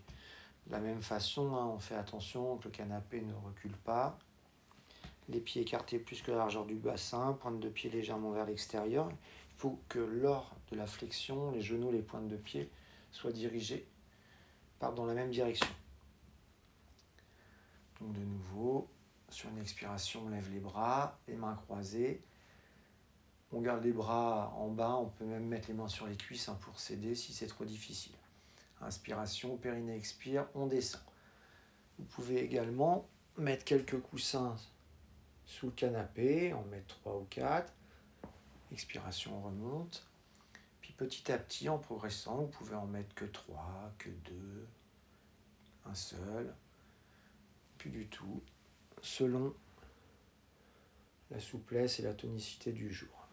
De 0.68 0.74
la 0.74 0.80
même 0.80 1.02
façon, 1.02 1.56
hein, 1.56 1.66
on 1.74 1.80
fait 1.80 1.96
attention 1.96 2.58
que 2.58 2.66
le 2.66 2.70
canapé 2.70 3.22
ne 3.22 3.34
recule 3.34 3.76
pas. 3.84 4.18
Les 5.30 5.40
pieds 5.40 5.64
écartés 5.64 5.98
plus 5.98 6.22
que 6.22 6.32
la 6.32 6.38
largeur 6.38 6.66
du 6.66 6.76
bassin, 6.76 7.34
pointe 7.42 7.60
de 7.60 7.70
pied 7.70 7.90
légèrement 7.90 8.32
vers 8.32 8.46
l'extérieur. 8.46 9.10
Il 9.10 9.58
faut 9.58 9.80
que 9.90 10.00
lors 10.00 10.56
de 10.72 10.78
la 10.78 10.86
flexion, 10.86 11.52
les 11.52 11.62
genoux, 11.62 11.92
les 11.92 12.02
pointes 12.02 12.28
de 12.28 12.38
pied 12.38 12.70
soient 13.12 13.32
dirigés, 13.32 13.88
partent 14.80 14.96
dans 14.96 15.06
la 15.06 15.14
même 15.14 15.32
direction. 15.32 15.68
Donc 18.02 18.14
de 18.14 18.24
nouveau, 18.24 18.90
sur 19.30 19.50
une 19.50 19.60
expiration, 19.60 20.24
on 20.26 20.30
lève 20.30 20.52
les 20.52 20.60
bras, 20.60 21.20
les 21.28 21.36
mains 21.36 21.56
croisées. 21.56 22.24
On 23.54 23.62
garde 23.62 23.84
les 23.84 23.92
bras 23.92 24.54
en 24.58 24.70
bas, 24.70 24.96
on 24.96 25.10
peut 25.10 25.26
même 25.26 25.46
mettre 25.46 25.68
les 25.68 25.74
mains 25.74 25.88
sur 25.88 26.08
les 26.08 26.16
cuisses 26.16 26.50
hein, 26.50 26.58
pour 26.62 26.80
s'aider 26.80 27.16
si 27.16 27.34
c'est 27.34 27.48
trop 27.48 27.66
difficile. 27.66 28.16
Inspiration, 28.82 29.58
périnée 29.58 29.96
expire, 29.96 30.48
on 30.56 30.68
descend. 30.68 31.02
Vous 32.00 32.06
pouvez 32.06 32.44
également 32.44 33.08
mettre 33.38 33.64
quelques 33.64 34.00
coussins 34.02 34.56
sous 35.46 35.68
le 35.68 35.72
canapé, 35.74 36.54
en 36.54 36.64
mettre 36.64 36.88
trois 36.88 37.18
ou 37.18 37.28
quatre. 37.30 37.74
Expiration, 38.72 39.38
on 39.38 39.42
remonte. 39.42 40.08
Puis 40.80 40.94
petit 40.94 41.32
à 41.32 41.38
petit, 41.38 41.70
en 41.70 41.78
progressant, 41.78 42.38
vous 42.38 42.48
pouvez 42.48 42.76
en 42.76 42.88
mettre 42.88 43.14
que 43.14 43.26
trois, 43.26 43.92
que 43.98 44.10
deux, 44.10 44.68
un 45.86 45.94
seul, 45.94 46.56
du 47.90 48.08
tout, 48.08 48.44
selon 49.02 49.56
la 51.32 51.40
souplesse 51.40 52.00
et 52.00 52.04
la 52.04 52.14
tonicité 52.14 52.72
du 52.72 52.94
jour. 52.94 53.28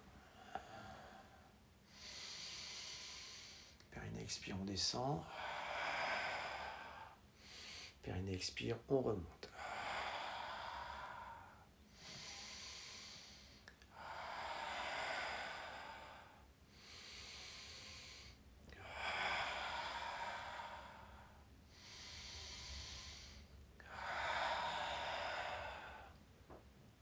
Périnée 3.90 4.22
expire, 4.22 4.56
on 4.60 4.64
descend. 4.64 5.22
Périnée 8.02 8.34
expire, 8.34 8.76
on 8.88 9.00
remonte. 9.00 9.50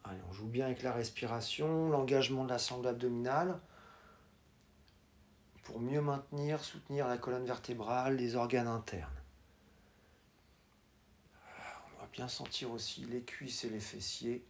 Allez, 0.05 0.21
on 0.29 0.33
joue 0.33 0.46
avec 0.63 0.83
la 0.83 0.93
respiration, 0.93 1.89
l'engagement 1.91 2.45
de 2.45 2.51
la 2.51 2.59
sangle 2.59 2.89
abdominale 2.89 3.61
pour 5.65 5.81
mieux 5.81 6.01
maintenir, 6.01 6.63
soutenir 6.63 7.09
la 7.09 7.19
colonne 7.19 7.45
vertébrale, 7.45 8.17
les 8.17 8.37
organes 8.37 8.69
internes. 8.69 9.11
On 11.97 12.01
va 12.01 12.09
bien 12.13 12.29
sentir 12.29 12.71
aussi 12.71 13.05
les 13.05 13.23
cuisses 13.23 13.65
et 13.65 13.71
les 13.71 13.81
fessiers. 13.81 14.47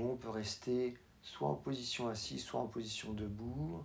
On 0.00 0.16
peut 0.16 0.30
rester 0.30 0.96
soit 1.22 1.48
en 1.48 1.54
position 1.54 2.08
assise, 2.08 2.44
soit 2.44 2.60
en 2.60 2.68
position 2.68 3.12
debout. 3.12 3.84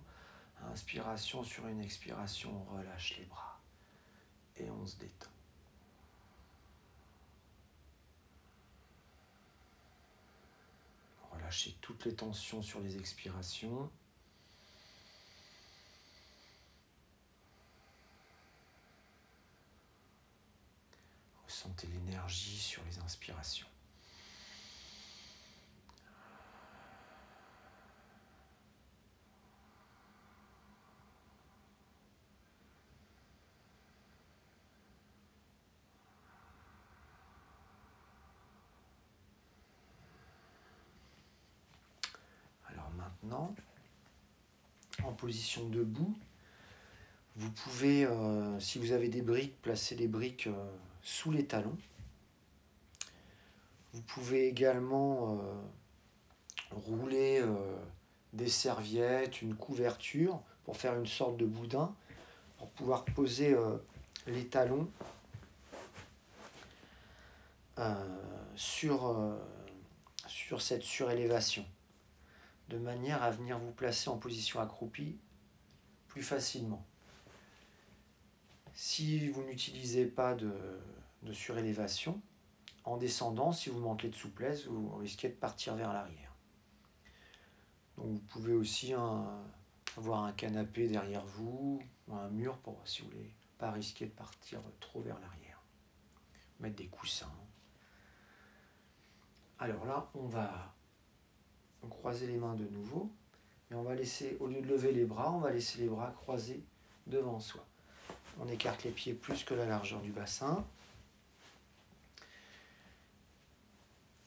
Inspiration 0.72 1.42
sur 1.42 1.66
une 1.66 1.80
expiration, 1.80 2.50
on 2.70 2.76
relâche 2.78 3.18
les 3.18 3.24
bras 3.26 3.60
et 4.56 4.70
on 4.70 4.86
se 4.86 4.96
détend. 4.96 5.28
Relâchez 11.32 11.76
toutes 11.82 12.06
les 12.06 12.14
tensions 12.14 12.62
sur 12.62 12.80
les 12.80 12.96
expirations. 12.96 13.90
Ressentez 21.44 21.88
l'énergie 21.88 22.58
sur 22.58 22.82
les 22.84 22.98
inspirations. 23.00 23.66
Alors 42.68 42.90
maintenant, 42.90 43.54
en 45.04 45.12
position 45.24 45.66
debout, 45.70 46.14
vous 47.36 47.50
pouvez, 47.50 48.04
euh, 48.04 48.60
si 48.60 48.78
vous 48.78 48.92
avez 48.92 49.08
des 49.08 49.22
briques, 49.22 49.58
placer 49.62 49.96
les 49.96 50.06
briques 50.06 50.48
euh, 50.48 50.70
sous 51.00 51.30
les 51.32 51.46
talons. 51.46 51.78
Vous 53.94 54.02
pouvez 54.02 54.46
également 54.48 55.40
euh, 55.40 55.54
rouler 56.72 57.42
des 58.34 58.50
serviettes, 58.50 59.40
une 59.40 59.54
couverture 59.54 60.42
pour 60.66 60.76
faire 60.76 60.94
une 60.94 61.06
sorte 61.06 61.38
de 61.38 61.46
boudin, 61.46 61.94
pour 62.58 62.68
pouvoir 62.72 63.06
poser 63.06 63.56
les 64.26 64.46
talons 64.46 64.88
sur, 68.56 69.16
sur 70.26 70.60
cette 70.60 70.82
surélévation, 70.82 71.64
de 72.68 72.78
manière 72.78 73.22
à 73.22 73.30
venir 73.30 73.58
vous 73.58 73.72
placer 73.72 74.08
en 74.08 74.18
position 74.18 74.60
accroupie 74.60 75.18
plus 76.08 76.22
facilement. 76.22 76.84
Si 78.74 79.28
vous 79.28 79.42
n'utilisez 79.44 80.06
pas 80.06 80.34
de, 80.34 80.52
de 81.22 81.32
surélévation, 81.32 82.20
En 82.84 82.98
descendant, 82.98 83.52
si 83.52 83.70
vous 83.70 83.80
manquez 83.80 84.10
de 84.10 84.14
souplesse, 84.14 84.66
vous 84.66 84.94
risquez 84.96 85.30
de 85.30 85.34
partir 85.34 85.74
vers 85.74 85.92
l'arrière. 85.92 86.34
Donc 87.96 88.06
vous 88.08 88.18
pouvez 88.18 88.52
aussi 88.52 88.92
avoir 89.96 90.24
un 90.24 90.32
canapé 90.32 90.88
derrière 90.88 91.24
vous 91.24 91.82
ou 92.08 92.14
un 92.14 92.28
mur 92.28 92.58
pour 92.58 92.76
si 92.84 93.00
vous 93.00 93.08
voulez 93.08 93.32
pas 93.56 93.70
risquer 93.70 94.06
de 94.06 94.10
partir 94.10 94.60
trop 94.80 95.00
vers 95.00 95.18
l'arrière. 95.20 95.62
Mettre 96.60 96.76
des 96.76 96.88
coussins. 96.88 97.32
Alors 99.58 99.86
là, 99.86 100.10
on 100.14 100.26
va 100.26 100.73
croiser 101.88 102.26
les 102.26 102.36
mains 102.36 102.54
de 102.54 102.64
nouveau. 102.64 103.10
Et 103.70 103.74
on 103.74 103.82
va 103.82 103.94
laisser, 103.94 104.36
au 104.40 104.46
lieu 104.46 104.60
de 104.60 104.66
lever 104.66 104.92
les 104.92 105.04
bras, 105.04 105.32
on 105.32 105.38
va 105.38 105.50
laisser 105.50 105.78
les 105.78 105.88
bras 105.88 106.10
croisés 106.10 106.62
devant 107.06 107.40
soi. 107.40 107.66
On 108.40 108.48
écarte 108.48 108.84
les 108.84 108.90
pieds 108.90 109.14
plus 109.14 109.44
que 109.44 109.54
la 109.54 109.66
largeur 109.66 110.00
du 110.00 110.10
bassin. 110.10 110.64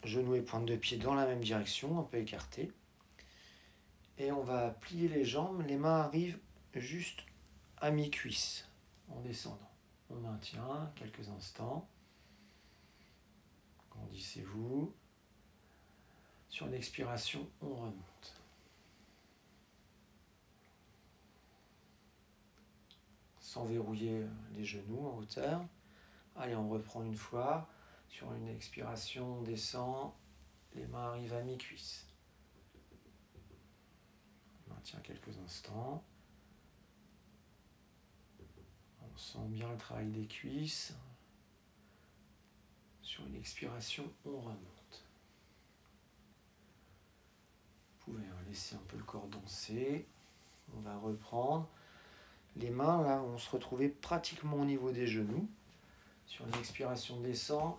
Genoux 0.03 0.35
et 0.35 0.41
pointe 0.41 0.65
de 0.65 0.75
pied 0.75 0.97
dans 0.97 1.13
la 1.13 1.25
même 1.25 1.41
direction, 1.41 1.99
un 1.99 2.03
peu 2.03 2.17
écartés. 2.17 2.71
Et 4.17 4.31
on 4.31 4.41
va 4.41 4.69
plier 4.69 5.07
les 5.07 5.25
jambes, 5.25 5.63
les 5.67 5.77
mains 5.77 6.01
arrivent 6.01 6.39
juste 6.73 7.21
à 7.79 7.91
mi-cuisse 7.91 8.67
en 9.09 9.19
descendant. 9.21 9.71
On 10.09 10.15
maintient 10.15 10.91
quelques 10.95 11.27
instants. 11.29 11.87
Grandissez-vous. 13.91 14.93
Sur 16.57 16.65
une 16.65 16.73
expiration, 16.73 17.47
on 17.61 17.75
remonte. 17.75 18.41
Sans 23.39 23.63
verrouiller 23.65 24.25
les 24.55 24.65
genoux 24.65 25.05
en 25.05 25.17
hauteur. 25.17 25.63
Allez, 26.35 26.55
on 26.55 26.67
reprend 26.67 27.03
une 27.03 27.15
fois. 27.15 27.69
Sur 28.09 28.33
une 28.33 28.47
expiration, 28.47 29.37
on 29.37 29.41
descend. 29.43 30.13
Les 30.73 30.87
mains 30.87 31.09
arrivent 31.09 31.35
à 31.35 31.43
mi-cuisse. 31.43 32.07
On 34.65 34.73
maintient 34.73 35.01
quelques 35.01 35.37
instants. 35.37 36.03
On 39.03 39.15
sent 39.15 39.47
bien 39.49 39.69
le 39.69 39.77
travail 39.77 40.07
des 40.07 40.25
cuisses. 40.25 40.95
Sur 43.03 43.27
une 43.27 43.35
expiration, 43.35 44.11
on 44.25 44.39
remonte. 44.39 44.76
Pouvez 48.07 48.23
laisser 48.47 48.75
un 48.75 48.83
peu 48.87 48.97
le 48.97 49.03
corps 49.03 49.27
danser. 49.27 50.05
On 50.75 50.79
va 50.81 50.97
reprendre. 50.97 51.67
Les 52.55 52.69
mains, 52.69 53.01
là, 53.03 53.19
vont 53.19 53.37
se 53.37 53.49
retrouver 53.49 53.89
pratiquement 53.89 54.57
au 54.57 54.65
niveau 54.65 54.91
des 54.91 55.07
genoux. 55.07 55.47
Sur 56.25 56.47
une 56.47 56.55
expiration, 56.55 57.15
on 57.15 57.21
descend. 57.21 57.75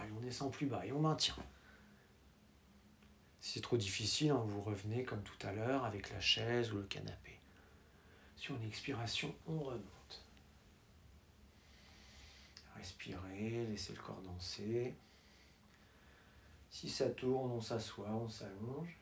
Et 0.00 0.12
on 0.16 0.20
descend 0.20 0.52
plus 0.52 0.66
bas 0.66 0.86
et 0.86 0.92
on 0.92 1.00
maintient. 1.00 1.34
Si 3.40 3.54
c'est 3.54 3.60
trop 3.60 3.76
difficile, 3.76 4.30
hein, 4.30 4.44
vous 4.46 4.60
revenez 4.60 5.02
comme 5.04 5.22
tout 5.22 5.46
à 5.46 5.52
l'heure 5.52 5.84
avec 5.84 6.10
la 6.10 6.20
chaise 6.20 6.72
ou 6.72 6.76
le 6.76 6.84
canapé. 6.84 7.40
Sur 8.36 8.54
une 8.56 8.64
expiration, 8.64 9.34
on 9.48 9.58
remonte. 9.58 10.24
Respirez, 12.76 13.66
laissez 13.66 13.92
le 13.92 14.00
corps 14.00 14.22
danser. 14.22 14.94
Si 16.70 16.88
ça 16.88 17.08
tourne, 17.10 17.52
on 17.52 17.60
s'assoit, 17.60 18.10
on 18.10 18.28
s'allonge. 18.28 18.98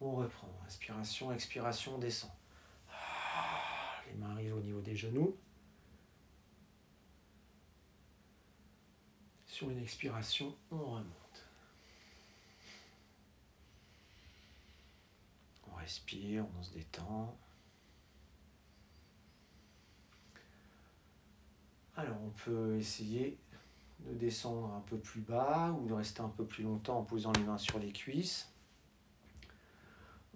On 0.00 0.16
reprend. 0.16 0.48
Inspiration, 0.66 1.32
expiration, 1.32 1.96
on 1.96 1.98
descend. 1.98 2.30
Ah, 2.90 4.02
les 4.06 4.14
mains 4.14 4.30
arrivent 4.32 4.56
au 4.56 4.60
niveau 4.60 4.80
des 4.80 4.94
genoux. 4.94 5.36
Sur 9.46 9.70
une 9.70 9.82
expiration, 9.82 10.54
on 10.70 10.78
remonte. 10.78 11.46
On 15.68 15.74
respire, 15.74 16.46
on 16.58 16.62
se 16.62 16.72
détend. 16.72 17.36
Alors 21.96 22.22
on 22.22 22.30
peut 22.30 22.76
essayer 22.76 23.36
de 24.00 24.14
descendre 24.14 24.72
un 24.74 24.80
peu 24.80 24.96
plus 24.96 25.20
bas 25.20 25.76
ou 25.80 25.86
de 25.86 25.94
rester 25.94 26.20
un 26.20 26.28
peu 26.28 26.44
plus 26.44 26.62
longtemps 26.62 26.98
en 26.98 27.02
posant 27.02 27.32
les 27.32 27.42
mains 27.42 27.58
sur 27.58 27.78
les 27.78 27.92
cuisses. 27.92 28.50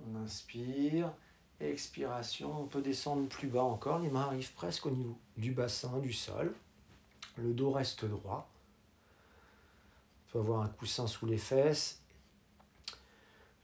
On 0.06 0.16
inspire, 0.16 1.12
expiration, 1.60 2.62
on 2.62 2.66
peut 2.66 2.82
descendre 2.82 3.28
plus 3.28 3.48
bas 3.48 3.62
encore, 3.62 4.00
les 4.00 4.10
mains 4.10 4.26
arrivent 4.26 4.52
presque 4.54 4.86
au 4.86 4.90
niveau 4.90 5.18
du 5.36 5.52
bassin, 5.52 5.98
du 5.98 6.12
sol. 6.12 6.54
Le 7.36 7.54
dos 7.54 7.70
reste 7.70 8.04
droit. 8.04 8.50
On 10.28 10.32
peut 10.32 10.38
avoir 10.40 10.62
un 10.62 10.68
coussin 10.68 11.06
sous 11.06 11.26
les 11.26 11.38
fesses, 11.38 12.02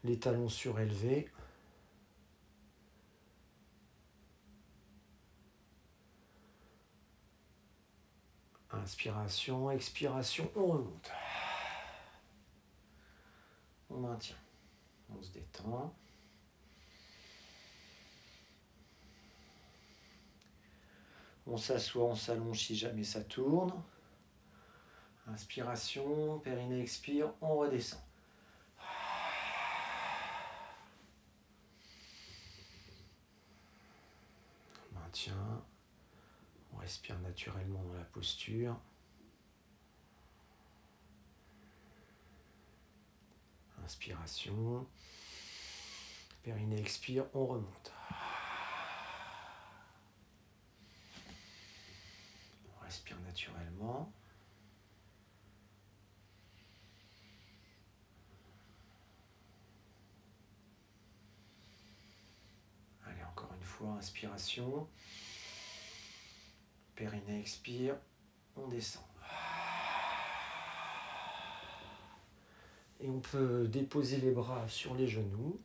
les 0.05 0.19
talons 0.19 0.49
surélevés. 0.49 1.29
Inspiration, 8.89 9.71
expiration, 9.71 10.51
on 10.57 10.67
remonte. 10.67 11.11
On 13.91 13.99
maintient. 13.99 14.35
On 15.11 15.23
se 15.23 15.31
détend. 15.31 15.95
On 21.47 21.59
s'assoit, 21.59 22.05
on 22.07 22.15
s'allonge 22.15 22.61
si 22.61 22.75
jamais 22.75 23.05
ça 23.05 23.23
tourne. 23.23 23.75
Inspiration, 25.27 26.39
périnée 26.39 26.81
expire, 26.81 27.35
on 27.43 27.59
redescend. 27.59 28.01
On 34.91 34.99
maintient. 34.99 35.63
Respire 36.89 37.19
naturellement 37.19 37.83
dans 37.83 37.93
la 37.93 38.05
posture. 38.05 38.75
Inspiration. 43.85 44.87
Périnée 46.43 46.81
expire, 46.81 47.27
on 47.35 47.45
remonte. 47.45 47.93
On 52.71 52.85
respire 52.87 53.21
naturellement. 53.21 54.11
Allez, 63.05 63.25
encore 63.25 63.53
une 63.53 63.67
fois, 63.67 63.91
inspiration. 63.99 64.89
Périnée 66.99 67.39
expire, 67.39 67.95
on 68.57 68.67
descend. 68.67 69.05
Et 72.99 73.09
on 73.09 73.21
peut 73.21 73.69
déposer 73.69 74.17
les 74.17 74.33
bras 74.33 74.67
sur 74.67 74.97
les 74.97 75.07
genoux. 75.07 75.61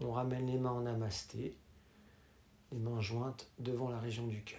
On 0.00 0.10
ramène 0.10 0.48
les 0.48 0.58
mains 0.58 0.72
en 0.72 0.84
amasté, 0.84 1.56
les 2.72 2.78
mains 2.80 3.00
jointes 3.00 3.52
devant 3.60 3.88
la 3.88 4.00
région 4.00 4.26
du 4.26 4.42
cœur. 4.42 4.58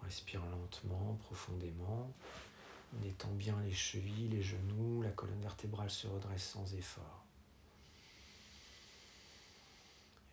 On 0.00 0.04
respire 0.06 0.40
lentement, 0.46 1.18
profondément. 1.20 2.10
On 2.98 3.06
étend 3.06 3.32
bien 3.32 3.60
les 3.60 3.74
chevilles, 3.74 4.28
les 4.28 4.42
genoux, 4.42 5.02
la 5.02 5.10
colonne 5.10 5.42
vertébrale 5.42 5.90
se 5.90 6.06
redresse 6.06 6.48
sans 6.48 6.74
effort. 6.74 7.27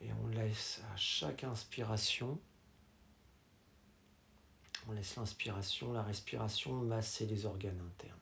Et 0.01 0.11
on 0.23 0.27
laisse 0.27 0.81
à 0.93 0.97
chaque 0.97 1.43
inspiration, 1.43 2.39
on 4.87 4.91
laisse 4.91 5.15
l'inspiration, 5.15 5.93
la 5.93 6.03
respiration 6.03 6.73
masser 6.73 7.25
les 7.25 7.45
organes 7.45 7.79
internes. 7.79 8.19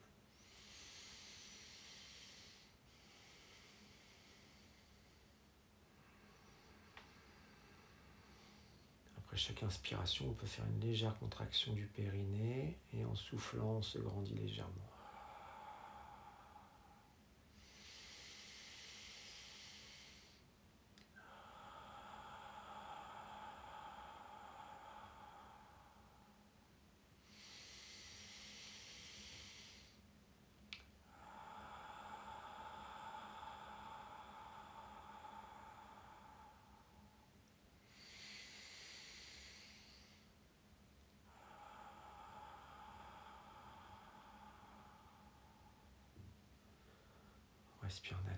Après 9.17 9.37
chaque 9.37 9.63
inspiration, 9.63 10.29
on 10.29 10.33
peut 10.33 10.45
faire 10.45 10.65
une 10.65 10.79
légère 10.79 11.17
contraction 11.19 11.73
du 11.73 11.87
périnée 11.87 12.77
et 12.93 13.03
en 13.03 13.15
soufflant, 13.15 13.77
on 13.77 13.81
se 13.81 13.97
grandit 13.97 14.35
légèrement. 14.35 14.92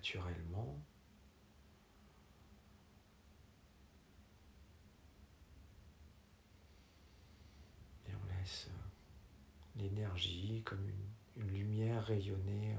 Naturellement. 0.05 0.79
Et 8.07 8.11
on 8.13 8.37
laisse 8.37 8.69
l'énergie 9.75 10.61
comme 10.63 10.87
une, 10.87 11.05
lumière 11.49 12.05
rayonner 12.05 12.77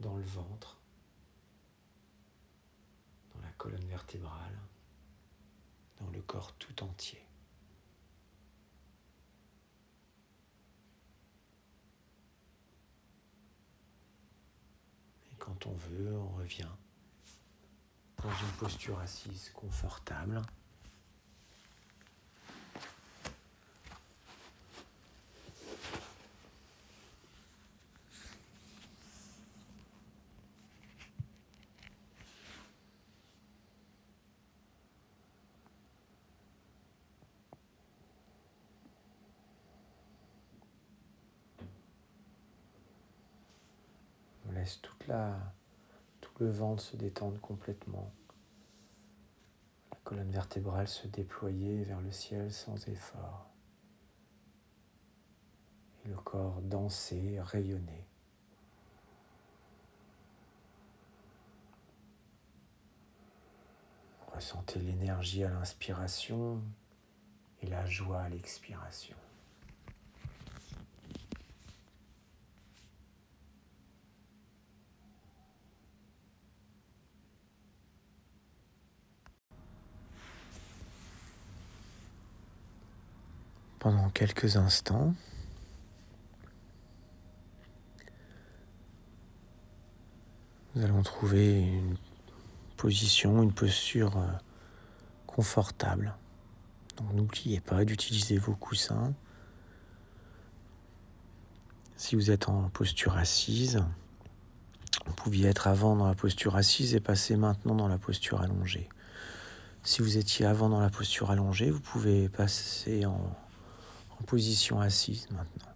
dans 0.00 0.16
le 0.16 0.24
ventre, 0.24 0.80
dans 3.34 3.40
la 3.42 3.50
colonne 3.58 3.84
vertébrale, 3.84 4.58
dans 6.00 6.08
le 6.08 6.22
corps 6.22 6.54
tout 6.54 6.82
entier. 6.82 7.22
Quand 15.44 15.66
on 15.66 15.74
veut, 15.74 16.16
on 16.16 16.28
revient 16.38 16.64
dans 18.22 18.30
une 18.30 18.52
posture 18.58 18.98
assise 19.00 19.50
confortable. 19.50 20.40
laisse 44.54 44.80
toute 44.80 45.03
tout 46.20 46.32
le 46.40 46.50
ventre 46.50 46.82
se 46.82 46.96
détendre 46.96 47.40
complètement. 47.40 48.10
La 49.90 49.98
colonne 50.04 50.30
vertébrale 50.30 50.88
se 50.88 51.06
déployer 51.06 51.82
vers 51.84 52.00
le 52.00 52.10
ciel 52.10 52.52
sans 52.52 52.88
effort. 52.88 53.46
Et 56.04 56.08
le 56.08 56.16
corps 56.16 56.60
danser, 56.62 57.38
rayonner. 57.40 58.06
Ressentez 64.34 64.80
l'énergie 64.80 65.44
à 65.44 65.50
l'inspiration 65.50 66.60
et 67.62 67.66
la 67.66 67.86
joie 67.86 68.22
à 68.22 68.28
l'expiration. 68.28 69.16
Pendant 83.84 84.08
quelques 84.08 84.56
instants. 84.56 85.14
Nous 90.74 90.82
allons 90.82 91.02
trouver 91.02 91.64
une 91.64 91.98
position, 92.78 93.42
une 93.42 93.52
posture 93.52 94.16
euh, 94.16 94.26
confortable. 95.26 96.16
Donc 96.96 97.12
n'oubliez 97.12 97.60
pas 97.60 97.84
d'utiliser 97.84 98.38
vos 98.38 98.54
coussins. 98.54 99.12
Si 101.98 102.16
vous 102.16 102.30
êtes 102.30 102.48
en 102.48 102.70
posture 102.70 103.18
assise, 103.18 103.84
vous 105.04 105.12
pouviez 105.12 105.48
être 105.48 105.66
avant 105.66 105.94
dans 105.94 106.06
la 106.06 106.14
posture 106.14 106.56
assise 106.56 106.94
et 106.94 107.00
passer 107.00 107.36
maintenant 107.36 107.74
dans 107.74 107.88
la 107.88 107.98
posture 107.98 108.40
allongée. 108.40 108.88
Si 109.82 110.00
vous 110.00 110.16
étiez 110.16 110.46
avant 110.46 110.70
dans 110.70 110.80
la 110.80 110.88
posture 110.88 111.30
allongée, 111.30 111.70
vous 111.70 111.80
pouvez 111.80 112.30
passer 112.30 113.04
en 113.04 113.43
en 114.20 114.24
position 114.24 114.80
assise 114.80 115.28
maintenant. 115.30 115.72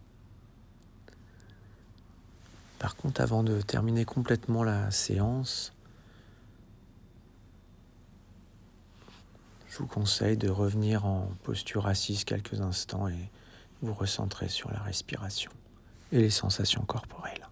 Par 2.78 2.94
contre, 2.96 3.20
avant 3.20 3.42
de 3.42 3.60
terminer 3.60 4.04
complètement 4.04 4.62
la 4.62 4.90
séance, 4.90 5.72
je 9.68 9.78
vous 9.78 9.86
conseille 9.86 10.36
de 10.36 10.48
revenir 10.48 11.04
en 11.04 11.32
posture 11.42 11.86
assise 11.86 12.24
quelques 12.24 12.60
instants 12.60 13.08
et 13.08 13.30
vous 13.82 13.94
recentrer 13.94 14.48
sur 14.48 14.70
la 14.70 14.80
respiration 14.80 15.50
et 16.12 16.18
les 16.18 16.30
sensations 16.30 16.82
corporelles. 16.82 17.48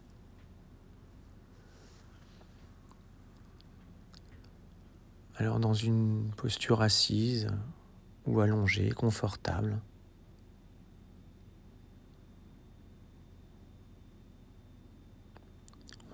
Alors 5.38 5.60
dans 5.60 5.74
une 5.74 6.30
posture 6.36 6.80
assise 6.80 7.48
ou 8.24 8.40
allongée, 8.40 8.90
confortable, 8.90 9.78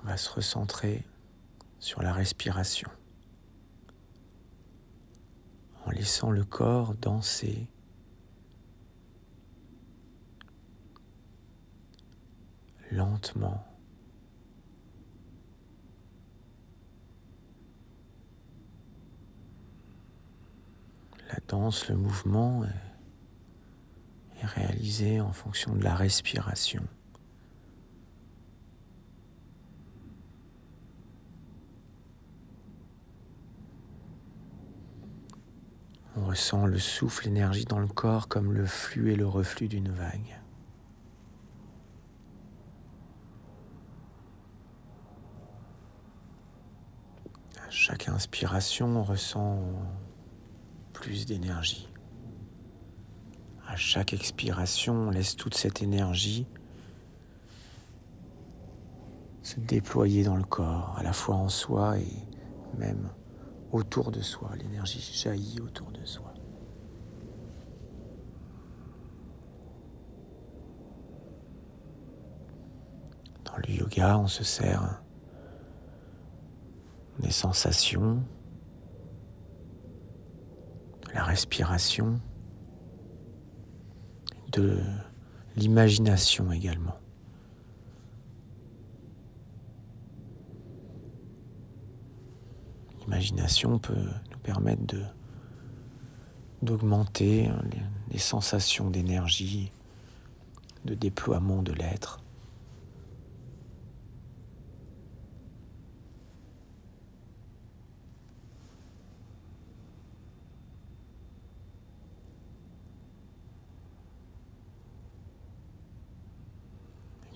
on 0.02 0.06
va 0.06 0.16
se 0.16 0.30
recentrer 0.30 1.04
sur 1.78 2.02
la 2.02 2.12
respiration 2.12 2.90
en 5.86 5.90
laissant 5.90 6.30
le 6.30 6.44
corps 6.44 6.94
danser 6.94 7.66
lentement. 12.90 13.64
La 21.28 21.38
danse, 21.48 21.88
le 21.88 21.96
mouvement 21.96 22.64
est 24.40 24.46
réalisé 24.46 25.20
en 25.20 25.32
fonction 25.32 25.74
de 25.74 25.82
la 25.82 25.94
respiration. 25.94 26.86
On 36.32 36.34
ressent 36.34 36.64
le 36.64 36.78
souffle, 36.78 37.26
l'énergie 37.26 37.66
dans 37.66 37.78
le 37.78 37.86
corps 37.86 38.26
comme 38.26 38.54
le 38.54 38.64
flux 38.64 39.12
et 39.12 39.16
le 39.16 39.28
reflux 39.28 39.68
d'une 39.68 39.90
vague. 39.90 40.40
À 47.58 47.68
chaque 47.68 48.08
inspiration, 48.08 48.86
on 48.86 49.02
ressent 49.02 49.62
plus 50.94 51.26
d'énergie. 51.26 51.90
À 53.68 53.76
chaque 53.76 54.14
expiration, 54.14 54.94
on 54.94 55.10
laisse 55.10 55.36
toute 55.36 55.54
cette 55.54 55.82
énergie 55.82 56.46
se 59.42 59.60
déployer 59.60 60.24
dans 60.24 60.36
le 60.36 60.44
corps, 60.44 60.96
à 60.96 61.02
la 61.02 61.12
fois 61.12 61.34
en 61.34 61.50
soi 61.50 61.98
et 61.98 62.26
même 62.78 63.10
autour 63.72 64.10
de 64.10 64.20
soi, 64.20 64.50
l'énergie 64.56 65.00
jaillit 65.00 65.60
autour 65.60 65.90
de 65.90 66.04
soi. 66.04 66.32
Dans 73.44 73.56
le 73.56 73.74
yoga, 73.74 74.18
on 74.18 74.28
se 74.28 74.44
sert 74.44 75.02
des 77.18 77.30
sensations, 77.30 78.22
de 81.06 81.12
la 81.14 81.24
respiration, 81.24 82.20
de 84.52 84.78
l'imagination 85.56 86.52
également. 86.52 87.01
L'imagination 93.12 93.78
peut 93.78 94.08
nous 94.30 94.38
permettre 94.38 94.86
de 94.86 95.02
d'augmenter 96.62 97.50
les, 97.70 97.82
les 98.10 98.18
sensations 98.18 98.88
d'énergie, 98.88 99.70
de 100.86 100.94
déploiement 100.94 101.62
de 101.62 101.72
l'être. 101.72 102.20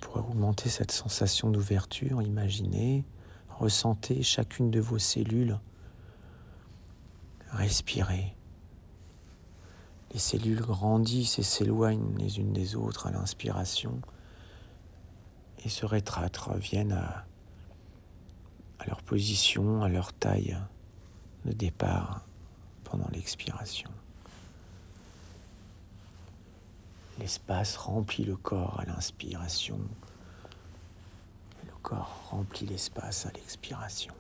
pour 0.01 0.17
augmenter 0.17 0.71
cette 0.71 0.93
sensation 0.93 1.51
d'ouverture, 1.51 2.23
imaginez 2.23 3.05
Ressentez 3.59 4.23
chacune 4.23 4.71
de 4.71 4.81
vos 4.81 4.99
cellules. 4.99 5.59
Respirez. 7.51 8.35
Les 10.13 10.19
cellules 10.19 10.61
grandissent 10.61 11.39
et 11.39 11.43
s'éloignent 11.43 12.17
les 12.19 12.39
unes 12.39 12.53
des 12.53 12.77
autres 12.77 13.07
à 13.07 13.11
l'inspiration 13.11 14.01
et 15.65 15.69
se 15.69 15.85
rétractent, 15.85 16.37
reviennent 16.37 16.93
à 16.93 17.27
à 18.79 18.87
leur 18.87 19.03
position, 19.03 19.83
à 19.83 19.89
leur 19.89 20.13
taille 20.13 20.57
de 21.45 21.53
départ 21.53 22.23
pendant 22.85 23.09
l'expiration. 23.13 23.91
L'espace 27.19 27.77
remplit 27.77 28.25
le 28.25 28.37
corps 28.37 28.79
à 28.81 28.85
l'inspiration. 28.85 29.81
Corps 31.87 32.27
remplit 32.33 32.67
l'espace 32.67 33.27
à 33.27 33.31
l'expiration. 33.31 34.13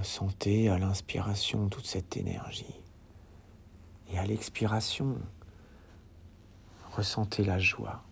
Ressentez 0.00 0.70
à 0.70 0.78
l'inspiration 0.78 1.68
toute 1.68 1.84
cette 1.84 2.16
énergie. 2.16 2.80
Et 4.10 4.18
à 4.18 4.24
l'expiration, 4.24 5.18
ressentez 6.96 7.44
la 7.44 7.58
joie 7.58 8.02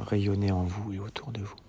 rayonner 0.00 0.50
en 0.50 0.64
vous 0.64 0.92
et 0.94 0.98
autour 0.98 1.30
de 1.30 1.42
vous. 1.42 1.65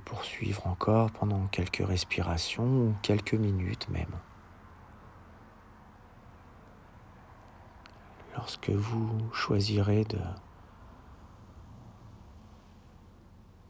Poursuivre 0.00 0.66
encore 0.66 1.10
pendant 1.12 1.46
quelques 1.46 1.86
respirations 1.86 2.64
ou 2.64 2.94
quelques 3.02 3.34
minutes 3.34 3.88
même. 3.88 4.14
Lorsque 8.34 8.70
vous 8.70 9.30
choisirez 9.32 10.04
de 10.04 10.18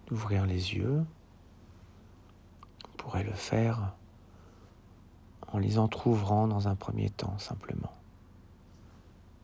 d'ouvrir 0.06 0.44
les 0.44 0.74
yeux, 0.74 1.04
vous 2.84 2.96
pourrez 2.96 3.22
le 3.22 3.32
faire 3.32 3.94
en 5.52 5.58
les 5.58 5.78
entr'ouvrant 5.78 6.48
dans 6.48 6.68
un 6.68 6.74
premier 6.74 7.10
temps 7.10 7.38
simplement, 7.38 7.92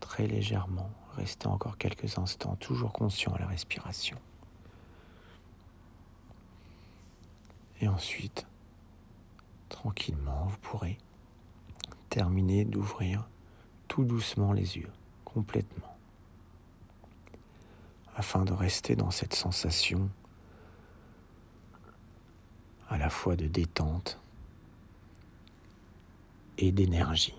très 0.00 0.26
légèrement, 0.26 0.90
restez 1.16 1.46
encore 1.46 1.78
quelques 1.78 2.18
instants 2.18 2.56
toujours 2.56 2.92
conscient 2.92 3.32
à 3.34 3.38
la 3.38 3.46
respiration. 3.46 4.18
Et 7.80 7.88
ensuite, 7.88 8.46
tranquillement, 9.68 10.46
vous 10.46 10.58
pourrez 10.58 10.98
terminer 12.08 12.64
d'ouvrir 12.64 13.28
tout 13.88 14.04
doucement 14.04 14.52
les 14.52 14.78
yeux, 14.78 14.90
complètement, 15.24 15.96
afin 18.16 18.44
de 18.44 18.52
rester 18.52 18.96
dans 18.96 19.10
cette 19.10 19.34
sensation 19.34 20.08
à 22.88 22.98
la 22.98 23.10
fois 23.10 23.36
de 23.36 23.46
détente 23.46 24.18
et 26.58 26.72
d'énergie. 26.72 27.34